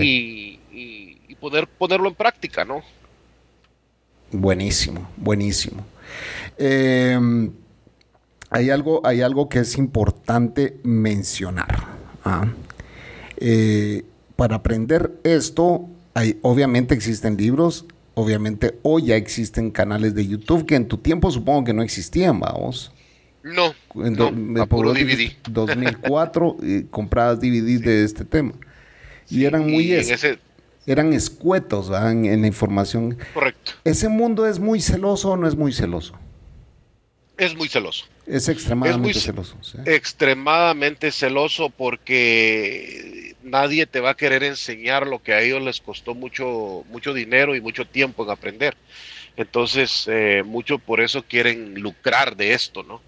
y, 0.02 0.60
y- 0.74 1.18
y 1.28 1.36
poder 1.36 1.68
ponerlo 1.68 2.10
en 2.10 2.16
práctica, 2.16 2.66
¿no? 2.66 2.82
Buenísimo, 4.34 5.08
buenísimo. 5.18 5.86
Eh, 6.58 7.18
hay, 8.50 8.70
algo, 8.70 9.02
hay 9.06 9.22
algo 9.22 9.48
que 9.50 9.60
es 9.60 9.78
importante 9.78 10.78
mencionar. 10.84 11.86
¿ah? 12.26 12.48
Eh, 13.38 14.04
para 14.36 14.58
aprender 14.58 15.12
esto, 15.24 15.90
hay, 16.14 16.40
obviamente 16.42 16.94
existen 16.96 17.38
libros, 17.38 17.86
obviamente 18.16 18.80
hoy 18.84 19.06
ya 19.08 19.16
existen 19.16 19.72
canales 19.72 20.14
de 20.16 20.28
YouTube 20.28 20.66
que 20.66 20.76
en 20.76 20.88
tu 20.88 20.98
tiempo 20.98 21.32
supongo 21.32 21.64
que 21.64 21.74
no 21.74 21.82
existían, 21.84 22.40
vamos. 22.40 22.92
No, 23.44 23.74
En 24.04 24.14
do- 24.16 24.32
no, 24.32 24.38
me 24.38 24.62
a 24.62 24.66
DVD. 24.66 25.32
2004 25.50 26.58
eh, 26.64 26.86
compradas 26.90 27.40
DVD 27.42 27.80
de 27.80 28.04
este 28.06 28.24
tema. 28.24 28.54
Y 29.30 29.46
eran 29.46 29.70
muy 29.70 29.86
Y 29.86 29.94
en 29.94 30.00
es- 30.00 30.12
ese, 30.12 30.40
eran 30.86 31.14
escuetos 31.14 31.90
en, 31.90 32.26
en 32.26 32.42
la 32.42 32.48
información. 32.48 33.18
correcto. 33.34 33.72
¿Ese 33.84 34.10
mundo 34.10 34.46
es 34.48 34.60
muy 34.60 34.82
celoso 34.82 35.32
o 35.32 35.38
no 35.38 35.48
es 35.48 35.56
muy 35.56 35.72
celoso? 35.74 36.14
Es 37.38 37.56
muy 37.56 37.68
celoso. 37.68 38.06
Es 38.28 38.48
extremadamente 38.48 39.00
Es 39.00 39.02
muy 39.02 39.14
ce- 39.14 39.20
celoso. 39.28 39.58
¿sí? 39.62 39.78
Extremadamente 39.86 41.12
celoso 41.12 41.70
porque 41.70 43.36
nadie 43.44 43.86
te 43.86 44.00
va 44.00 44.12
a 44.12 44.16
querer 44.18 44.44
enseñar 44.44 45.08
lo 45.08 45.22
que 45.22 45.34
a 45.34 45.42
ellos 45.42 45.62
les 45.62 45.82
costó 45.82 46.14
mucho, 46.16 46.84
mucho 46.90 47.14
dinero 47.14 47.56
y 47.56 47.62
mucho 47.62 47.86
tiempo 47.86 48.24
en 48.24 48.30
aprender. 48.30 48.76
Entonces, 49.36 50.08
eh, 50.12 50.44
mucho 50.46 50.78
por 50.78 51.02
eso 51.02 51.24
quieren 51.24 51.82
lucrar 51.82 52.38
de 52.38 52.54
esto, 52.54 52.84
¿no? 52.84 53.02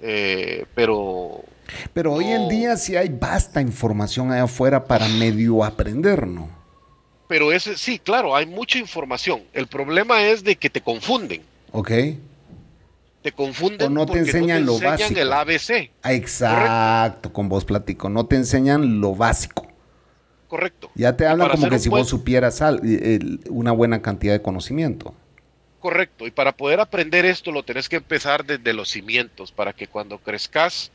Eh, 0.00 0.64
pero 0.74 1.44
Pero 1.92 2.12
hoy 2.14 2.26
en 2.26 2.48
día 2.48 2.76
sí 2.76 2.96
hay 2.96 3.08
vasta 3.08 3.60
información 3.60 4.30
allá 4.32 4.44
afuera 4.44 4.84
para 4.84 5.08
medio 5.08 5.62
aprender, 5.64 6.26
¿no? 6.26 6.48
Pero 7.28 7.52
ese 7.52 7.76
sí, 7.76 7.98
claro, 7.98 8.34
hay 8.36 8.46
mucha 8.46 8.78
información. 8.78 9.42
El 9.52 9.66
problema 9.66 10.22
es 10.24 10.44
de 10.44 10.56
que 10.56 10.68
te 10.70 10.80
confunden. 10.80 11.42
¿Ok? 11.72 11.90
Te 13.22 13.32
confunden 13.32 13.86
O 13.86 13.90
no 13.90 14.06
te 14.06 14.18
enseñan 14.18 14.66
lo 14.66 14.72
enseñan 14.74 14.98
básico. 14.98 15.20
el 15.20 15.32
ABC. 15.32 15.90
Ah, 16.02 16.12
Exacto, 16.12 17.32
con 17.32 17.48
vos 17.48 17.64
platico. 17.64 18.08
No 18.08 18.26
te 18.26 18.36
enseñan 18.36 19.00
lo 19.00 19.14
básico. 19.14 19.68
Correcto. 20.48 20.90
Ya 20.94 21.16
te 21.16 21.26
hablan 21.26 21.48
como 21.50 21.68
que 21.70 21.78
si 21.78 21.88
buen- 21.88 22.02
vos 22.02 22.08
supieras 22.08 22.60
el- 22.60 23.40
una 23.48 23.72
buena 23.72 24.02
cantidad 24.02 24.32
de 24.34 24.42
conocimiento. 24.42 25.14
Correcto, 25.80 26.26
y 26.26 26.30
para 26.30 26.52
poder 26.56 26.78
aprender 26.80 27.24
esto 27.24 27.50
lo 27.50 27.62
tenés 27.64 27.88
que 27.88 27.96
empezar 27.96 28.44
desde 28.44 28.72
los 28.72 28.88
cimientos, 28.90 29.50
para 29.50 29.72
que 29.72 29.86
cuando 29.88 30.18
crezcas 30.18 30.90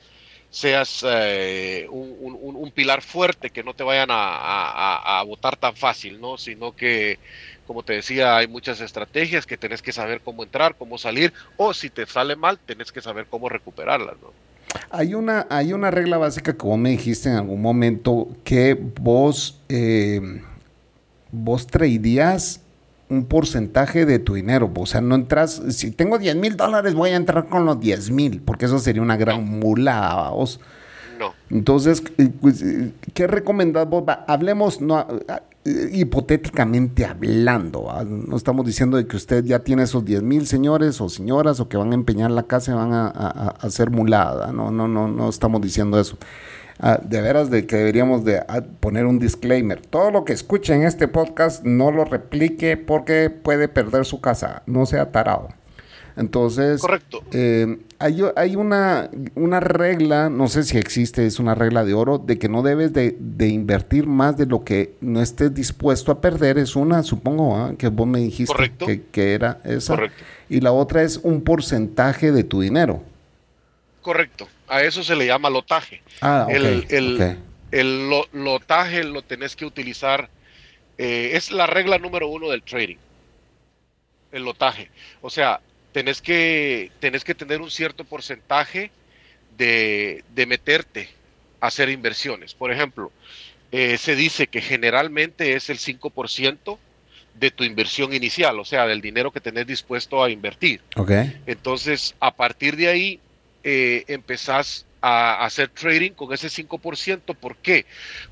seas 0.50 1.04
eh, 1.08 1.88
un, 1.90 2.16
un- 2.20 2.72
pilar 2.72 3.02
fuerte, 3.02 3.50
que 3.50 3.64
no 3.64 3.74
te 3.74 3.84
vayan 3.84 4.12
a, 4.12 4.16
a- 4.16 5.20
a- 5.20 5.24
botar 5.24 5.56
tan 5.58 5.76
fácil, 5.76 6.20
¿no? 6.22 6.38
Sino 6.38 6.72
que, 6.74 7.20
como 7.66 7.84
te 7.84 7.94
decía, 7.94 8.38
hay 8.38 8.48
muchas 8.48 8.80
estrategias 8.82 9.46
que 9.46 9.58
tenés 9.58 9.82
que 9.82 9.92
saber 9.92 10.22
cómo 10.22 10.44
entrar, 10.44 10.76
cómo 10.76 10.98
salir, 10.98 11.34
o 11.58 11.74
si 11.74 11.90
te 11.90 12.06
sale 12.06 12.36
mal, 12.36 12.60
tenés 12.66 12.92
que 12.92 13.02
saber 13.02 13.28
cómo 13.30 13.50
recuperarlas, 13.50 14.16
¿no? 14.22 14.32
Hay 14.90 15.14
una, 15.14 15.48
hay 15.50 15.74
una 15.74 15.92
regla 15.92 16.18
básica 16.18 16.54
vos 16.68 16.78
me 16.78 16.90
dijiste 16.92 17.30
en 17.30 17.36
algún 17.36 17.62
momento 17.62 18.28
que 18.44 18.74
vos, 18.76 19.60
eh, 19.70 20.22
vos 21.32 21.68
un 23.10 23.26
porcentaje 23.26 24.06
de 24.06 24.20
tu 24.20 24.34
dinero. 24.36 24.72
O 24.76 24.86
sea, 24.86 25.02
no 25.02 25.16
entras, 25.16 25.62
si 25.70 25.92
tengo 25.92 26.18
10 26.18 26.36
mil 26.36 26.58
dólares, 26.58 26.94
voy 26.94 27.12
a 27.12 27.16
entrar 27.16 27.48
con 27.48 27.66
los 27.66 27.80
10 27.80 28.12
mil, 28.12 28.42
porque 28.42 28.66
eso 28.66 28.80
sería 28.80 29.02
una 29.02 29.18
gran 29.18 29.44
mulada, 29.46 30.30
vos. 30.32 30.60
No, 31.20 31.34
Entonces, 31.50 32.04
eh, 32.20 32.30
pues, 32.42 32.62
eh, 32.62 32.92
¿qué 33.14 33.26
recomendás 33.26 33.90
vos? 33.90 34.04
Hablemos, 34.28 34.82
no, 34.82 34.98
ah, 34.98 35.08
ah, 35.30 35.42
eh, 35.66 35.90
hipotéticamente 35.94 37.06
hablando, 37.06 37.86
¿va? 37.86 38.04
no 38.04 38.38
estamos 38.38 38.66
diciendo 38.66 38.98
de 38.98 39.08
que 39.08 39.16
usted 39.18 39.44
ya 39.44 39.60
tiene 39.60 39.82
esos 39.84 40.06
10 40.06 40.22
mil 40.22 40.46
señores 40.46 41.02
o 41.02 41.10
señoras 41.10 41.60
o 41.60 41.68
que 41.68 41.76
van 41.78 41.92
a 41.92 41.96
empeñar 41.96 42.30
la 42.30 42.44
casa 42.44 42.72
y 42.72 42.76
van 42.76 42.94
a, 42.94 43.08
a- 43.08 43.12
a 43.62 43.66
hacer 43.66 43.90
mulada, 43.90 44.52
no, 44.52 44.70
no, 44.70 44.88
no, 44.88 45.08
no 45.08 45.28
estamos 45.30 45.60
diciendo 45.62 46.00
eso. 46.00 46.18
Ah, 46.80 47.00
de 47.04 47.22
veras 47.22 47.50
de 47.50 47.66
que 47.66 47.76
deberíamos 47.76 48.24
de 48.24 48.38
ah, 48.48 48.62
poner 48.80 49.06
un 49.06 49.18
disclaimer. 49.20 49.82
Todo 49.82 50.12
lo 50.12 50.26
que 50.26 50.34
escuche 50.34 50.74
en 50.76 50.84
este 50.84 51.08
podcast 51.08 51.64
no 51.64 51.92
lo 51.92 52.06
replique 52.06 52.78
porque 52.78 53.30
puede 53.32 53.68
perder 53.68 54.06
su 54.06 54.22
casa, 54.22 54.62
no 54.68 54.86
sea 54.86 55.12
tarado. 55.12 55.50
Entonces, 56.16 56.82
Correcto. 56.82 57.22
eh, 57.32 57.78
hay, 58.00 58.24
hay 58.36 58.56
una, 58.56 59.10
una 59.36 59.60
regla, 59.60 60.30
no 60.32 60.48
sé 60.48 60.64
si 60.64 60.78
existe, 60.78 61.28
es 61.28 61.40
una 61.40 61.54
regla 61.54 61.86
de 61.86 61.94
oro, 61.94 62.18
de 62.18 62.40
que 62.40 62.50
no 62.50 62.64
debes 62.64 62.92
de, 62.92 63.16
de 63.20 63.48
invertir 63.50 64.08
más 64.08 64.36
de 64.36 64.48
lo 64.48 64.64
que 64.64 64.96
no 65.00 65.22
estés 65.22 65.54
dispuesto 65.54 66.12
a 66.12 66.20
perder. 66.20 66.58
Es 66.58 66.76
una, 66.76 67.04
supongo, 67.04 67.56
¿ah? 67.56 67.74
que 67.78 67.90
vos 67.90 68.08
me 68.08 68.20
dijiste 68.20 68.72
que, 68.80 69.04
que 69.12 69.34
era 69.36 69.62
esa. 69.64 69.94
Correcto. 69.96 70.24
Y 70.50 70.62
la 70.62 70.72
otra 70.72 71.04
es 71.04 71.18
un 71.18 71.42
porcentaje 71.42 72.32
de 72.32 72.44
tu 72.44 72.62
dinero. 72.62 73.04
correcto. 74.02 74.48
A 74.68 74.82
eso 74.84 75.04
se 75.04 75.16
le 75.16 75.26
llama 75.26 75.50
lotaje. 75.50 76.02
Ah, 76.22 76.46
ok. 76.48 76.54
el, 76.56 76.86
el- 76.90 77.18
el 77.72 78.10
lo- 78.10 78.28
lotaje 78.32 79.04
lo 79.04 79.22
tenés 79.22 79.56
que 79.56 79.66
utilizar, 79.66 80.30
eh, 80.98 81.32
es 81.34 81.52
la 81.52 81.68
regla 81.68 81.98
número 81.98 82.28
uno 82.30 82.50
del 82.50 82.64
trading, 82.64 82.96
el 84.32 84.44
lotaje. 84.44 84.90
O 85.22 85.30
sea, 85.30 85.60
tenés 85.92 86.22
que, 86.22 86.92
tenés 87.00 87.24
que 87.24 87.36
tener 87.36 87.62
un 87.62 87.72
cierto 87.72 88.04
porcentaje 88.04 88.92
de, 89.58 90.24
de 90.34 90.46
meterte 90.46 91.10
a 91.60 91.68
hacer 91.68 91.90
inversiones. 91.90 92.54
Por 92.54 92.72
ejemplo, 92.72 93.12
eh, 93.72 93.98
se 93.98 94.16
dice 94.16 94.48
que 94.48 94.62
generalmente 94.62 95.54
es 95.56 95.70
el 95.70 95.78
5% 95.78 96.80
de 97.34 97.52
tu 97.52 97.64
inversión 97.64 98.14
inicial, 98.14 98.60
o 98.60 98.66
sea, 98.66 98.88
del 98.88 99.02
dinero 99.02 99.32
que 99.32 99.42
tenés 99.42 99.68
dispuesto 99.68 100.24
a 100.24 100.30
invertir. 100.30 100.82
Ok. 100.96 101.12
Entonces, 101.46 102.16
a 102.20 102.32
partir 102.32 102.76
de 102.78 102.88
ahí, 102.88 103.20
eh, 103.64 104.06
empezás 104.08 104.86
a 105.02 105.46
hacer 105.46 105.70
trading 105.70 106.12
con 106.12 106.34
ese 106.34 106.50
5%. 106.50 107.36
¿Por 107.36 107.58
qué? 107.58 107.86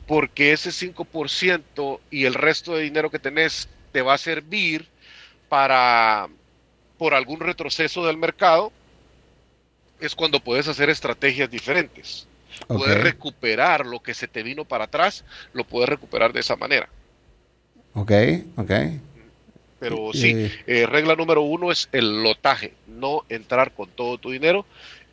Porque 0.07 0.51
ese 0.53 0.71
5% 0.71 2.01
y 2.09 2.25
el 2.25 2.33
resto 2.33 2.75
de 2.75 2.83
dinero 2.83 3.09
que 3.09 3.19
tenés 3.19 3.69
te 3.91 4.01
va 4.01 4.13
a 4.15 4.17
servir 4.17 4.87
para, 5.49 6.27
por 6.97 7.13
algún 7.13 7.39
retroceso 7.39 8.05
del 8.05 8.17
mercado, 8.17 8.71
es 9.99 10.15
cuando 10.15 10.39
puedes 10.39 10.67
hacer 10.67 10.89
estrategias 10.89 11.49
diferentes. 11.49 12.27
Puedes 12.71 12.97
recuperar 12.99 13.85
lo 13.85 14.01
que 14.01 14.13
se 14.13 14.27
te 14.27 14.43
vino 14.43 14.65
para 14.65 14.85
atrás, 14.85 15.25
lo 15.53 15.65
puedes 15.65 15.89
recuperar 15.89 16.33
de 16.33 16.39
esa 16.41 16.55
manera. 16.55 16.89
Ok, 17.93 18.11
ok. 18.57 18.71
Pero 19.79 20.13
Eh, 20.13 20.13
sí, 20.13 20.37
eh, 20.65 20.85
regla 20.87 21.15
número 21.15 21.41
uno 21.41 21.71
es 21.71 21.89
el 21.91 22.23
lotaje, 22.23 22.73
no 22.87 23.23
entrar 23.29 23.73
con 23.73 23.89
todo 23.91 24.17
tu 24.17 24.31
dinero 24.31 24.65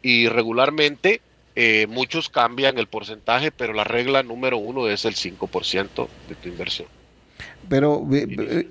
y 0.03 0.29
regularmente 0.29 1.21
eh, 1.55 1.87
muchos 1.89 2.29
cambian 2.29 2.79
el 2.79 2.87
porcentaje, 2.87 3.51
pero 3.53 3.73
la 3.73 3.85
regla 3.85 4.23
número 4.23 4.59
uno 4.59 4.89
es 4.89 5.05
el 5.05 5.15
5% 5.15 6.09
de 6.29 6.35
tu 6.35 6.49
inversión. 6.49 6.89
Pero, 7.69 8.07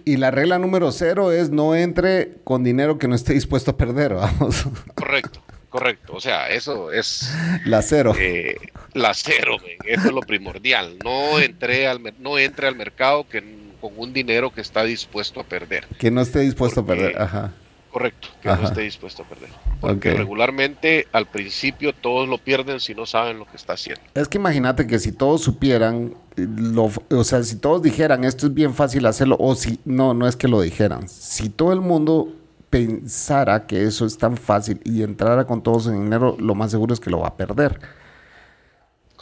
y 0.06 0.18
la 0.18 0.32
regla 0.32 0.60
número 0.60 0.92
cero 0.92 1.32
es 1.32 1.50
no 1.50 1.76
entre 1.76 2.34
con 2.44 2.64
dinero 2.64 2.98
que 2.98 3.08
no 3.08 3.16
esté 3.16 3.34
dispuesto 3.34 3.72
a 3.72 3.78
perder, 3.78 4.14
vamos. 4.16 4.66
Correcto, 4.96 5.42
correcto. 5.70 6.14
O 6.14 6.20
sea, 6.22 6.50
eso 6.50 6.92
es 6.92 7.32
La 7.66 7.82
cero. 7.82 8.14
eh, 8.20 8.56
la 8.94 9.14
cero, 9.14 9.58
eso 9.86 10.08
es 10.08 10.14
lo 10.14 10.22
primordial. 10.22 10.98
No 11.04 11.40
entre 11.40 11.88
al, 11.88 12.02
no 12.20 12.38
entre 12.38 12.68
al 12.68 12.76
mercado 12.76 13.28
que, 13.30 13.42
con 13.80 13.94
un 13.98 14.12
dinero 14.14 14.52
que 14.52 14.62
está 14.62 14.84
dispuesto 14.84 15.40
a 15.40 15.44
perder. 15.46 15.88
Que 15.98 16.12
no 16.12 16.22
esté 16.22 16.40
dispuesto 16.42 16.86
porque- 16.86 17.02
a 17.02 17.06
perder. 17.08 17.22
Ajá. 17.22 17.54
Correcto, 17.92 18.30
que 18.42 18.50
Ajá. 18.50 18.62
no 18.62 18.68
esté 18.70 18.82
dispuesto 18.82 19.24
a 19.24 19.26
perder. 19.26 19.50
Porque 19.82 20.14
regularmente 20.14 21.08
al 21.12 21.28
principio 21.28 21.94
todos 21.94 22.30
lo 22.30 22.38
pierden 22.38 22.80
si 22.80 22.96
no 22.96 23.06
saben 23.06 23.38
lo 23.38 23.46
que 23.46 23.58
está 23.58 23.74
haciendo. 23.74 24.02
Es 24.14 24.30
que 24.30 24.38
imagínate 24.38 24.88
que 24.88 24.98
si 24.98 25.12
todos 25.12 25.42
supieran, 25.42 26.14
eh, 26.38 26.48
lo, 26.58 26.90
o 27.10 27.24
sea, 27.26 27.44
si 27.44 27.58
todos 27.58 27.82
dijeran 27.82 28.24
esto 28.24 28.48
es 28.48 28.54
bien 28.54 28.74
fácil 28.74 29.06
hacerlo, 29.06 29.36
o 29.40 29.56
si, 29.56 29.80
no, 29.84 30.14
no 30.14 30.26
es 30.26 30.38
que 30.38 30.48
lo 30.48 30.62
dijeran, 30.62 31.10
si 31.10 31.50
todo 31.50 31.74
el 31.74 31.82
mundo 31.82 32.30
pensara 32.70 33.68
que 33.68 33.84
eso 33.84 34.06
es 34.06 34.18
tan 34.18 34.38
fácil 34.38 34.80
y 34.86 35.04
entrara 35.04 35.46
con 35.46 35.62
todo 35.62 35.82
su 35.82 35.92
dinero, 35.92 36.38
lo 36.40 36.56
más 36.56 36.72
seguro 36.72 36.94
es 36.94 37.02
que 37.02 37.10
lo 37.10 37.20
va 37.20 37.28
a 37.28 37.36
perder. 37.36 37.80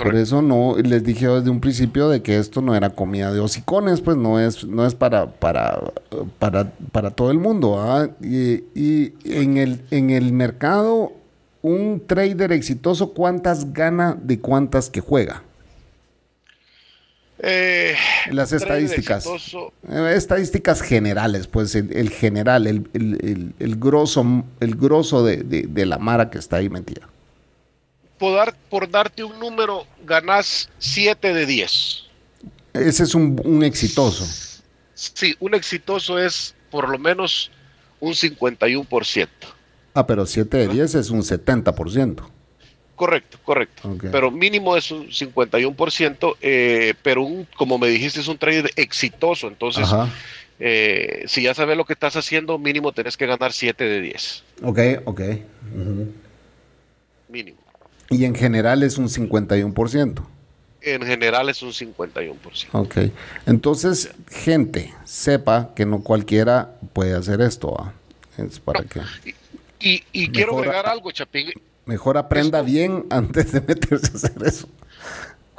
Por 0.02 0.16
eso 0.16 0.41
no 0.41 0.78
les 0.82 1.04
dije 1.04 1.28
desde 1.28 1.50
un 1.50 1.60
principio 1.60 2.08
de 2.08 2.22
que 2.22 2.38
esto 2.38 2.62
no 2.62 2.74
era 2.74 2.89
comida 2.91 3.34
de 3.34 3.41
hocicones, 3.41 4.00
pues 4.00 4.16
no 4.16 4.39
es, 4.39 4.64
no 4.64 4.86
es 4.86 4.95
para, 4.95 5.30
para, 5.30 5.91
para, 6.39 6.72
para 6.93 7.12
todo 7.12 7.32
el 7.32 7.38
mundo. 7.38 7.82
¿ah? 7.82 8.10
Y, 8.22 8.64
y 8.74 9.14
en, 9.26 9.58
el, 9.58 9.82
en 9.91 10.10
el 10.10 10.32
mercado, 10.32 11.12
un 11.62 12.02
trader 12.08 12.54
exitoso, 12.54 13.14
¿cuántas 13.14 13.74
gana 13.74 14.18
de 14.22 14.39
cuántas 14.39 14.89
que 14.89 15.02
juega? 15.02 15.43
Eh, 17.41 17.95
Las 18.32 18.54
estadísticas. 18.54 19.26
Eh, 19.89 20.14
Estadísticas 20.16 20.82
generales, 20.82 21.47
pues 21.47 21.76
el, 21.76 21.91
el 21.91 22.10
general, 22.10 22.68
el, 22.68 22.89
el, 22.93 23.18
el, 23.22 23.54
el 23.60 23.76
grosso, 23.76 24.45
el 24.62 24.76
grosso 24.76 25.26
de, 25.26 25.38
de, 25.43 25.64
de 25.64 25.86
la 25.86 25.97
mara 25.97 26.30
que 26.30 26.38
está 26.38 26.58
ahí 26.58 26.70
metida. 26.70 27.10
Por, 28.20 28.36
dar- 28.36 28.55
por 28.70 28.89
darte 28.89 29.24
un 29.24 29.39
número, 29.39 29.86
ganás 30.05 30.70
7 30.78 31.34
de 31.34 31.45
10. 31.45 32.03
Ese 32.74 33.03
es 33.03 33.15
un, 33.15 33.41
un 33.43 33.63
exitoso. 33.63 34.26
Sí, 34.93 35.36
un 35.39 35.55
exitoso 35.55 36.20
es 36.20 36.53
por 36.70 36.89
lo 36.89 36.99
menos 36.99 37.49
un 37.99 38.13
51%. 38.13 39.28
Ah, 39.93 40.05
pero 40.05 40.26
7 40.26 40.55
de 40.57 40.67
10 40.67 40.95
es 40.95 41.09
un 41.09 41.22
70%. 41.22 42.28
Correcto, 42.95 43.39
correcto. 43.43 43.89
Ok. 43.89 44.05
Pero 44.11 44.30
mínimo 44.30 44.76
es 44.76 44.91
un 44.91 45.07
51%, 45.07 46.36
eh, 46.41 46.93
pero 47.01 47.24
un, 47.24 47.47
como 47.55 47.78
me 47.78 47.88
dijiste, 47.88 48.20
es 48.20 48.28
un 48.28 48.38
trader 48.38 48.70
exitoso. 48.76 49.47
Entonces, 49.47 49.88
eh, 50.59 51.24
si 51.28 51.43
ya 51.43 51.53
sabes 51.53 51.78
lo 51.78 51.86
que 51.86 51.93
estás 51.93 52.17
haciendo, 52.17 52.57
mínimo 52.59 52.91
tenés 52.91 53.15
que 53.15 53.26
ganar 53.26 53.53
7 53.53 53.84
de 53.86 54.01
10. 54.01 54.43
Ok, 54.63 54.80
ok. 55.05 55.22
Ujú. 55.74 56.13
Mínimo. 57.30 57.57
Y 58.10 58.26
en 58.26 58.36
general 58.36 58.84
es 58.84 58.97
un 58.97 59.07
51%. 59.10 60.24
En 60.82 61.01
general 61.03 61.49
es 61.49 61.62
un 61.62 61.72
51%. 61.72 62.68
Ok. 62.72 62.97
Entonces, 63.45 64.12
gente, 64.32 64.93
sepa 65.03 65.72
que 65.76 65.86
no 65.86 66.01
cualquiera 66.01 66.76
puede 66.93 67.14
hacer 67.16 67.41
esto. 67.41 67.72
¿va? 67.74 67.93
Es 68.38 68.60
para 68.60 68.84
que 68.84 69.01
Y, 69.82 70.03
y 70.12 70.30
quiero 70.30 70.57
agregar 70.57 70.88
algo, 70.88 71.12
Chapín. 71.12 71.51
mejor 71.86 72.18
aprenda 72.18 72.60
Esto- 72.60 72.72
bien 72.72 73.05
antes 73.10 73.51
de 73.51 73.62
meterse 73.62 74.12
a 74.14 74.16
hacer 74.16 74.43
eso. 74.45 74.68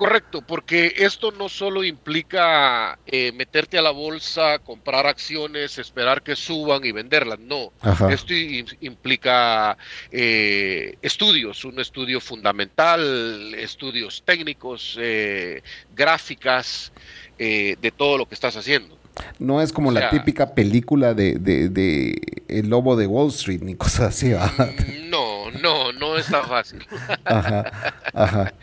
Correcto, 0.00 0.40
porque 0.40 0.94
esto 0.96 1.30
no 1.30 1.50
solo 1.50 1.84
implica 1.84 2.98
eh, 3.06 3.32
meterte 3.32 3.76
a 3.76 3.82
la 3.82 3.90
bolsa, 3.90 4.58
comprar 4.58 5.06
acciones, 5.06 5.76
esperar 5.76 6.22
que 6.22 6.34
suban 6.36 6.82
y 6.86 6.90
venderlas, 6.90 7.38
no. 7.38 7.70
Ajá. 7.82 8.10
Esto 8.10 8.32
implica 8.80 9.76
eh, 10.10 10.96
estudios, 11.02 11.66
un 11.66 11.78
estudio 11.80 12.18
fundamental, 12.18 13.54
estudios 13.58 14.22
técnicos, 14.24 14.96
eh, 14.98 15.62
gráficas, 15.94 16.92
eh, 17.38 17.76
de 17.82 17.90
todo 17.90 18.16
lo 18.16 18.26
que 18.26 18.34
estás 18.34 18.56
haciendo. 18.56 18.98
No 19.38 19.60
es 19.60 19.70
como 19.70 19.90
O 19.90 19.92
la 19.92 20.08
típica 20.08 20.54
película 20.54 21.12
de, 21.12 21.34
de- 21.34 21.68
de 21.68 22.18
El 22.48 22.70
Lobo 22.70 22.96
de 22.96 23.06
Wall 23.06 23.28
Street 23.28 23.60
ni 23.60 23.74
cosas 23.74 24.14
así. 24.14 24.32
¿va? 24.32 24.50
No, 25.10 25.50
no, 25.50 25.92
no 25.92 26.16
es 26.16 26.26
tan 26.26 26.44
fácil. 26.46 26.86
Ajá, 27.24 27.92
ajá. 28.14 28.54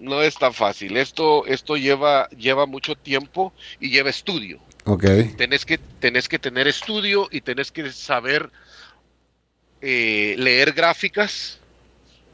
No 0.00 0.22
es 0.22 0.34
tan 0.36 0.52
fácil. 0.54 0.96
Esto, 0.96 1.46
esto 1.46 1.76
lleva, 1.76 2.28
lleva 2.30 2.66
mucho 2.66 2.96
tiempo 2.96 3.52
y 3.78 3.90
lleva 3.90 4.10
estudio. 4.10 4.58
Ok. 4.86 5.04
tenés 5.36 5.66
que, 5.66 5.76
tenés 5.76 6.26
que 6.26 6.38
tener 6.38 6.66
estudio 6.66 7.28
y 7.30 7.42
tenés 7.42 7.70
que 7.70 7.92
saber 7.92 8.50
eh, 9.82 10.34
leer 10.38 10.72
gráficas 10.72 11.60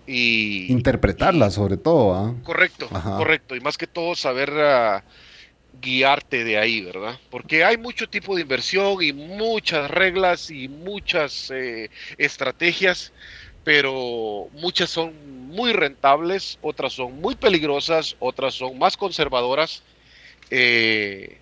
y... 0.07 0.71
Interpretarla 0.71 1.51
sobre 1.51 1.77
todo. 1.77 2.15
¿ah? 2.15 2.35
Correcto, 2.45 2.89
Ajá. 2.93 3.17
correcto. 3.17 3.57
Y 3.57 3.61
más 3.61 3.77
que 3.77 3.89
todo 3.89 4.15
saber 4.15 4.53
ah, 4.53 5.03
guiarte 5.81 6.45
de 6.45 6.59
ahí, 6.59 6.83
¿verdad? 6.83 7.19
Porque 7.31 7.65
hay 7.65 7.77
mucho 7.77 8.09
tipo 8.09 8.35
de 8.35 8.43
inversión 8.43 9.03
y 9.03 9.13
muchas 9.13 9.91
reglas 9.91 10.51
y 10.51 10.69
muchas 10.69 11.51
eh, 11.51 11.91
estrategias, 12.19 13.13
pero 13.67 14.47
muchas 14.53 14.89
son 14.91 15.49
muy 15.49 15.73
rentables, 15.73 16.57
otras 16.63 16.93
son 16.93 17.21
muy 17.21 17.35
peligrosas, 17.35 18.15
otras 18.21 18.55
son 18.55 18.79
más 18.79 18.97
conservadoras. 18.97 19.83
eh, 20.51 21.39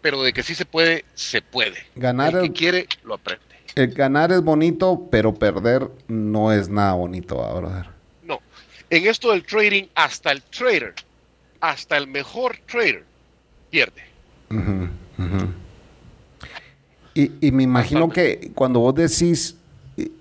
pero 0.00 0.22
de 0.24 0.32
que 0.32 0.42
sí 0.42 0.56
se 0.56 0.64
puede, 0.66 1.04
se 1.14 1.40
puede. 1.42 1.76
Ganar 1.94 2.34
El 2.34 2.40
que 2.40 2.46
el- 2.46 2.52
quiere, 2.52 2.86
lo 3.04 3.14
aprende. 3.14 3.44
El 3.76 3.92
ganar 3.94 4.32
es 4.32 4.42
bonito, 4.42 5.06
pero 5.08 5.32
perder 5.34 5.88
no 6.08 6.50
es 6.52 6.68
nada 6.68 6.94
bonito, 6.94 7.36
¿va, 7.36 7.54
brother. 7.54 7.86
No. 8.24 8.40
En 8.90 9.06
esto 9.06 9.30
del 9.30 9.44
trading, 9.46 9.84
hasta 9.94 10.32
el 10.32 10.42
trader, 10.42 10.94
hasta 11.60 11.96
el 11.96 12.08
mejor 12.08 12.56
trader, 12.66 13.04
pierde. 13.70 14.02
Ujú, 14.50 14.88
ujú. 15.18 15.48
Y, 17.14 17.46
y 17.46 17.52
me 17.52 17.62
imagino 17.62 18.08
que 18.08 18.50
cuando 18.54 18.80
vos 18.80 18.94
decís 18.96 19.56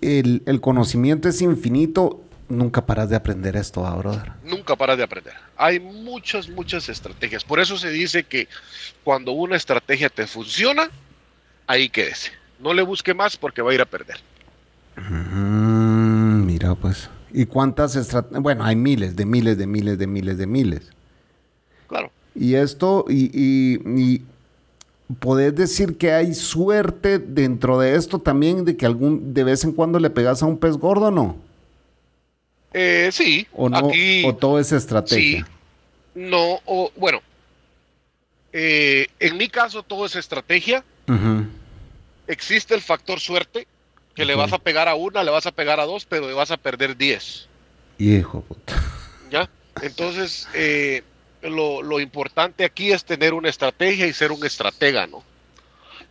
el, 0.01 0.41
el 0.45 0.61
conocimiento 0.61 1.29
es 1.29 1.41
infinito, 1.41 2.21
nunca 2.49 2.85
paras 2.85 3.09
de 3.09 3.15
aprender 3.15 3.55
esto, 3.55 3.81
¿va, 3.81 3.95
brother. 3.95 4.31
Nunca 4.43 4.75
paras 4.75 4.97
de 4.97 5.03
aprender. 5.03 5.33
Hay 5.57 5.79
muchas, 5.79 6.49
muchas 6.49 6.89
estrategias. 6.89 7.43
Por 7.43 7.59
eso 7.59 7.77
se 7.77 7.89
dice 7.89 8.23
que 8.23 8.47
cuando 9.03 9.31
una 9.31 9.55
estrategia 9.55 10.09
te 10.09 10.27
funciona, 10.27 10.89
ahí 11.67 11.89
quédese. 11.89 12.31
No 12.59 12.73
le 12.73 12.83
busque 12.83 13.13
más 13.13 13.37
porque 13.37 13.61
va 13.61 13.71
a 13.71 13.73
ir 13.73 13.81
a 13.81 13.85
perder. 13.85 14.17
Mm, 14.97 16.45
mira, 16.45 16.75
pues. 16.75 17.09
¿Y 17.33 17.45
cuántas 17.45 17.95
estrategias? 17.95 18.41
Bueno, 18.41 18.63
hay 18.63 18.75
miles, 18.75 19.15
de 19.15 19.25
miles, 19.25 19.57
de 19.57 19.67
miles, 19.67 19.97
de 19.97 20.07
miles, 20.07 20.37
de 20.37 20.47
miles. 20.47 20.89
Claro. 21.87 22.11
Y 22.33 22.55
esto, 22.55 23.05
y, 23.09 23.29
y, 23.33 23.79
y 24.01 24.21
podés 25.19 25.55
decir 25.55 25.97
que 25.97 26.11
hay 26.11 26.33
suerte 26.33 27.19
dentro 27.19 27.79
de 27.79 27.95
esto 27.95 28.19
también, 28.19 28.65
de 28.65 28.75
que 28.75 28.85
algún, 28.85 29.33
de 29.33 29.43
vez 29.43 29.63
en 29.63 29.71
cuando 29.71 29.99
le 29.99 30.09
pegas 30.09 30.41
a 30.41 30.45
un 30.45 30.57
pez 30.57 30.77
gordo, 30.77 31.11
¿no? 31.11 31.37
Eh, 32.73 33.09
sí, 33.11 33.47
O 33.53 33.69
no, 33.69 33.77
aquí 33.77 34.23
o 34.25 34.35
todo 34.35 34.59
es 34.59 34.71
estrategia. 34.71 35.45
sí, 35.45 35.51
no, 36.15 36.59
o 36.65 36.91
bueno, 36.95 37.21
eh, 38.51 39.07
en 39.19 39.37
mi 39.37 39.47
caso 39.47 39.83
todo 39.83 40.05
es 40.05 40.15
estrategia. 40.15 40.83
Existe 42.27 42.73
el 42.73 42.81
factor 42.81 43.19
suerte, 43.19 43.67
que 44.15 44.25
le 44.25 44.35
vas 44.35 44.51
a 44.53 44.57
pegar 44.59 44.87
a 44.87 44.95
una, 44.95 45.23
le 45.23 45.31
vas 45.31 45.45
a 45.45 45.51
pegar 45.51 45.79
a 45.79 45.85
dos, 45.85 46.05
pero 46.05 46.27
le 46.27 46.33
vas 46.33 46.51
a 46.51 46.57
perder 46.57 46.97
10. 46.97 47.47
Hijo 47.99 48.41
puta. 48.41 48.73
¿Ya? 49.29 49.49
Entonces, 49.81 50.47
eh, 50.53 51.03
lo, 51.49 51.81
lo 51.81 51.99
importante 51.99 52.65
aquí 52.65 52.91
es 52.91 53.05
tener 53.05 53.33
una 53.33 53.49
estrategia 53.49 54.07
y 54.07 54.13
ser 54.13 54.31
un 54.31 54.45
estratega, 54.45 55.07
¿no? 55.07 55.23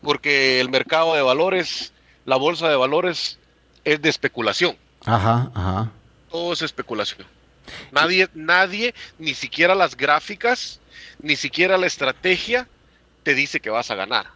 Porque 0.02 0.60
el 0.60 0.68
mercado 0.68 1.14
de 1.14 1.22
valores, 1.22 1.92
la 2.24 2.36
bolsa 2.36 2.68
de 2.68 2.76
valores 2.76 3.38
es 3.84 4.00
de 4.00 4.10
especulación. 4.10 4.76
Ajá, 5.04 5.50
ajá. 5.54 5.90
Todo 6.30 6.52
es 6.52 6.62
especulación. 6.62 7.26
Nadie, 7.92 8.28
nadie, 8.34 8.94
ni 9.18 9.34
siquiera 9.34 9.74
las 9.74 9.96
gráficas, 9.96 10.80
ni 11.20 11.36
siquiera 11.36 11.78
la 11.78 11.86
estrategia 11.86 12.68
te 13.22 13.34
dice 13.34 13.60
que 13.60 13.70
vas 13.70 13.90
a 13.90 13.94
ganar. 13.94 14.26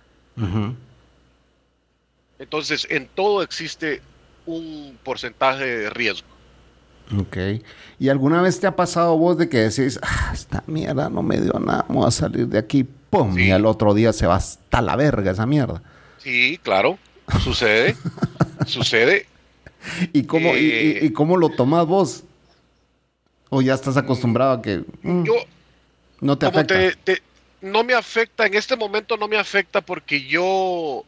Entonces, 2.39 2.87
en 2.91 3.09
todo 3.09 3.43
existe 3.43 4.01
un 4.47 4.99
porcentaje 5.03 5.65
de 5.65 5.91
riesgo. 5.91 6.29
Ok. 7.17 7.37
¿Y 7.99 8.09
alguna 8.09 8.43
vez 8.43 8.61
te 8.61 8.67
ha 8.67 8.77
pasado 8.77 9.17
vos 9.17 9.39
de 9.39 9.49
que 9.49 9.59
decís, 9.59 9.99
ah, 10.03 10.31
esta 10.33 10.63
mierda 10.67 11.09
no 11.09 11.23
me 11.23 11.41
dio 11.41 11.55
nada, 11.55 11.85
voy 11.89 12.07
a 12.07 12.11
salir 12.11 12.47
de 12.49 12.59
aquí, 12.59 12.85
pum, 12.85 13.35
Sí. 13.35 13.45
y 13.45 13.51
al 13.51 13.65
otro 13.67 13.95
día 13.95 14.13
se 14.13 14.27
va 14.27 14.37
hasta 14.37 14.83
la 14.83 14.95
verga 14.97 15.31
esa 15.33 15.47
mierda? 15.47 15.83
Sí, 16.19 16.59
claro, 16.63 16.99
sucede, 17.43 17.97
sucede. 18.67 19.27
¿Y 20.13 20.25
cómo, 20.25 20.57
y- 20.57 20.71
Eh. 20.71 20.99
y, 21.03 21.07
y 21.07 21.13
cómo 21.13 21.37
lo 21.37 21.49
tomás 21.51 21.87
vos? 21.87 22.25
¿O 23.51 23.63
ya 23.63 23.75
estás 23.75 23.97
acostumbrado 23.97 24.53
a 24.53 24.63
que 24.63 24.83
mm, 25.03 25.25
Yo, 25.25 25.35
no 26.21 26.37
te 26.37 26.47
afecta? 26.47 26.75
te, 26.75 26.95
te- 26.97 27.23
no 27.63 27.83
me 27.85 27.95
afecta, 27.95 28.47
en 28.47 28.55
este 28.55 28.77
momento 28.77 29.17
no 29.17 29.27
me 29.29 29.39
afecta 29.39 29.81
porque 29.81 30.27
yo, 30.27 31.05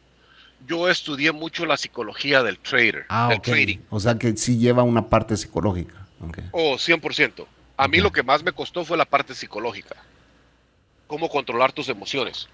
yo 0.66 0.88
estudié 0.88 1.32
mucho 1.32 1.66
la 1.66 1.76
psicología 1.76 2.42
del 2.42 2.58
trader, 2.58 3.06
Ah, 3.08 3.28
del 3.30 3.40
trading. 3.40 3.78
O 3.90 4.00
sea 4.00 4.16
que 4.18 4.36
sí 4.36 4.58
lleva 4.58 4.82
una 4.82 5.08
parte 5.08 5.36
psicológica. 5.36 6.06
Ok. 6.20 6.38
Oh, 6.52 6.74
100%. 6.76 7.46
A 7.76 7.88
mí 7.88 7.98
lo 7.98 8.12
que 8.12 8.22
más 8.22 8.42
me 8.42 8.52
costó 8.52 8.84
fue 8.84 8.96
la 8.96 9.04
parte 9.06 9.34
psicológica. 9.34 9.96
Cómo 11.06 11.28
controlar 11.28 11.72
tus 11.72 11.88
emociones. 11.88 12.48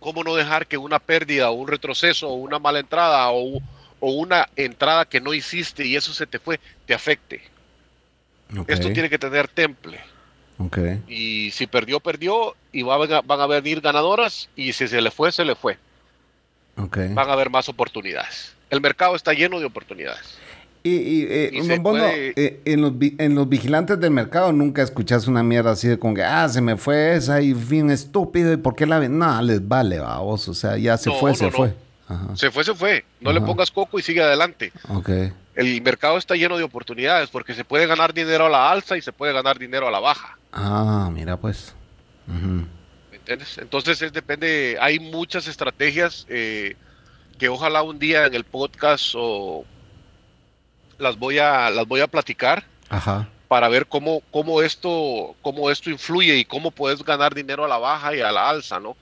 Cómo 0.00 0.24
no 0.24 0.34
dejar 0.34 0.66
que 0.66 0.76
una 0.76 0.98
pérdida 0.98 1.50
o 1.50 1.54
un 1.54 1.68
retroceso 1.68 2.28
o 2.28 2.34
una 2.34 2.58
mala 2.58 2.80
entrada 2.80 3.30
o, 3.30 3.58
o 4.00 4.10
una 4.10 4.48
entrada 4.56 5.04
que 5.06 5.20
no 5.20 5.32
hiciste 5.32 5.86
y 5.86 5.96
eso 5.96 6.12
se 6.12 6.26
te 6.26 6.38
fue, 6.38 6.60
te 6.84 6.94
afecte. 6.94 7.42
Esto 8.66 8.92
tiene 8.92 9.08
que 9.08 9.18
tener 9.18 9.48
temple. 9.48 10.00
Y 11.08 11.50
si 11.52 11.66
perdió, 11.66 12.00
perdió 12.00 12.54
y 12.72 12.82
va 12.82 12.96
a 12.96 13.20
van 13.22 13.40
a 13.40 13.46
venir 13.46 13.80
ganadoras 13.80 14.48
y 14.54 14.72
si 14.72 14.86
se 14.86 15.00
le 15.00 15.10
fue, 15.10 15.32
se 15.32 15.44
le 15.44 15.54
fue. 15.54 15.78
Ok. 16.76 16.98
Van 17.12 17.28
a 17.28 17.32
haber 17.32 17.50
más 17.50 17.68
oportunidades. 17.68 18.54
El 18.70 18.80
mercado 18.80 19.14
está 19.16 19.32
lleno 19.32 19.60
de 19.60 19.66
oportunidades. 19.66 20.38
Y, 20.82 20.90
y, 20.96 21.26
eh, 21.30 21.50
Y 21.52 21.78
puede- 21.80 22.34
eh, 22.36 22.60
en, 22.66 22.82
los, 22.82 22.92
en 23.00 23.34
los 23.34 23.48
vigilantes 23.48 23.98
del 24.00 24.10
mercado 24.10 24.52
nunca 24.52 24.82
escuchás 24.82 25.26
una 25.26 25.42
mierda 25.42 25.70
así 25.70 25.88
de 25.88 25.98
con 25.98 26.14
que, 26.14 26.22
ah, 26.22 26.46
se 26.48 26.60
me 26.60 26.76
fue 26.76 27.14
esa 27.16 27.40
y 27.40 27.54
fin 27.54 27.90
estúpido, 27.90 28.52
¿y 28.52 28.58
por 28.58 28.76
qué 28.76 28.84
la 28.84 28.98
ven? 28.98 29.18
No, 29.18 29.40
les 29.40 29.66
vale, 29.66 29.98
va 30.00 30.18
vos, 30.18 30.46
o 30.48 30.52
sea, 30.54 30.76
ya 30.76 30.98
se 30.98 31.08
No, 31.08 31.16
fue, 31.16 31.30
no, 31.30 31.36
se 31.36 31.44
no. 31.46 31.50
fue. 31.52 31.74
Ajá, 32.06 32.36
Se 32.36 32.50
fue, 32.50 32.64
se 32.64 32.74
fue. 32.74 33.02
No 33.20 33.32
le 33.32 33.40
pongas 33.40 33.70
coco 33.70 33.98
y 33.98 34.02
sigue 34.02 34.22
adelante. 34.22 34.72
ok. 34.90 35.08
El 35.54 35.80
mercado 35.82 36.18
está 36.18 36.34
lleno 36.34 36.58
de 36.58 36.64
oportunidades 36.64 37.30
porque 37.30 37.54
se 37.54 37.64
puede 37.64 37.86
ganar 37.86 38.12
dinero 38.12 38.46
a 38.46 38.48
la 38.50 38.70
alza 38.70 38.96
y 38.98 39.00
se 39.00 39.12
puede 39.12 39.32
ganar 39.32 39.58
dinero 39.58 39.86
a 39.88 39.90
la 39.90 40.00
baja. 40.00 40.36
Ah, 40.52 41.08
mira 41.14 41.36
pues. 41.38 41.72
¿Me 42.26 42.66
entiendes? 43.24 43.56
Entonces 43.58 44.02
es, 44.02 44.12
depende, 44.12 44.76
hay 44.80 44.98
muchas 44.98 45.46
estrategias 45.46 46.26
eh, 46.28 46.76
que 47.38 47.48
ojalá 47.48 47.82
un 47.82 47.98
día 47.98 48.26
en 48.26 48.34
el 48.34 48.44
podcast 48.44 49.14
o 49.16 49.64
las 50.98 51.18
voy 51.18 51.38
a 51.38 51.70
las 51.70 51.86
voy 51.86 52.00
a 52.00 52.06
platicar 52.06 52.64
Ajá. 52.90 53.28
para 53.48 53.68
ver 53.68 53.86
cómo, 53.86 54.22
cómo 54.30 54.60
esto 54.62 55.34
cómo 55.40 55.70
esto 55.70 55.90
influye 55.90 56.36
y 56.36 56.44
cómo 56.44 56.70
puedes 56.70 57.02
ganar 57.02 57.34
dinero 57.34 57.64
a 57.64 57.68
la 57.68 57.78
baja 57.78 58.14
y 58.14 58.20
a 58.20 58.30
la 58.30 58.48
alza, 58.48 58.78
¿no? 58.78 58.96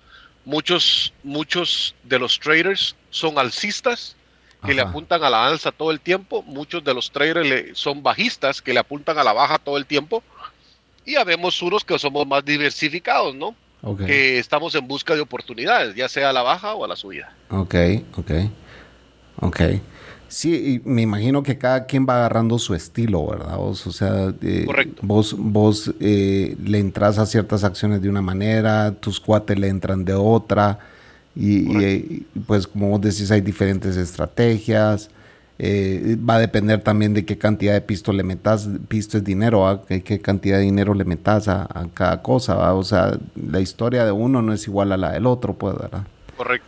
Muchos 0.44 1.12
muchos 1.22 1.94
de 2.04 2.18
los 2.18 2.38
traders 2.38 2.96
son 3.10 3.38
alcistas 3.38 4.16
que 4.64 4.74
le 4.74 4.82
apuntan 4.82 5.24
a 5.24 5.30
la 5.30 5.44
alza 5.48 5.72
todo 5.72 5.90
el 5.90 5.98
tiempo, 5.98 6.44
muchos 6.44 6.84
de 6.84 6.94
los 6.94 7.10
traders 7.10 7.76
son 7.76 8.00
bajistas 8.00 8.62
que 8.62 8.72
le 8.72 8.78
apuntan 8.78 9.18
a 9.18 9.24
la 9.24 9.32
baja 9.32 9.58
todo 9.58 9.76
el 9.76 9.86
tiempo, 9.86 10.22
y 11.04 11.16
habemos 11.16 11.60
unos 11.62 11.84
que 11.84 11.98
somos 11.98 12.24
más 12.28 12.44
diversificados, 12.44 13.34
¿no? 13.34 13.56
Que 13.98 14.38
estamos 14.38 14.74
en 14.74 14.86
busca 14.86 15.14
de 15.14 15.20
oportunidades, 15.20 15.94
ya 15.94 16.08
sea 16.08 16.30
a 16.30 16.32
la 16.32 16.42
baja 16.42 16.74
o 16.74 16.84
a 16.84 16.88
la 16.88 16.96
subida. 16.96 17.34
Ok, 17.50 17.74
ok. 18.16 18.30
Ok. 19.40 19.60
Sí, 20.28 20.80
y 20.84 20.88
me 20.88 21.02
imagino 21.02 21.42
que 21.42 21.58
cada 21.58 21.84
quien 21.84 22.06
va 22.08 22.16
agarrando 22.16 22.58
su 22.58 22.74
estilo, 22.74 23.26
¿verdad? 23.26 23.58
o 23.58 23.74
sea, 23.74 24.32
eh, 24.40 24.66
vos, 25.02 25.36
vos 25.36 25.92
eh, 26.00 26.56
le 26.64 26.78
entras 26.78 27.18
a 27.18 27.26
ciertas 27.26 27.64
acciones 27.64 28.00
de 28.00 28.08
una 28.08 28.22
manera, 28.22 28.92
tus 28.92 29.20
cuates 29.20 29.58
le 29.58 29.68
entran 29.68 30.06
de 30.06 30.14
otra, 30.14 30.78
y, 31.34 32.20
pues 32.46 32.66
como 32.66 32.90
vos 32.90 33.00
decís, 33.00 33.30
hay 33.30 33.40
diferentes 33.40 33.96
estrategias. 33.96 35.10
Eh, 35.64 36.16
va 36.28 36.34
a 36.34 36.38
depender 36.40 36.82
también 36.82 37.14
de 37.14 37.24
qué 37.24 37.38
cantidad 37.38 37.72
de 37.72 37.80
pisto 37.80 38.12
le 38.12 38.24
metas. 38.24 38.68
Pisto 38.88 39.18
es 39.18 39.22
dinero, 39.22 39.84
qué 39.86 40.20
cantidad 40.20 40.56
de 40.56 40.64
dinero 40.64 40.92
le 40.92 41.04
metas 41.04 41.46
a, 41.46 41.68
cada 41.94 42.20
cosa. 42.20 42.74
O 42.74 42.82
sea, 42.82 43.16
la 43.36 43.60
historia 43.60 44.04
de 44.04 44.10
uno 44.10 44.42
no 44.42 44.52
es 44.52 44.66
igual 44.66 44.90
a 44.90 44.96
la 44.96 45.12
del 45.12 45.24
otro, 45.24 45.54
pues, 45.54 45.78
¿verdad? 45.78 46.04
Correcto. 46.36 46.66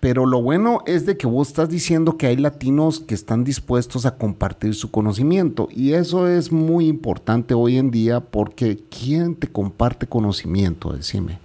Pero 0.00 0.26
lo 0.26 0.42
bueno 0.42 0.82
es 0.86 1.06
de 1.06 1.16
que 1.16 1.28
vos 1.28 1.46
estás 1.46 1.68
diciendo 1.68 2.16
que 2.16 2.26
hay 2.26 2.36
latinos 2.36 2.98
que 2.98 3.14
están 3.14 3.44
dispuestos 3.44 4.06
a 4.06 4.16
compartir 4.16 4.74
su 4.74 4.90
conocimiento. 4.90 5.68
Y 5.70 5.92
eso 5.92 6.26
es 6.26 6.50
muy 6.50 6.88
importante 6.88 7.54
hoy 7.54 7.78
en 7.78 7.92
día 7.92 8.18
porque 8.18 8.80
¿quién 8.90 9.36
te 9.36 9.46
comparte 9.46 10.08
conocimiento? 10.08 10.92
Decime. 10.92 11.38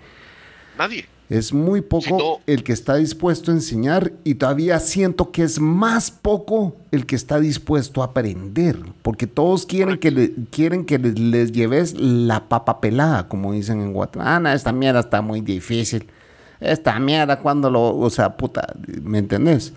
Nadie. 0.80 1.06
Es 1.30 1.52
muy 1.52 1.82
poco 1.82 2.42
el 2.48 2.64
que 2.64 2.72
está 2.72 2.96
dispuesto 2.96 3.52
a 3.52 3.56
enseñar 3.56 4.14
y 4.24 4.36
todavía 4.36 4.80
siento 4.80 5.32
que 5.32 5.44
es 5.44 5.60
más 5.60 6.10
poco 6.10 6.78
el 6.92 7.06
que 7.06 7.18
está 7.18 7.40
dispuesto 7.40 8.02
a 8.02 8.06
aprender, 8.06 8.78
porque 9.02 9.28
todos 9.28 9.66
quieren 9.66 9.98
que, 9.98 10.12
le, 10.12 10.34
quieren 10.52 10.86
que 10.86 10.98
les, 11.00 11.52
lleves 11.52 11.96
la 12.00 12.48
papa 12.48 12.80
pelada, 12.80 13.28
como 13.28 13.52
dicen 13.52 13.82
en 13.82 13.92
Guatemala. 13.92 14.52
Ah, 14.52 14.56
esta 14.56 14.72
mierda 14.72 15.02
está 15.02 15.22
muy 15.22 15.42
difícil 15.42 16.08
esta 16.60 17.00
mierda 17.00 17.40
cuando 17.40 17.70
lo, 17.70 17.96
o 17.98 18.10
sea, 18.10 18.36
puta, 18.36 18.74
¿me 19.02 19.20
entendés? 19.20 19.74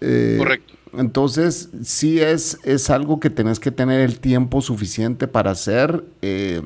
Eh, 0.00 0.36
Correcto. 0.38 0.74
Entonces, 0.94 1.70
sí 1.84 2.20
es, 2.20 2.58
es 2.64 2.90
algo 2.90 3.18
que 3.18 3.30
tenés 3.30 3.58
que 3.58 3.70
tener 3.70 4.00
el 4.00 4.20
tiempo 4.20 4.60
suficiente 4.60 5.26
para 5.26 5.52
hacer. 5.52 6.04
Eh, 6.20 6.60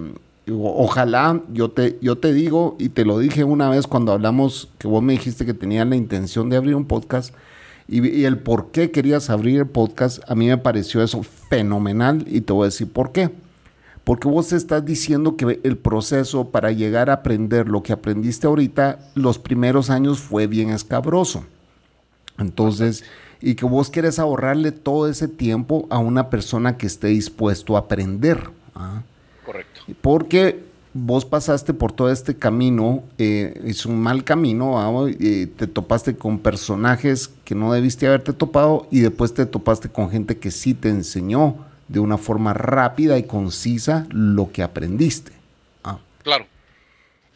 ojalá, 0.52 1.42
yo 1.52 1.70
te, 1.70 1.98
yo 2.00 2.18
te 2.18 2.32
digo, 2.32 2.76
y 2.78 2.88
te 2.88 3.04
lo 3.04 3.18
dije 3.18 3.44
una 3.44 3.68
vez 3.68 3.86
cuando 3.86 4.12
hablamos, 4.12 4.68
que 4.78 4.86
vos 4.86 5.02
me 5.02 5.14
dijiste 5.14 5.44
que 5.44 5.54
tenías 5.54 5.86
la 5.86 5.96
intención 5.96 6.48
de 6.48 6.56
abrir 6.56 6.76
un 6.76 6.84
podcast, 6.84 7.34
y, 7.88 8.24
el 8.24 8.38
por 8.38 8.70
qué 8.70 8.90
querías 8.90 9.30
abrir 9.30 9.58
el 9.58 9.66
podcast, 9.66 10.20
a 10.28 10.34
mí 10.34 10.46
me 10.46 10.58
pareció 10.58 11.02
eso 11.02 11.22
fenomenal, 11.22 12.24
y 12.28 12.40
te 12.40 12.52
voy 12.52 12.64
a 12.64 12.66
decir 12.66 12.90
por 12.90 13.12
qué. 13.12 13.30
Porque 14.04 14.28
vos 14.28 14.52
estás 14.52 14.84
diciendo 14.84 15.36
que 15.36 15.60
el 15.64 15.76
proceso 15.78 16.50
para 16.50 16.70
llegar 16.70 17.10
a 17.10 17.14
aprender 17.14 17.68
lo 17.68 17.82
que 17.82 17.92
aprendiste 17.92 18.46
ahorita, 18.46 19.00
los 19.16 19.40
primeros 19.40 19.90
años 19.90 20.20
fue 20.20 20.46
bien 20.46 20.70
escabroso. 20.70 21.44
Entonces, 22.38 23.02
y 23.40 23.56
que 23.56 23.66
vos 23.66 23.90
quieres 23.90 24.20
ahorrarle 24.20 24.70
todo 24.70 25.08
ese 25.08 25.26
tiempo 25.26 25.86
a 25.90 25.98
una 25.98 26.30
persona 26.30 26.76
que 26.76 26.86
esté 26.86 27.08
dispuesto 27.08 27.76
a 27.76 27.80
aprender. 27.80 28.50
¿ah? 28.76 29.02
Correcto. 29.46 29.80
Porque 30.02 30.64
vos 30.92 31.24
pasaste 31.24 31.72
por 31.72 31.92
todo 31.92 32.10
este 32.10 32.36
camino, 32.36 33.04
eh, 33.16 33.58
es 33.64 33.86
un 33.86 33.98
mal 34.00 34.24
camino, 34.24 35.06
te 35.18 35.66
topaste 35.66 36.16
con 36.16 36.40
personajes 36.40 37.30
que 37.44 37.54
no 37.54 37.72
debiste 37.72 38.06
haberte 38.06 38.32
topado 38.32 38.86
y 38.90 39.00
después 39.00 39.32
te 39.32 39.46
topaste 39.46 39.88
con 39.88 40.10
gente 40.10 40.36
que 40.36 40.50
sí 40.50 40.74
te 40.74 40.88
enseñó 40.88 41.56
de 41.88 42.00
una 42.00 42.18
forma 42.18 42.52
rápida 42.52 43.18
y 43.18 43.24
concisa 43.24 44.06
lo 44.10 44.50
que 44.52 44.62
aprendiste. 44.62 45.32
Ah. 45.84 45.98
Claro. 46.22 46.46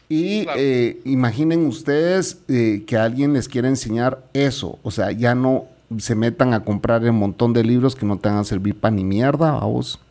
Y 0.09 0.45
eh, 0.57 0.99
imaginen 1.05 1.65
ustedes 1.65 2.41
eh, 2.49 2.83
que 2.85 2.97
alguien 2.97 3.31
les 3.31 3.47
quiere 3.47 3.69
enseñar 3.69 4.25
eso. 4.33 4.77
O 4.83 4.91
sea, 4.91 5.11
ya 5.11 5.35
no 5.35 5.67
se 5.99 6.15
metan 6.15 6.53
a 6.53 6.65
comprar 6.65 7.01
un 7.03 7.15
montón 7.15 7.53
de 7.53 7.63
libros 7.63 7.95
que 7.95 8.05
no 8.05 8.19
te 8.19 8.27
van 8.27 8.39
a 8.39 8.43
servir 8.43 8.75
para 8.75 8.93
ni 8.93 9.05
mierda 9.05 9.57
a 9.57 9.63
vos. 9.63 10.01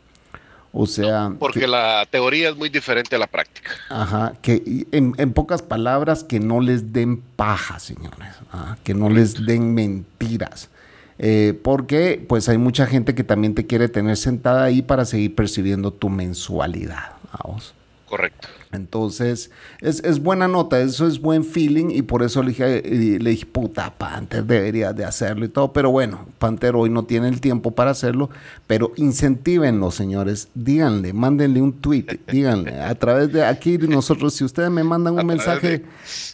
O 0.73 0.87
sea. 0.87 1.33
porque 1.39 1.67
la 1.67 2.07
teoría 2.09 2.51
es 2.51 2.57
muy 2.57 2.69
diferente 2.69 3.17
a 3.17 3.19
la 3.19 3.27
práctica. 3.27 3.71
Ajá. 3.89 4.35
Que 4.41 4.87
en, 4.93 5.33
pocas 5.33 5.63
palabras, 5.63 6.23
que 6.23 6.39
no 6.39 6.61
les 6.61 6.93
den 6.93 7.21
paja, 7.37 7.81
señores. 7.81 8.37
¿ah? 8.53 8.77
que 8.85 8.95
no 8.95 9.11
les 9.11 9.45
den 9.47 9.75
mentiras. 9.75 10.71
Eh, 11.19 11.59
porque 11.63 12.25
pues 12.27 12.49
hay 12.49 12.57
mucha 12.57 12.87
gente 12.87 13.15
que 13.15 13.25
también 13.25 13.55
te 13.55 13.67
quiere 13.67 13.89
tener 13.89 14.17
sentada 14.17 14.65
ahí 14.65 14.81
para 14.81 15.05
seguir 15.05 15.35
percibiendo 15.35 15.93
tu 15.93 16.09
mensualidad. 16.09 17.17
Vamos. 17.33 17.75
Correcto. 18.07 18.49
Entonces, 18.73 19.51
es, 19.81 20.23
buena 20.23 20.47
nota, 20.47 20.81
eso 20.81 21.07
es 21.07 21.21
buen 21.21 21.45
feeling 21.45 21.91
y 21.91 22.03
por 22.03 22.23
eso 22.23 22.43
le 22.43 22.51
dije, 22.51 22.83
le 23.19 23.31
dije, 23.31 23.47
puta, 23.47 23.99
Panther 23.99 24.45
debería 24.45 24.93
de 24.93 25.05
hacerlo 25.05 25.45
y 25.45 25.49
todo. 25.49 25.73
Pero 25.73 25.91
bueno, 25.91 26.27
Panther 26.39 26.77
hoy 26.77 26.89
no 26.89 27.05
tiene 27.05 27.29
el 27.29 27.41
tiempo 27.41 27.73
para 27.73 27.91
hacerlo, 27.91 28.31
pero 28.67 28.93
incentívenlo, 28.97 29.91
señores. 29.91 30.49
Díganle, 30.55 31.13
mándenle 31.13 31.61
un 31.61 31.73
tweet, 31.73 32.21
díganle. 32.31 32.81
A 32.81 32.95
través 32.95 33.33
de 33.33 33.45
aquí 33.45 33.77
nosotros, 33.79 34.35
si 34.35 34.45
ustedes 34.45 34.71
me 34.71 34.85
mandan 34.85 35.19
un 35.19 35.27
mensaje 35.27 35.85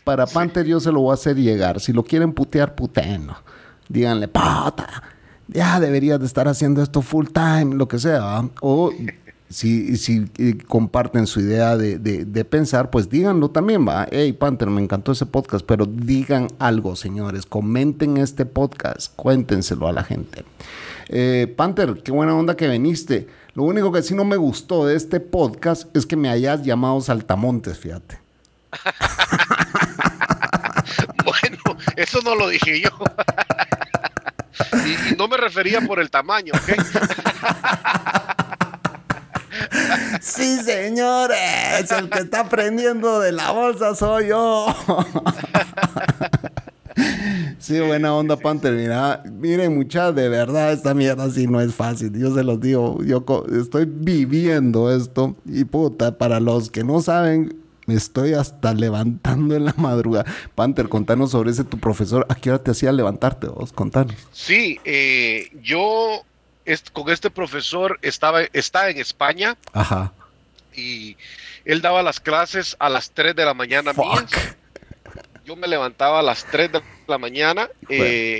para 0.05 0.26
Panther, 0.26 0.66
yo 0.66 0.78
se 0.78 0.93
lo 0.93 1.01
voy 1.01 1.12
a 1.12 1.14
hacer 1.14 1.37
llegar. 1.37 1.80
Si 1.80 1.93
lo 1.93 2.05
quieren 2.05 2.32
putear, 2.32 2.74
putéenlo 2.74 3.37
díganle, 3.89 4.28
pata, 4.28 5.03
ya 5.49 5.80
deberías 5.80 6.18
de 6.20 6.26
estar 6.26 6.49
haciendo 6.49 6.82
esto 6.82 7.03
full 7.03 7.26
time, 7.26 7.74
lo 7.74 7.89
que 7.89 7.99
sea. 7.99 8.49
O 8.61 8.91
si, 9.49 9.97
si 9.97 10.28
eh, 10.38 10.59
comparten 10.66 11.26
su 11.26 11.40
idea 11.40 11.76
de, 11.76 11.99
de, 11.99 12.44
pensar, 12.44 12.90
pues 12.90 13.09
díganlo 13.09 13.51
también, 13.51 13.86
va. 13.86 14.09
Hey, 14.11 14.32
Panther, 14.32 14.68
me 14.68 14.82
encantó 14.82 15.12
ese 15.12 15.26
podcast, 15.26 15.64
pero 15.64 15.86
digan 15.86 16.49
algo, 16.59 16.97
señores. 16.97 17.47
Comenten 17.47 18.16
este 18.16 18.44
podcast, 18.44 19.14
cuéntenselo 19.14 19.86
a 19.86 19.92
la 19.92 20.03
gente. 20.03 20.44
Eh, 21.09 21.53
Panther, 21.57 22.03
qué 22.03 22.11
buena 22.11 22.34
onda 22.34 22.57
que 22.57 22.68
viniste. 22.68 23.28
Lo 23.55 23.62
único 23.62 23.92
que 23.92 24.03
sí 24.03 24.14
no 24.14 24.24
me 24.24 24.36
gustó 24.36 24.86
de 24.86 24.97
este 24.97 25.20
podcast 25.20 25.97
es 25.97 26.07
que 26.07 26.16
me 26.16 26.28
hayas 26.28 26.62
llamado 26.62 27.01
Saltamontes, 27.01 27.78
fíjate. 27.78 28.18
bueno, 31.24 31.78
eso 31.97 32.20
no 32.22 32.34
lo 32.34 32.49
dije 32.49 32.80
yo. 32.80 32.90
Y, 34.86 35.14
no 35.16 35.28
me 35.28 35.36
refería 35.36 35.82
por 35.82 36.01
el 36.01 36.11
tamaño, 36.11 36.55
¿ok? 36.55 36.72
Sí, 40.20 40.59
señores, 40.59 41.90
el 41.90 42.11
que 42.11 42.20
está 42.20 42.40
aprendiendo 42.40 43.20
de 43.20 43.32
la 43.32 43.50
bolsa 43.52 43.94
soy 43.94 44.28
yo. 44.28 44.66
Sí, 47.59 47.80
buena 47.80 48.14
onda, 48.14 48.36
Panther. 48.36 48.74
Mira, 48.74 49.22
miren, 49.24 49.74
mucha, 49.76 50.12
de 50.12 50.28
verdad, 50.28 50.72
esta 50.72 50.94
mierda 50.94 51.30
sí 51.30 51.46
no 51.46 51.61
es 51.61 51.74
fácil. 51.74 52.12
Yo 52.12 52.34
se 52.34 52.44
los 52.44 52.61
digo, 52.61 53.02
yo 53.02 53.24
estoy 53.59 53.86
viviendo 53.86 54.94
esto. 54.94 55.36
Y 55.44 55.64
puta, 55.64 56.16
para 56.16 56.40
los 56.40 56.70
que 56.70 56.84
no 56.84 57.00
saben, 57.00 57.57
me 57.86 57.94
estoy 57.94 58.34
hasta 58.34 58.72
levantando 58.74 59.54
en 59.57 59.64
la 59.64 59.74
madrugada. 59.76 60.30
Panther, 60.54 60.88
contanos 60.88 61.30
sobre 61.30 61.50
ese 61.50 61.64
tu 61.64 61.78
profesor. 61.78 62.26
¿A 62.28 62.34
qué 62.34 62.50
hora 62.50 62.62
te 62.62 62.70
hacía 62.70 62.92
levantarte 62.92 63.48
vos? 63.48 63.72
Contanos. 63.72 64.14
Sí, 64.32 64.78
eh, 64.84 65.50
yo 65.62 66.22
con 66.93 67.11
este 67.11 67.31
profesor 67.31 67.99
estaba 68.03 68.43
está 68.53 68.91
en 68.91 68.99
España. 68.99 69.57
Ajá. 69.73 70.12
Y 70.75 71.17
él 71.64 71.81
daba 71.81 72.03
las 72.03 72.21
clases 72.21 72.77
a 72.79 72.89
las 72.89 73.11
3 73.11 73.35
de 73.35 73.45
la 73.45 73.55
mañana 73.55 73.93
Yo 75.45 75.57
me 75.57 75.69
levantaba 75.69 76.21
a 76.21 76.23
las 76.23 76.45
3 76.47 76.73
de 76.73 76.83
la 77.07 77.19
mañana. 77.19 77.69
Eh, 77.89 78.39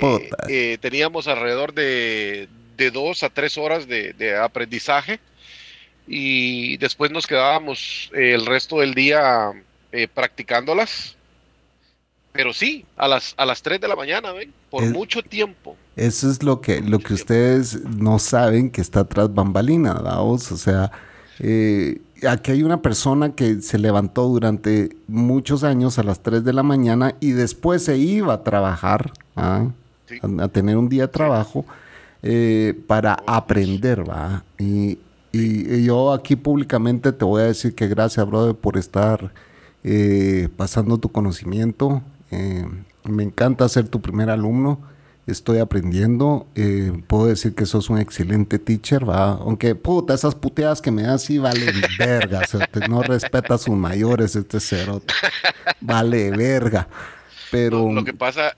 eh, 0.49 0.77
teníamos 0.81 1.27
alrededor 1.27 1.73
de, 1.73 2.47
de 2.75 2.91
2 2.91 3.23
a 3.23 3.29
3 3.29 3.57
horas 3.57 3.87
de, 3.87 4.13
de 4.13 4.37
aprendizaje 4.37 5.19
y 6.07 6.77
después 6.77 7.11
nos 7.11 7.27
quedábamos 7.27 8.09
eh, 8.13 8.33
el 8.33 8.45
resto 8.45 8.79
del 8.79 8.93
día 8.93 9.51
eh, 9.91 10.07
practicándolas. 10.07 11.15
Pero 12.31 12.53
sí, 12.53 12.85
a 12.95 13.07
las, 13.07 13.33
a 13.37 13.45
las 13.45 13.61
3 13.61 13.81
de 13.81 13.87
la 13.87 13.95
mañana, 13.95 14.31
¿ven? 14.31 14.53
Por 14.69 14.85
mucho 14.85 15.21
tiempo. 15.21 15.75
Eso 15.97 16.29
es 16.29 16.43
lo 16.43 16.61
que, 16.61 16.81
lo 16.81 16.99
que 16.99 17.13
ustedes 17.13 17.83
no 17.83 18.19
saben 18.19 18.69
que 18.69 18.79
está 18.79 19.03
tras 19.03 19.33
bambalina, 19.33 19.93
vamos. 19.95 20.51
O 20.53 20.57
sea, 20.57 20.91
eh, 21.39 21.99
aquí 22.25 22.51
hay 22.51 22.63
una 22.63 22.81
persona 22.81 23.33
que 23.33 23.61
se 23.61 23.77
levantó 23.77 24.27
durante 24.27 24.95
muchos 25.07 25.65
años 25.65 25.99
a 25.99 26.03
las 26.03 26.21
3 26.21 26.43
de 26.45 26.53
la 26.53 26.63
mañana 26.63 27.15
y 27.19 27.31
después 27.31 27.83
se 27.83 27.97
iba 27.97 28.33
a 28.33 28.43
trabajar, 28.43 29.11
¿ah? 29.35 29.65
a, 30.39 30.47
tener 30.47 30.77
un 30.77 30.87
día 30.87 31.03
de 31.03 31.07
trabajo 31.09 31.65
para 32.87 33.17
aprender, 33.25 34.09
¿va? 34.09 34.43
Y, 34.57 34.99
y, 35.31 35.83
yo 35.83 36.13
aquí 36.13 36.35
públicamente 36.35 37.11
te 37.11 37.25
voy 37.25 37.41
a 37.41 37.45
decir 37.45 37.73
que 37.75 37.87
gracias, 37.87 38.27
brother, 38.27 38.55
por 38.55 38.77
estar 38.77 39.31
eh, 39.83 40.49
pasando 40.57 40.97
tu 40.97 41.09
conocimiento. 41.09 42.01
Eh, 42.31 42.65
me 43.05 43.23
encanta 43.23 43.69
ser 43.69 43.87
tu 43.87 44.01
primer 44.01 44.29
alumno 44.29 44.79
estoy 45.27 45.59
aprendiendo. 45.59 46.47
Eh, 46.55 46.91
puedo 47.07 47.27
decir 47.27 47.53
que 47.53 47.65
sos 47.65 47.89
un 47.89 47.99
excelente 47.99 48.59
teacher, 48.59 49.07
¿va? 49.07 49.31
Aunque, 49.31 49.75
puta, 49.75 50.13
esas 50.13 50.35
puteadas 50.35 50.81
que 50.81 50.89
me 50.89 51.03
das 51.03 51.23
sí 51.23 51.37
valen 51.37 51.75
verga. 51.99 52.39
o 52.39 52.47
sea, 52.47 52.69
no 52.89 53.03
respeta 53.03 53.55
a 53.55 53.57
sus 53.57 53.75
mayores 53.75 54.35
este 54.35 54.59
cero. 54.59 55.01
Vale 55.81 56.31
verga. 56.31 56.87
Pero... 57.51 57.91
Lo, 57.91 58.03
que 58.03 58.13
pasa... 58.13 58.55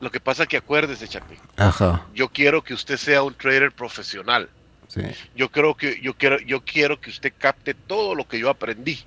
Lo 0.00 0.10
que 0.10 0.20
pasa 0.20 0.46
que 0.46 0.56
acuérdese, 0.56 1.08
Chapi. 1.08 1.34
Ajá. 1.56 2.06
Yo 2.14 2.28
quiero 2.28 2.62
que 2.62 2.74
usted 2.74 2.96
sea 2.96 3.22
un 3.22 3.34
trader 3.34 3.72
profesional. 3.72 4.48
Sí. 4.88 5.02
Yo 5.36 5.50
creo 5.50 5.74
que 5.74 6.00
yo 6.00 6.14
quiero 6.14 6.38
yo 6.40 6.62
quiero 6.64 6.98
que 6.98 7.10
usted 7.10 7.34
capte 7.36 7.74
todo 7.74 8.14
lo 8.14 8.26
que 8.26 8.38
yo 8.38 8.48
aprendí, 8.48 8.98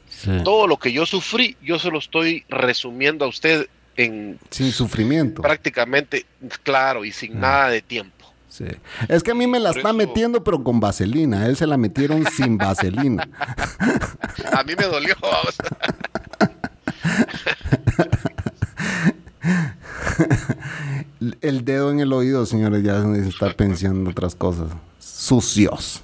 todo 0.43 0.68
lo 0.68 0.78
que 0.78 0.93
yo 0.93 1.07
sufrí, 1.07 1.57
yo 1.59 1.80
se 1.80 1.89
lo 1.89 1.97
estoy 1.97 2.45
resumiendo 2.49 3.26
a 3.26 3.28
usted 3.28 3.68
en 4.03 4.39
sin 4.49 4.71
sufrimiento. 4.71 5.41
Prácticamente, 5.41 6.25
claro, 6.63 7.03
y 7.05 7.11
sin 7.11 7.39
nada 7.39 7.69
de 7.69 7.81
tiempo. 7.81 8.11
Sí. 8.49 8.65
Es 9.07 9.23
que 9.23 9.31
a 9.31 9.33
mí 9.33 9.47
me 9.47 9.59
la 9.59 9.71
está 9.71 9.93
metiendo, 9.93 10.43
pero 10.43 10.61
con 10.61 10.81
vaselina. 10.81 11.43
A 11.43 11.47
él 11.47 11.55
se 11.55 11.65
la 11.65 11.77
metieron 11.77 12.25
sin 12.25 12.57
vaselina. 12.57 13.29
a 14.51 14.63
mí 14.63 14.73
me 14.77 14.85
dolió. 14.85 15.15
el 21.41 21.63
dedo 21.63 21.91
en 21.91 22.01
el 22.01 22.11
oído, 22.11 22.45
señores, 22.45 22.83
ya 22.83 23.01
se 23.01 23.29
está 23.29 23.53
pensando 23.53 24.09
otras 24.09 24.35
cosas. 24.35 24.67
Sucios. 24.99 26.03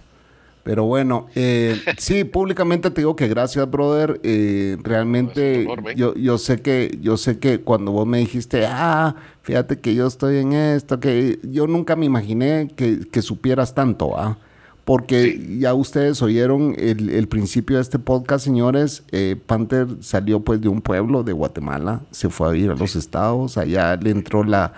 Pero 0.67 0.83
bueno, 0.83 1.27
eh, 1.33 1.79
sí, 1.97 2.25
públicamente 2.25 2.91
te 2.91 2.99
digo 2.99 3.15
que 3.15 3.29
gracias, 3.29 3.71
brother. 3.71 4.19
Eh, 4.23 4.75
realmente 4.83 5.65
yo, 5.95 6.13
yo 6.15 6.37
sé 6.37 6.61
que 6.61 6.99
yo 7.01 7.15
sé 7.15 7.39
que 7.39 7.61
cuando 7.61 7.93
vos 7.93 8.05
me 8.05 8.17
dijiste, 8.17 8.65
ah, 8.67 9.15
fíjate 9.43 9.79
que 9.79 9.95
yo 9.95 10.05
estoy 10.05 10.39
en 10.39 10.51
esto, 10.51 10.99
que 10.99 11.39
yo 11.43 11.67
nunca 11.67 11.95
me 11.95 12.05
imaginé 12.05 12.67
que, 12.75 13.21
supieras 13.21 13.75
tanto, 13.75 14.19
¿ah? 14.19 14.39
Porque 14.83 15.57
ya 15.57 15.73
ustedes 15.73 16.21
oyeron 16.21 16.75
el, 16.77 17.27
principio 17.29 17.77
de 17.77 17.83
este 17.83 17.97
podcast, 17.97 18.43
señores. 18.43 19.03
Eh, 19.13 19.37
Panther 19.45 19.87
salió 20.01 20.41
pues 20.41 20.59
de 20.59 20.67
un 20.67 20.81
pueblo 20.81 21.23
de 21.23 21.31
Guatemala, 21.31 22.01
se 22.11 22.29
fue 22.29 22.49
a 22.49 22.51
vivir 22.51 22.71
a 22.71 22.75
los 22.75 22.97
estados, 22.97 23.57
allá 23.57 23.95
le 23.95 24.09
entró 24.09 24.43
la, 24.43 24.73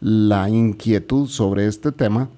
la 0.00 0.48
inquietud 0.48 1.28
sobre 1.28 1.66
este 1.66 1.92
tema. 1.92 2.30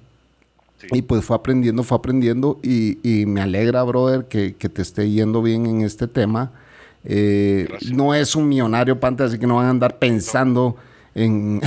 Y 0.91 1.01
pues 1.01 1.25
fue 1.25 1.35
aprendiendo, 1.35 1.83
fue 1.83 1.97
aprendiendo 1.97 2.59
y, 2.63 2.99
y 3.03 3.25
me 3.25 3.41
alegra, 3.41 3.83
brother, 3.83 4.25
que, 4.25 4.55
que, 4.55 4.69
te 4.69 4.81
esté 4.81 5.09
yendo 5.09 5.41
bien 5.41 5.65
en 5.65 5.81
este 5.81 6.07
tema. 6.07 6.51
Eh, 7.03 7.67
no 7.93 8.13
es 8.13 8.35
un 8.35 8.47
millonario, 8.47 8.99
Panther, 8.99 9.27
así 9.27 9.39
que 9.39 9.47
no 9.47 9.55
van 9.55 9.67
a 9.67 9.69
andar 9.69 9.99
pensando 9.99 10.77
en, 11.15 11.61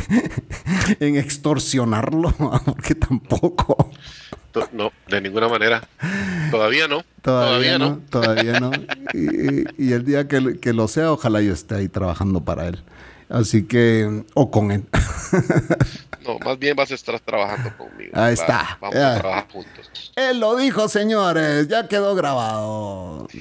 en 1.00 1.16
extorsionarlo, 1.16 2.32
porque 2.64 2.94
tampoco. 2.94 3.90
No, 4.72 4.90
de 5.08 5.20
ninguna 5.20 5.48
manera. 5.48 5.88
Todavía 6.50 6.88
no. 6.88 7.04
Todavía, 7.22 7.78
no, 7.78 7.98
Todavía 8.10 8.58
no. 8.58 8.72
Y, 9.14 9.92
el 9.92 10.04
día 10.04 10.26
que, 10.26 10.58
que, 10.58 10.72
lo 10.72 10.88
sea, 10.88 11.12
ojalá 11.12 11.40
yo 11.40 11.52
esté 11.52 11.76
ahí 11.76 11.88
trabajando 11.88 12.44
para 12.44 12.66
él. 12.66 12.82
Así 13.28 13.62
que, 13.64 14.24
o 14.34 14.50
con 14.50 14.72
él. 14.72 14.84
No, 16.24 16.38
más 16.38 16.58
bien 16.58 16.76
vas 16.76 16.90
a 16.90 16.94
estar 16.94 17.18
trabajando 17.20 17.76
conmigo. 17.76 18.12
Ahí 18.14 18.34
está. 18.34 18.78
Vamos 18.80 18.96
a 18.96 19.18
trabajar 19.18 19.48
juntos. 19.50 20.12
Él 20.16 20.40
lo 20.40 20.56
dijo, 20.56 20.88
señores. 20.88 21.68
Ya 21.68 21.88
quedó 21.88 22.14
grabado. 22.14 23.28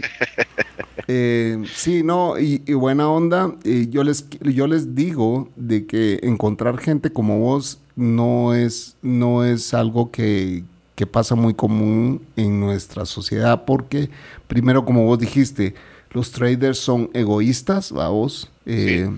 Eh, 1.12 1.64
sí, 1.74 2.04
no, 2.04 2.38
y, 2.38 2.60
buena 2.74 3.10
onda. 3.10 3.56
Y 3.64 3.90
yo, 3.90 4.04
les, 4.04 4.30
yo 4.42 4.68
les 4.68 4.94
digo 4.94 5.50
de 5.56 5.88
que 5.88 6.20
encontrar 6.22 6.78
gente 6.78 7.12
como 7.12 7.40
vos 7.40 7.80
no 7.96 8.54
es, 8.54 8.96
no 9.02 9.44
es 9.44 9.74
algo 9.74 10.12
que, 10.12 10.64
que 10.94 11.08
pasa 11.08 11.34
muy 11.34 11.56
común 11.56 12.22
en 12.36 12.60
nuestra 12.60 13.08
sociedad 13.08 13.66
porque, 13.66 14.12
primero, 14.48 14.86
como 14.86 15.04
vos 15.06 15.18
dijiste, 15.18 15.74
los 16.12 16.32
traders 16.32 16.78
son 16.78 17.10
egoístas, 17.14 17.92
vamos. 17.92 18.52
Eh, 18.66 19.10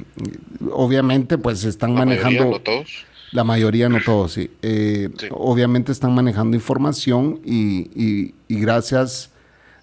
obviamente, 0.71 1.37
pues 1.37 1.63
están 1.63 1.93
manejando. 1.93 2.59
todos. 2.61 3.05
La 3.31 3.43
mayoría, 3.43 3.87
no 3.87 3.99
todos, 4.03 4.33
sí. 4.33 4.51
Eh, 4.61 5.09
obviamente 5.31 5.91
están 5.91 6.13
manejando 6.13 6.55
información 6.57 7.39
y, 7.45 8.33
gracias, 8.49 9.31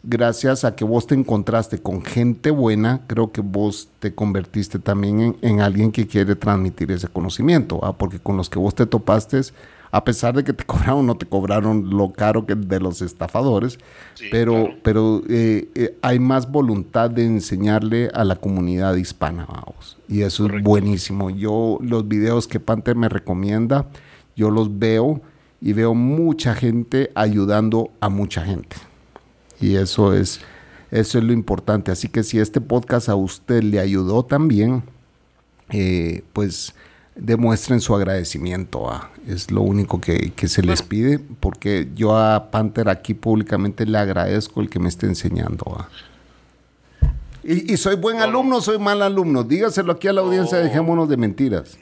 gracias 0.03 0.65
a 0.65 0.77
que 0.77 0.85
vos 0.85 1.07
te 1.07 1.15
encontraste 1.15 1.79
con 1.79 2.05
gente 2.05 2.51
buena, 2.51 3.03
creo 3.07 3.33
que 3.33 3.41
vos 3.41 3.89
te 4.01 4.15
convertiste 4.15 4.79
también 4.79 5.37
en, 5.41 5.61
alguien 5.61 5.93
que 5.93 6.07
quiere 6.07 6.37
transmitir 6.37 6.93
ese 6.93 7.09
conocimiento, 7.09 7.81
porque 7.99 8.19
con 8.19 8.37
los 8.37 8.51
que 8.51 8.59
vos 8.59 8.75
te 8.75 8.85
topaste 8.85 9.41
a 9.91 10.05
pesar 10.05 10.35
de 10.35 10.45
que 10.45 10.53
te 10.53 10.65
cobraron, 10.67 11.07
no 11.07 11.17
te 11.17 11.27
cobraron 11.27 11.91
lo 11.91 12.13
caro 12.13 12.47
que 12.47 12.55
de 12.55 12.81
los 12.81 13.03
estafadores, 13.03 13.79
pero, 14.31 14.71
pero 14.83 15.23
eh, 15.29 15.69
eh, 15.75 15.99
hay 16.03 16.19
más 16.19 16.51
voluntad 16.51 17.11
de 17.11 17.25
enseñarle 17.25 18.11
a 18.15 18.25
la 18.25 18.37
comunidad 18.37 18.95
hispana, 18.97 19.47
vamos. 19.47 19.99
Y 20.09 20.23
eso 20.23 20.47
es 20.47 20.63
buenísimo. 20.63 21.31
Yo, 21.31 21.79
los 21.81 22.07
videos 22.09 22.47
que 22.49 22.61
Panther 22.61 22.97
me 22.97 23.09
recomienda, 23.09 23.87
yo 24.37 24.51
los 24.51 24.79
veo 24.79 25.21
y 25.61 25.73
veo 25.73 25.95
mucha 25.95 26.55
gente 26.55 27.11
ayudando 27.15 27.91
a 28.01 28.09
mucha 28.09 28.45
gente. 28.45 28.77
Y 29.61 29.77
eso 29.77 30.15
es, 30.15 30.41
eso 30.91 31.19
es 31.19 31.25
lo 31.25 31.33
importante. 31.33 31.91
Así 31.91 32.09
que 32.09 32.23
si 32.23 32.39
este 32.39 32.61
podcast 32.61 33.09
a 33.09 33.17
usted 33.17 33.63
le 33.63 33.81
ayudó 33.81 34.25
también, 34.25 34.85
eh, 35.71 36.23
pues 36.33 36.75
demuestren 37.19 37.81
su 37.81 37.95
agradecimiento. 37.95 38.91
Ah, 38.91 39.11
es 39.27 39.51
lo 39.51 39.63
único 39.63 40.01
que, 40.01 40.33
se 40.47 40.63
les 40.63 40.83
pide, 40.83 41.19
porque 41.19 41.89
yo 41.95 42.17
a 42.17 42.51
Panther 42.51 42.89
aquí 42.89 43.15
públicamente 43.15 43.85
le 43.85 43.99
agradezco 43.99 44.61
el 44.61 44.71
que 44.71 44.79
me 44.79 44.89
esté 44.89 45.07
enseñando. 45.07 45.65
Ah. 45.79 45.89
Y, 47.43 47.77
soy 47.77 47.97
buen 47.97 48.21
alumno, 48.21 48.61
soy 48.61 48.79
mal 48.79 49.01
alumno. 49.03 49.43
Dígaselo 49.43 49.93
aquí 49.93 50.07
a 50.07 50.13
la 50.13 50.21
audiencia, 50.21 50.59
dejémonos 50.59 51.09
de 51.09 51.17
mentiras. 51.17 51.79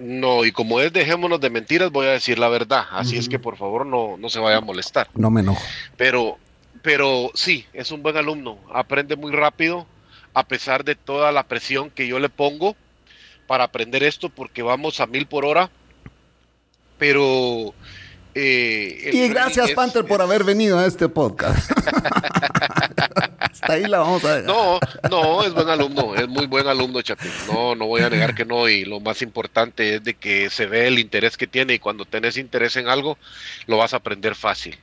No, 0.00 0.44
y 0.44 0.52
como 0.52 0.80
es 0.80 0.92
dejémonos 0.92 1.40
de 1.40 1.50
mentiras, 1.50 1.90
voy 1.90 2.06
a 2.06 2.10
decir 2.10 2.38
la 2.38 2.48
verdad. 2.48 2.84
Así 2.90 3.16
es 3.16 3.28
que 3.28 3.38
por 3.38 3.56
favor 3.56 3.86
no, 3.86 4.16
no 4.16 4.28
se 4.28 4.38
vaya 4.38 4.58
a 4.58 4.60
molestar. 4.60 5.08
No 5.14 5.30
me 5.30 5.40
enojo. 5.40 5.62
Pero, 5.96 6.38
pero 6.82 7.30
sí, 7.34 7.66
es 7.74 7.90
un 7.90 8.02
buen 8.02 8.16
alumno. 8.16 8.58
Aprende 8.72 9.16
muy 9.16 9.32
rápido, 9.32 9.86
a 10.32 10.44
pesar 10.46 10.84
de 10.84 10.94
toda 10.94 11.32
la 11.32 11.42
presión 11.42 11.90
que 11.90 12.06
yo 12.06 12.18
le 12.18 12.28
pongo 12.30 12.74
para 13.46 13.64
aprender 13.64 14.02
esto 14.02 14.28
porque 14.28 14.62
vamos 14.62 15.00
a 15.00 15.06
mil 15.06 15.26
por 15.26 15.44
hora. 15.44 15.70
Pero... 16.98 17.74
Eh, 18.36 19.10
y 19.12 19.28
gracias, 19.28 19.70
Panther, 19.72 20.04
por 20.04 20.20
haber 20.20 20.42
venido 20.42 20.78
a 20.78 20.86
este 20.86 21.08
podcast. 21.08 21.70
Hasta 23.38 23.72
ahí 23.74 23.84
la 23.84 23.98
vamos 24.00 24.24
a 24.24 24.34
ver. 24.34 24.44
No, 24.44 24.80
no, 25.08 25.44
es 25.44 25.54
buen 25.54 25.68
alumno, 25.68 26.16
es 26.16 26.26
muy 26.26 26.46
buen 26.46 26.66
alumno, 26.66 27.00
Chapín. 27.00 27.30
No, 27.52 27.76
no 27.76 27.86
voy 27.86 28.02
a 28.02 28.10
negar 28.10 28.34
que 28.34 28.44
no. 28.44 28.68
Y 28.68 28.84
lo 28.84 28.98
más 28.98 29.22
importante 29.22 29.94
es 29.94 30.04
de 30.04 30.14
que 30.14 30.50
se 30.50 30.66
ve 30.66 30.88
el 30.88 30.98
interés 30.98 31.36
que 31.36 31.46
tiene 31.46 31.74
y 31.74 31.78
cuando 31.78 32.04
tenés 32.04 32.36
interés 32.36 32.76
en 32.76 32.88
algo, 32.88 33.16
lo 33.66 33.78
vas 33.78 33.94
a 33.94 33.98
aprender 33.98 34.34
fácil. 34.34 34.76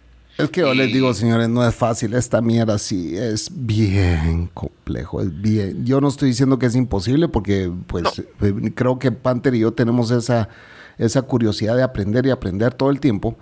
Es 0.44 0.50
que 0.50 0.62
yo 0.62 0.74
les 0.74 0.92
digo, 0.92 1.14
señores, 1.14 1.50
no 1.50 1.68
es 1.68 1.74
fácil. 1.76 2.14
Esta 2.14 2.42
mierda 2.42 2.78
sí 2.78 3.18
es 3.18 3.50
bien 3.52 4.50
complejo. 4.54 5.22
Es 5.22 5.42
bien. 5.42 5.86
Yo 5.86 6.02
no 6.02 6.08
estoy 6.08 6.30
diciendo 6.30 6.60
que 6.60 6.66
es 6.66 6.76
imposible 6.76 7.28
porque, 7.28 7.72
pues, 7.88 8.20
eh, 8.20 8.72
creo 8.76 9.00
que 9.00 9.12
Panther 9.12 9.56
y 9.56 9.60
yo 9.60 9.72
tenemos 9.74 10.12
esa, 10.12 10.50
esa 10.98 11.22
curiosidad 11.22 11.76
de 11.76 11.84
aprender 11.84 12.26
y 12.26 12.32
aprender 12.32 12.74
todo 12.74 12.89
el 12.89 13.00
tiempo. 13.00 13.38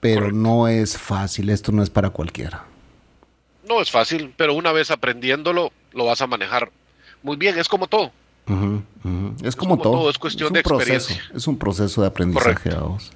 Pero 0.00 0.32
no 0.32 0.66
es 0.66 0.98
fácil. 0.98 1.50
Esto 1.50 1.70
no 1.70 1.82
es 1.82 1.90
para 1.90 2.10
cualquiera. 2.10 2.64
No 3.68 3.80
es 3.80 3.90
fácil, 3.90 4.34
pero 4.36 4.54
una 4.54 4.72
vez 4.72 4.90
aprendiéndolo, 4.90 5.70
lo 5.92 6.06
vas 6.06 6.20
a 6.20 6.26
manejar 6.26 6.72
muy 7.22 7.36
bien. 7.36 7.58
Es 7.58 7.68
como 7.68 7.86
todo. 7.86 8.10
Es, 9.44 9.54
como, 9.54 9.78
todo. 9.78 10.10
Es 10.10 10.18
cuestión 10.18 10.52
de 10.52 10.60
experiencia. 10.60 11.22
Es 11.34 11.46
un 11.46 11.56
proceso 11.56 12.00
de 12.00 12.08
aprendizaje. 12.08 12.70
Vos. 12.74 13.12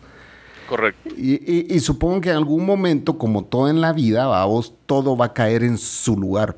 Correcto. 0.67 1.15
Y, 1.17 1.79
supongo 1.81 2.21
que 2.21 2.31
en 2.31 2.37
algún 2.37 2.67
momento, 2.67 3.19
como 3.19 3.45
todo 3.45 3.69
en 3.69 3.81
la 3.81 3.93
vida, 3.93 4.27
vamos, 4.27 4.75
todo 4.87 5.17
va 5.17 5.27
a 5.27 5.33
caer 5.33 5.63
en 5.63 5.79
su 5.79 6.17
lugar. 6.17 6.57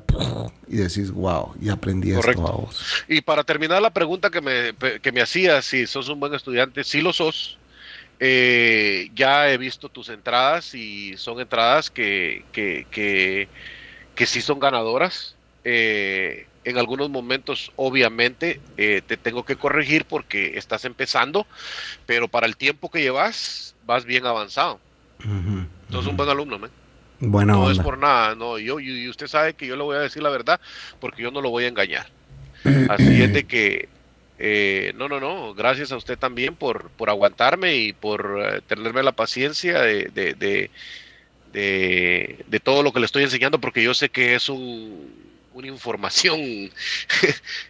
Y 0.67 0.77
decís, 0.77 1.11
wow, 1.11 1.53
y 1.61 1.69
aprendí 1.69 2.11
esto, 2.11 2.41
vamos. 2.41 2.83
Y 3.07 3.21
para 3.21 3.43
terminar 3.43 3.81
la 3.81 3.91
pregunta 3.91 4.29
que 4.29 4.41
me, 4.41 4.73
que 4.99 5.11
me 5.11 5.21
hacías, 5.21 5.65
si 5.65 5.87
sos 5.87 6.09
un 6.09 6.19
buen 6.19 6.33
estudiante, 6.33 6.83
sí 6.83 7.01
lo 7.01 7.13
sos. 7.13 7.57
Eh, 8.19 9.09
ya 9.15 9.49
he 9.49 9.57
visto 9.57 9.87
tus 9.87 10.09
entradas 10.09 10.75
y 10.75 11.15
son 11.15 11.39
entradas 11.39 11.89
que, 11.89 12.43
que, 12.51 12.85
que, 12.91 13.47
que 14.15 14.25
sí 14.25 14.41
son 14.41 14.59
ganadoras. 14.59 15.35
Eh, 15.63 16.47
en 16.65 16.77
algunos 16.77 17.09
momentos, 17.09 17.71
obviamente, 17.75 18.59
eh, 18.77 19.01
te 19.05 19.17
tengo 19.17 19.43
que 19.43 19.55
corregir 19.55 20.05
porque 20.05 20.57
estás 20.57 20.85
empezando, 20.85 21.47
pero 22.05 22.27
para 22.27 22.45
el 22.45 22.57
tiempo 22.57 22.91
que 22.91 23.01
llevas, 23.01 23.75
vas 23.89 24.05
bien 24.05 24.23
avanzado. 24.27 24.79
Entonces, 25.87 26.07
un 26.09 26.15
buen 26.15 26.29
alumno, 26.29 26.59
¿me? 26.59 26.69
no 27.19 27.71
es 27.71 27.79
por 27.79 27.97
nada, 27.97 28.35
no. 28.35 28.59
Yo, 28.59 28.79
y 28.79 29.09
usted 29.09 29.27
sabe 29.27 29.55
que 29.55 29.65
yo 29.65 29.75
le 29.75 29.83
voy 29.83 29.97
a 29.97 30.01
decir 30.01 30.21
la 30.21 30.29
verdad 30.29 30.61
porque 30.99 31.23
yo 31.23 31.31
no 31.31 31.41
lo 31.41 31.49
voy 31.49 31.63
a 31.63 31.69
engañar. 31.69 32.07
Así 32.89 33.21
es 33.23 33.33
de 33.33 33.43
que 33.45 33.89
Eh, 34.41 34.93
no, 34.95 35.09
no, 35.09 35.19
no, 35.19 35.53
gracias 35.53 35.91
a 35.91 35.97
usted 35.97 36.17
también 36.17 36.55
por, 36.55 36.91
por 36.91 37.09
aguantarme 37.09 37.75
y 37.75 37.91
por 37.91 38.39
eh, 38.41 38.61
tenerme 38.65 39.03
la 39.03 39.11
paciencia 39.11 39.81
de, 39.81 40.05
de, 40.13 40.33
de, 41.51 42.45
de, 42.47 42.59
todo 42.61 42.81
lo 42.81 42.93
que 42.93 43.01
le 43.01 43.05
estoy 43.05 43.23
enseñando, 43.23 43.59
porque 43.59 43.83
yo 43.83 43.93
sé 43.93 44.07
que 44.07 44.35
es 44.35 44.47
un, 44.47 45.13
una 45.53 45.67
información 45.67 46.39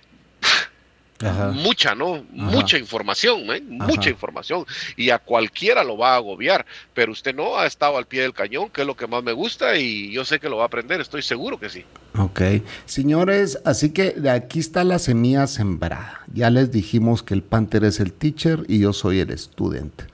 mucha, 1.54 1.96
¿no? 1.96 2.24
Mucha 2.32 2.78
información, 2.78 3.42
¿eh? 3.52 3.62
mucha 3.62 4.10
información. 4.10 4.66
Y 4.96 5.10
a 5.10 5.20
cualquiera 5.20 5.84
lo 5.84 5.98
va 5.98 6.14
a 6.14 6.16
agobiar, 6.16 6.66
pero 6.94 7.12
usted 7.12 7.36
no 7.36 7.58
ha 7.58 7.66
estado 7.66 7.98
al 7.98 8.06
pie 8.06 8.22
del 8.22 8.34
cañón, 8.34 8.70
que 8.70 8.82
es 8.82 8.88
lo 8.88 8.96
que 8.96 9.08
más 9.08 9.24
me 9.24 9.34
gusta, 9.34 9.78
y 9.78 10.12
yo 10.12 10.24
sé 10.26 10.40
que 10.40 10.50
lo 10.50 10.58
va 10.58 10.64
a 10.64 10.68
aprender, 10.68 11.02
estoy 11.02 11.22
seguro 11.22 11.60
que 11.60 11.70
sí. 11.70 11.84
Ok. 12.18 12.42
Señores, 12.86 13.60
así 13.66 13.92
que 13.92 14.12
de 14.12 14.30
aquí 14.30 14.60
está 14.60 14.84
la 14.84 15.00
semilla 15.00 15.48
sembrada. 15.48 16.22
Ya 16.34 16.50
les 16.50 16.72
dijimos 16.72 17.24
que 17.24 17.34
el 17.34 17.44
Panther 17.44 17.84
es 17.84 18.00
el 18.00 18.14
teacher 18.14 18.64
y 18.68 18.80
yo 18.80 18.94
soy 18.94 19.20
el 19.20 19.32
estudiante. 19.32 20.06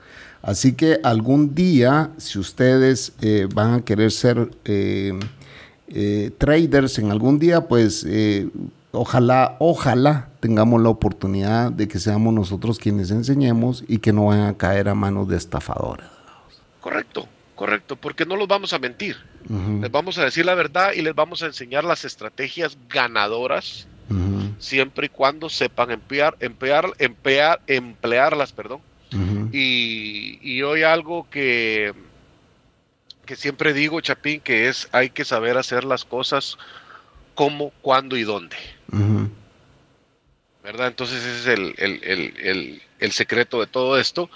Así 0.46 0.74
que 0.74 1.00
algún 1.02 1.56
día, 1.56 2.10
si 2.18 2.38
ustedes 2.38 3.14
eh, 3.20 3.48
van 3.52 3.74
a 3.74 3.84
querer 3.84 4.12
ser 4.12 4.50
eh, 4.64 5.12
eh, 5.88 6.30
traders 6.38 7.00
en 7.00 7.10
algún 7.10 7.40
día, 7.40 7.66
pues 7.66 8.06
ojalá, 8.92 9.56
ojalá 9.58 10.28
tengamos 10.46 10.80
la 10.80 10.90
oportunidad 10.90 11.72
de 11.72 11.88
que 11.88 11.98
seamos 11.98 12.32
nosotros 12.32 12.78
quienes 12.78 13.10
enseñemos 13.10 13.82
y 13.88 13.98
que 13.98 14.12
no 14.12 14.26
vayan 14.26 14.46
a 14.46 14.56
caer 14.56 14.88
a 14.88 14.94
manos 14.94 15.26
de 15.26 15.36
estafadores. 15.36 16.06
Correcto, 16.80 17.26
correcto, 17.56 17.96
porque 17.96 18.24
no 18.24 18.36
los 18.36 18.46
vamos 18.46 18.72
a 18.72 18.78
mentir. 18.78 19.16
Les 19.80 19.90
vamos 19.90 20.18
a 20.18 20.24
decir 20.24 20.46
la 20.46 20.54
verdad 20.54 20.92
y 20.94 21.02
les 21.02 21.16
vamos 21.16 21.42
a 21.42 21.46
enseñar 21.46 21.82
las 21.82 22.04
estrategias 22.04 22.78
ganadoras 22.88 23.88
siempre 24.60 25.06
y 25.06 25.08
cuando 25.08 25.48
sepan 25.48 25.90
emplear, 25.90 26.36
emplear, 26.38 26.92
emplear, 26.98 27.60
emplearlas, 27.66 28.52
perdón. 28.52 28.80
y, 29.52 30.38
y 30.42 30.62
hoy 30.62 30.84
algo 30.84 31.28
que, 31.28 31.92
que 33.24 33.34
siempre 33.34 33.72
digo, 33.72 34.00
Chapín, 34.00 34.40
que 34.40 34.68
es 34.68 34.88
hay 34.92 35.10
que 35.10 35.24
saber 35.24 35.58
hacer 35.58 35.82
las 35.82 36.04
cosas 36.04 36.56
cómo, 37.34 37.72
cuándo 37.82 38.16
y 38.16 38.22
dónde. 38.22 38.56
¿Verdad? 40.66 40.88
Entonces 40.88 41.24
ese 41.24 41.52
es 41.52 42.80
el, 42.98 43.12
secreto 43.12 43.60
de 43.60 43.68
todo 43.68 44.00
esto. 44.00 44.28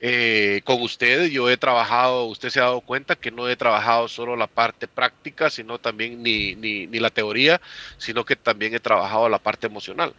Eh, 0.00 0.60
con 0.64 0.82
ustedes 0.82 1.30
yo 1.30 1.48
he 1.48 1.56
trabajado, 1.56 2.24
usted 2.24 2.50
se 2.50 2.58
ha 2.58 2.64
dado 2.64 2.80
cuenta 2.80 3.14
que 3.14 3.30
no 3.30 3.48
he 3.48 3.54
trabajado 3.54 4.08
solo 4.08 4.34
la 4.34 4.48
parte 4.48 4.88
práctica, 4.88 5.48
sino 5.48 5.78
también 5.78 6.24
ni, 6.24 6.56
ni, 6.56 6.98
la 6.98 7.10
teoría, 7.10 7.60
sino 7.98 8.24
que 8.24 8.34
también 8.34 8.74
he 8.74 8.80
trabajado 8.80 9.28
la 9.28 9.38
parte 9.38 9.68
emocional, 9.68 10.12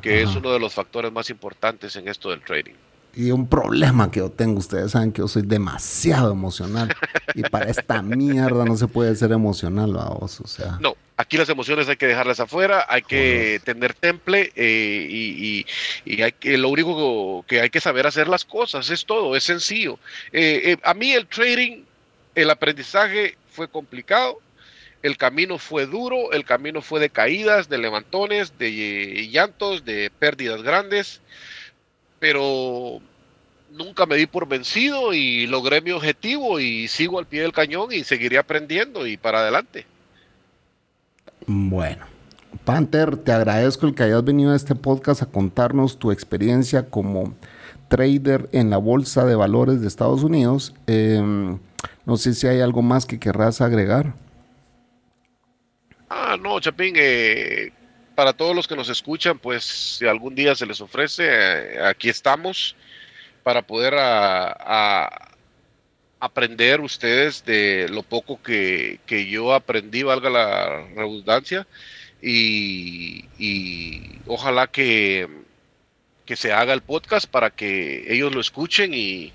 que 0.00 0.22
es 0.22 0.34
uno 0.36 0.50
de 0.50 0.58
los 0.58 0.72
factores 0.72 1.12
más 1.12 1.28
importantes 1.28 1.96
en 1.96 2.08
esto 2.08 2.30
del 2.30 2.40
trading 2.40 2.72
y 3.16 3.30
un 3.30 3.48
problema 3.48 4.10
que 4.10 4.20
yo 4.20 4.30
tengo. 4.30 4.58
Ustedes 4.58 4.92
saben 4.92 5.12
que 5.12 5.20
yo 5.20 5.28
soy 5.28 5.42
demasiado 5.42 6.32
emocional. 6.32 6.94
y 7.34 7.42
para 7.42 7.70
esta 7.70 8.02
mierda 8.02 8.64
no 8.64 8.76
se 8.76 8.88
puede 8.88 9.14
ser 9.16 9.32
emocional, 9.32 9.92
vamos. 9.92 10.40
O 10.40 10.46
sea. 10.46 10.78
No, 10.80 10.96
aquí 11.16 11.36
las 11.36 11.48
emociones 11.48 11.88
hay 11.88 11.96
que 11.96 12.06
dejarlas 12.06 12.40
afuera, 12.40 12.86
hay 12.88 13.02
que 13.02 13.60
tener 13.64 13.94
temple 13.94 14.52
eh, 14.56 15.06
y, 15.08 15.66
y, 16.04 16.22
hay 16.22 16.32
que, 16.32 16.58
lo 16.58 16.68
único 16.68 17.44
que 17.46 17.60
hay 17.60 17.70
que 17.70 17.80
saber 17.80 18.06
hacer 18.06 18.28
las 18.28 18.44
cosas, 18.44 18.90
es 18.90 19.04
todo, 19.04 19.36
es 19.36 19.44
sencillo. 19.44 19.98
Eh, 20.32 20.72
eh, 20.72 20.76
a 20.82 20.94
mí 20.94 21.12
el 21.12 21.26
trading, 21.26 21.82
el 22.34 22.50
aprendizaje 22.50 23.36
fue 23.50 23.68
complicado. 23.68 24.40
El 25.02 25.18
camino 25.18 25.58
fue 25.58 25.84
duro, 25.84 26.32
el 26.32 26.46
camino 26.46 26.80
fue 26.80 26.98
de 26.98 27.10
caídas, 27.10 27.68
de 27.68 27.76
levantones, 27.76 28.56
de 28.56 29.28
llantos, 29.30 29.84
de 29.84 30.10
pérdidas 30.18 30.62
grandes 30.62 31.20
pero 32.24 33.02
nunca 33.70 34.06
me 34.06 34.16
di 34.16 34.24
por 34.24 34.48
vencido 34.48 35.12
y 35.12 35.46
logré 35.46 35.82
mi 35.82 35.90
objetivo 35.90 36.58
y 36.58 36.88
sigo 36.88 37.18
al 37.18 37.26
pie 37.26 37.42
del 37.42 37.52
cañón 37.52 37.92
y 37.92 38.02
seguiré 38.02 38.38
aprendiendo 38.38 39.06
y 39.06 39.18
para 39.18 39.40
adelante. 39.40 39.84
Bueno, 41.46 42.06
Panther, 42.64 43.18
te 43.18 43.30
agradezco 43.30 43.86
el 43.86 43.94
que 43.94 44.04
hayas 44.04 44.24
venido 44.24 44.52
a 44.52 44.56
este 44.56 44.74
podcast 44.74 45.20
a 45.20 45.26
contarnos 45.26 45.98
tu 45.98 46.12
experiencia 46.12 46.88
como 46.88 47.34
trader 47.88 48.48
en 48.52 48.70
la 48.70 48.78
bolsa 48.78 49.26
de 49.26 49.34
valores 49.34 49.82
de 49.82 49.88
Estados 49.88 50.22
Unidos. 50.22 50.74
Em, 50.86 51.58
no 52.06 52.16
sé 52.16 52.32
si 52.32 52.46
hay 52.46 52.62
algo 52.62 52.80
más 52.80 53.04
que 53.04 53.20
querrás 53.20 53.60
agregar. 53.60 54.14
Ah, 56.08 56.38
no, 56.40 56.58
Chapín, 56.58 56.94
eh, 56.96 57.70
para 58.14 58.32
todos 58.32 58.54
los 58.54 58.68
que 58.68 58.76
nos 58.76 58.88
escuchan, 58.88 59.38
pues 59.38 59.64
si 59.64 60.06
algún 60.06 60.34
día 60.34 60.54
se 60.54 60.66
les 60.66 60.80
ofrece, 60.80 61.24
eh, 61.26 61.82
aquí 61.84 62.08
estamos 62.08 62.76
para 63.42 63.62
poder 63.62 63.94
aprender 66.18 66.80
ustedes 66.80 67.44
de 67.44 67.88
lo 67.90 68.02
poco 68.02 68.40
que, 68.42 68.98
yo 69.30 69.52
aprendí, 69.52 70.02
valga 70.02 70.30
la 70.30 70.86
redundancia, 70.94 71.66
y, 72.22 73.26
ojalá 74.26 74.66
que, 74.66 75.28
que, 76.24 76.36
se 76.36 76.52
haga 76.52 76.72
el 76.72 76.80
podcast 76.80 77.26
para 77.26 77.50
que 77.50 78.10
ellos 78.10 78.34
lo 78.34 78.40
escuchen 78.40 78.94
y, 78.94 79.30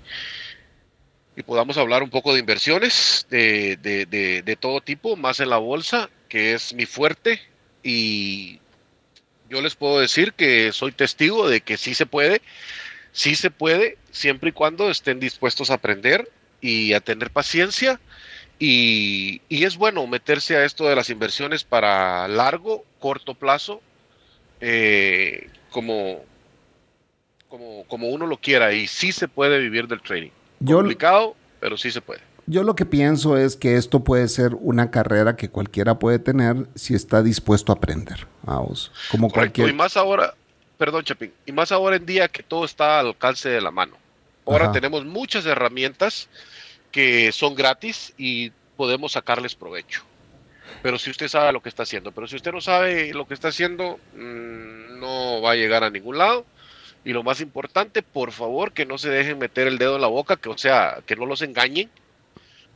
y 1.36 1.42
podamos 1.44 1.76
hablar 1.78 2.02
un 2.02 2.10
poco 2.10 2.34
de 2.34 2.40
inversiones 2.40 3.26
de, 3.30 3.76
de, 3.76 4.42
de 4.42 4.56
todo 4.56 4.80
tipo, 4.80 5.14
más 5.14 5.38
en 5.38 5.50
la 5.50 5.58
bolsa, 5.58 6.10
que 6.28 6.54
es 6.54 6.74
mi 6.74 6.86
fuerte, 6.86 7.40
y 7.84 8.59
yo 9.50 9.60
les 9.60 9.74
puedo 9.74 9.98
decir 9.98 10.32
que 10.32 10.72
soy 10.72 10.92
testigo 10.92 11.48
de 11.48 11.60
que 11.60 11.76
sí 11.76 11.94
se 11.94 12.06
puede, 12.06 12.40
sí 13.12 13.34
se 13.34 13.50
puede, 13.50 13.98
siempre 14.12 14.50
y 14.50 14.52
cuando 14.52 14.90
estén 14.90 15.18
dispuestos 15.18 15.70
a 15.70 15.74
aprender 15.74 16.30
y 16.60 16.92
a 16.92 17.00
tener 17.00 17.30
paciencia. 17.30 18.00
Y, 18.60 19.42
es 19.48 19.76
bueno 19.76 20.06
meterse 20.06 20.56
a 20.56 20.64
esto 20.64 20.86
de 20.86 20.94
las 20.94 21.10
inversiones 21.10 21.64
para 21.64 22.28
largo, 22.28 22.84
corto 23.00 23.34
plazo, 23.34 23.80
eh, 24.60 25.48
como, 25.70 26.22
como, 27.48 27.84
como 27.88 28.08
uno 28.08 28.26
lo 28.26 28.36
quiera. 28.36 28.72
Y 28.72 28.86
sí 28.86 29.12
se 29.12 29.28
puede 29.28 29.58
vivir 29.58 29.88
del 29.88 30.00
trading. 30.00 30.30
Complicado, 30.64 31.34
pero 31.58 31.76
sí 31.76 31.90
se 31.90 32.02
puede. 32.02 32.20
Yo 32.50 32.64
lo 32.64 32.74
que 32.74 32.84
pienso 32.84 33.36
es 33.36 33.54
que 33.54 33.76
esto 33.76 34.02
puede 34.02 34.26
ser 34.26 34.56
una 34.56 34.90
carrera 34.90 35.36
que 35.36 35.50
cualquiera 35.50 36.00
puede 36.00 36.18
tener 36.18 36.66
si 36.74 36.96
está 36.96 37.22
dispuesto 37.22 37.70
a 37.70 37.76
aprender. 37.76 38.26
Vamos, 38.42 38.90
como 39.08 39.30
cualquier... 39.30 39.68
Y 39.68 39.72
más 39.72 39.96
ahora, 39.96 40.34
perdón 40.76 41.04
Chapín, 41.04 41.32
y 41.46 41.52
más 41.52 41.70
ahora 41.70 41.94
en 41.94 42.06
día 42.06 42.26
que 42.26 42.42
todo 42.42 42.64
está 42.64 42.98
al 42.98 43.06
alcance 43.06 43.48
de 43.48 43.60
la 43.60 43.70
mano. 43.70 43.96
Ahora 44.46 44.72
tenemos 44.72 45.04
muchas 45.04 45.46
herramientas 45.46 46.28
que 46.90 47.30
son 47.30 47.54
gratis 47.54 48.14
y 48.18 48.50
podemos 48.76 49.12
sacarles 49.12 49.54
provecho. 49.54 50.02
Pero 50.82 50.98
si 50.98 51.08
usted 51.10 51.28
sabe 51.28 51.52
lo 51.52 51.62
que 51.62 51.68
está 51.68 51.84
haciendo, 51.84 52.10
pero 52.10 52.26
si 52.26 52.34
usted 52.34 52.50
no 52.50 52.60
sabe 52.60 53.14
lo 53.14 53.28
que 53.28 53.34
está 53.34 53.48
haciendo, 53.48 54.00
mm, 54.16 54.98
no 54.98 55.40
va 55.40 55.52
a 55.52 55.54
llegar 55.54 55.84
a 55.84 55.90
ningún 55.90 56.18
lado. 56.18 56.44
Y 57.04 57.12
lo 57.12 57.22
más 57.22 57.40
importante, 57.40 58.02
por 58.02 58.32
favor, 58.32 58.72
que 58.72 58.86
no 58.86 58.98
se 58.98 59.08
dejen 59.08 59.38
meter 59.38 59.68
el 59.68 59.78
dedo 59.78 59.94
en 59.94 60.02
la 60.02 60.08
boca, 60.08 60.36
que 60.36 60.48
o 60.48 60.58
sea, 60.58 60.98
que 61.06 61.14
no 61.14 61.26
los 61.26 61.42
engañen, 61.42 61.88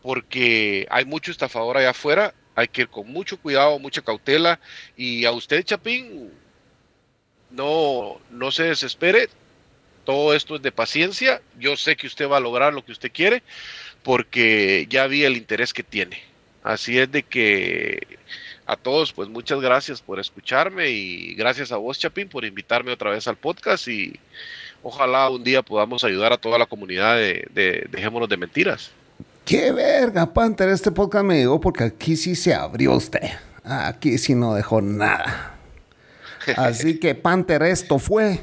porque 0.05 0.87
hay 0.91 1.07
mucho 1.07 1.31
estafador 1.31 1.79
allá 1.79 1.91
afuera, 1.91 2.35
hay 2.55 2.69
que 2.69 2.83
ir 2.83 2.89
con 2.89 3.11
mucho 3.11 3.39
cuidado, 3.39 3.79
mucha 3.79 4.03
cautela, 4.03 4.61
y 4.99 5.25
a 5.25 5.33
usted, 5.33 5.65
Chapín, 5.65 6.31
no, 7.51 8.21
no 8.31 8.51
se 8.51 8.65
desespere, 8.65 9.31
todo 10.05 10.35
esto 10.35 10.57
es 10.57 10.63
de 10.63 10.73
paciencia, 10.73 11.41
yo 11.59 11.75
sé 11.79 11.97
que 11.97 12.07
usted 12.07 12.29
va 12.29 12.37
a 12.37 12.41
lograr 12.41 12.75
lo 12.75 12.85
que 12.85 12.93
usted 12.93 13.11
quiere, 13.11 13.43
porque 14.03 14.87
ya 14.91 15.07
vi 15.07 15.25
el 15.25 15.39
interés 15.39 15.73
que 15.73 15.83
tiene. 15.83 16.21
Así 16.63 16.99
es 16.99 17.11
de 17.11 17.23
que 17.23 18.19
a 18.67 18.77
todos, 18.77 19.11
pues 19.15 19.31
muchas 19.31 19.63
gracias 19.63 20.03
por 20.03 20.21
escucharme 20.21 20.91
y 20.91 21.35
gracias 21.35 21.73
a 21.73 21.79
vos, 21.79 21.99
Chapín, 21.99 22.29
por 22.29 22.45
invitarme 22.45 22.93
otra 22.93 23.11
vez 23.11 23.27
al 23.27 23.37
podcast 23.37 23.89
y 23.89 24.21
ojalá 24.83 25.31
un 25.31 25.43
día 25.43 25.63
podamos 25.63 26.05
ayudar 26.05 26.35
a 26.35 26.37
toda 26.37 26.59
la 26.59 26.67
comunidad 26.67 27.17
de, 27.17 27.49
de 27.55 27.87
Dejémonos 27.91 28.29
de 28.29 28.37
Mentiras. 28.37 28.93
Qué 29.45 29.73
verga, 29.73 30.33
Panther, 30.33 30.71
este 30.71 30.91
podcast 30.91 31.25
me 31.25 31.37
llegó 31.37 31.61
porque 31.61 31.85
aquí 31.85 32.17
sí 32.17 32.35
se 32.35 32.55
abrió 32.55 32.93
usted. 32.93 33.31
Aquí 33.63 34.17
sí 34.17 34.35
no 34.35 34.55
dejó 34.55 34.81
nada. 34.81 35.55
Así 36.57 36.99
que, 37.01 37.15
Panther, 37.15 37.63
esto 37.63 37.99
fue. 37.99 38.41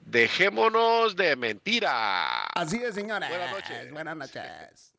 Dejémonos 0.00 1.14
de 1.14 1.36
mentira. 1.36 2.44
Así 2.46 2.76
es, 2.82 2.94
señores. 2.94 3.28
Buenas 3.28 3.50
noches. 3.52 3.92
Buenas 3.92 4.16
noches. 4.16 4.93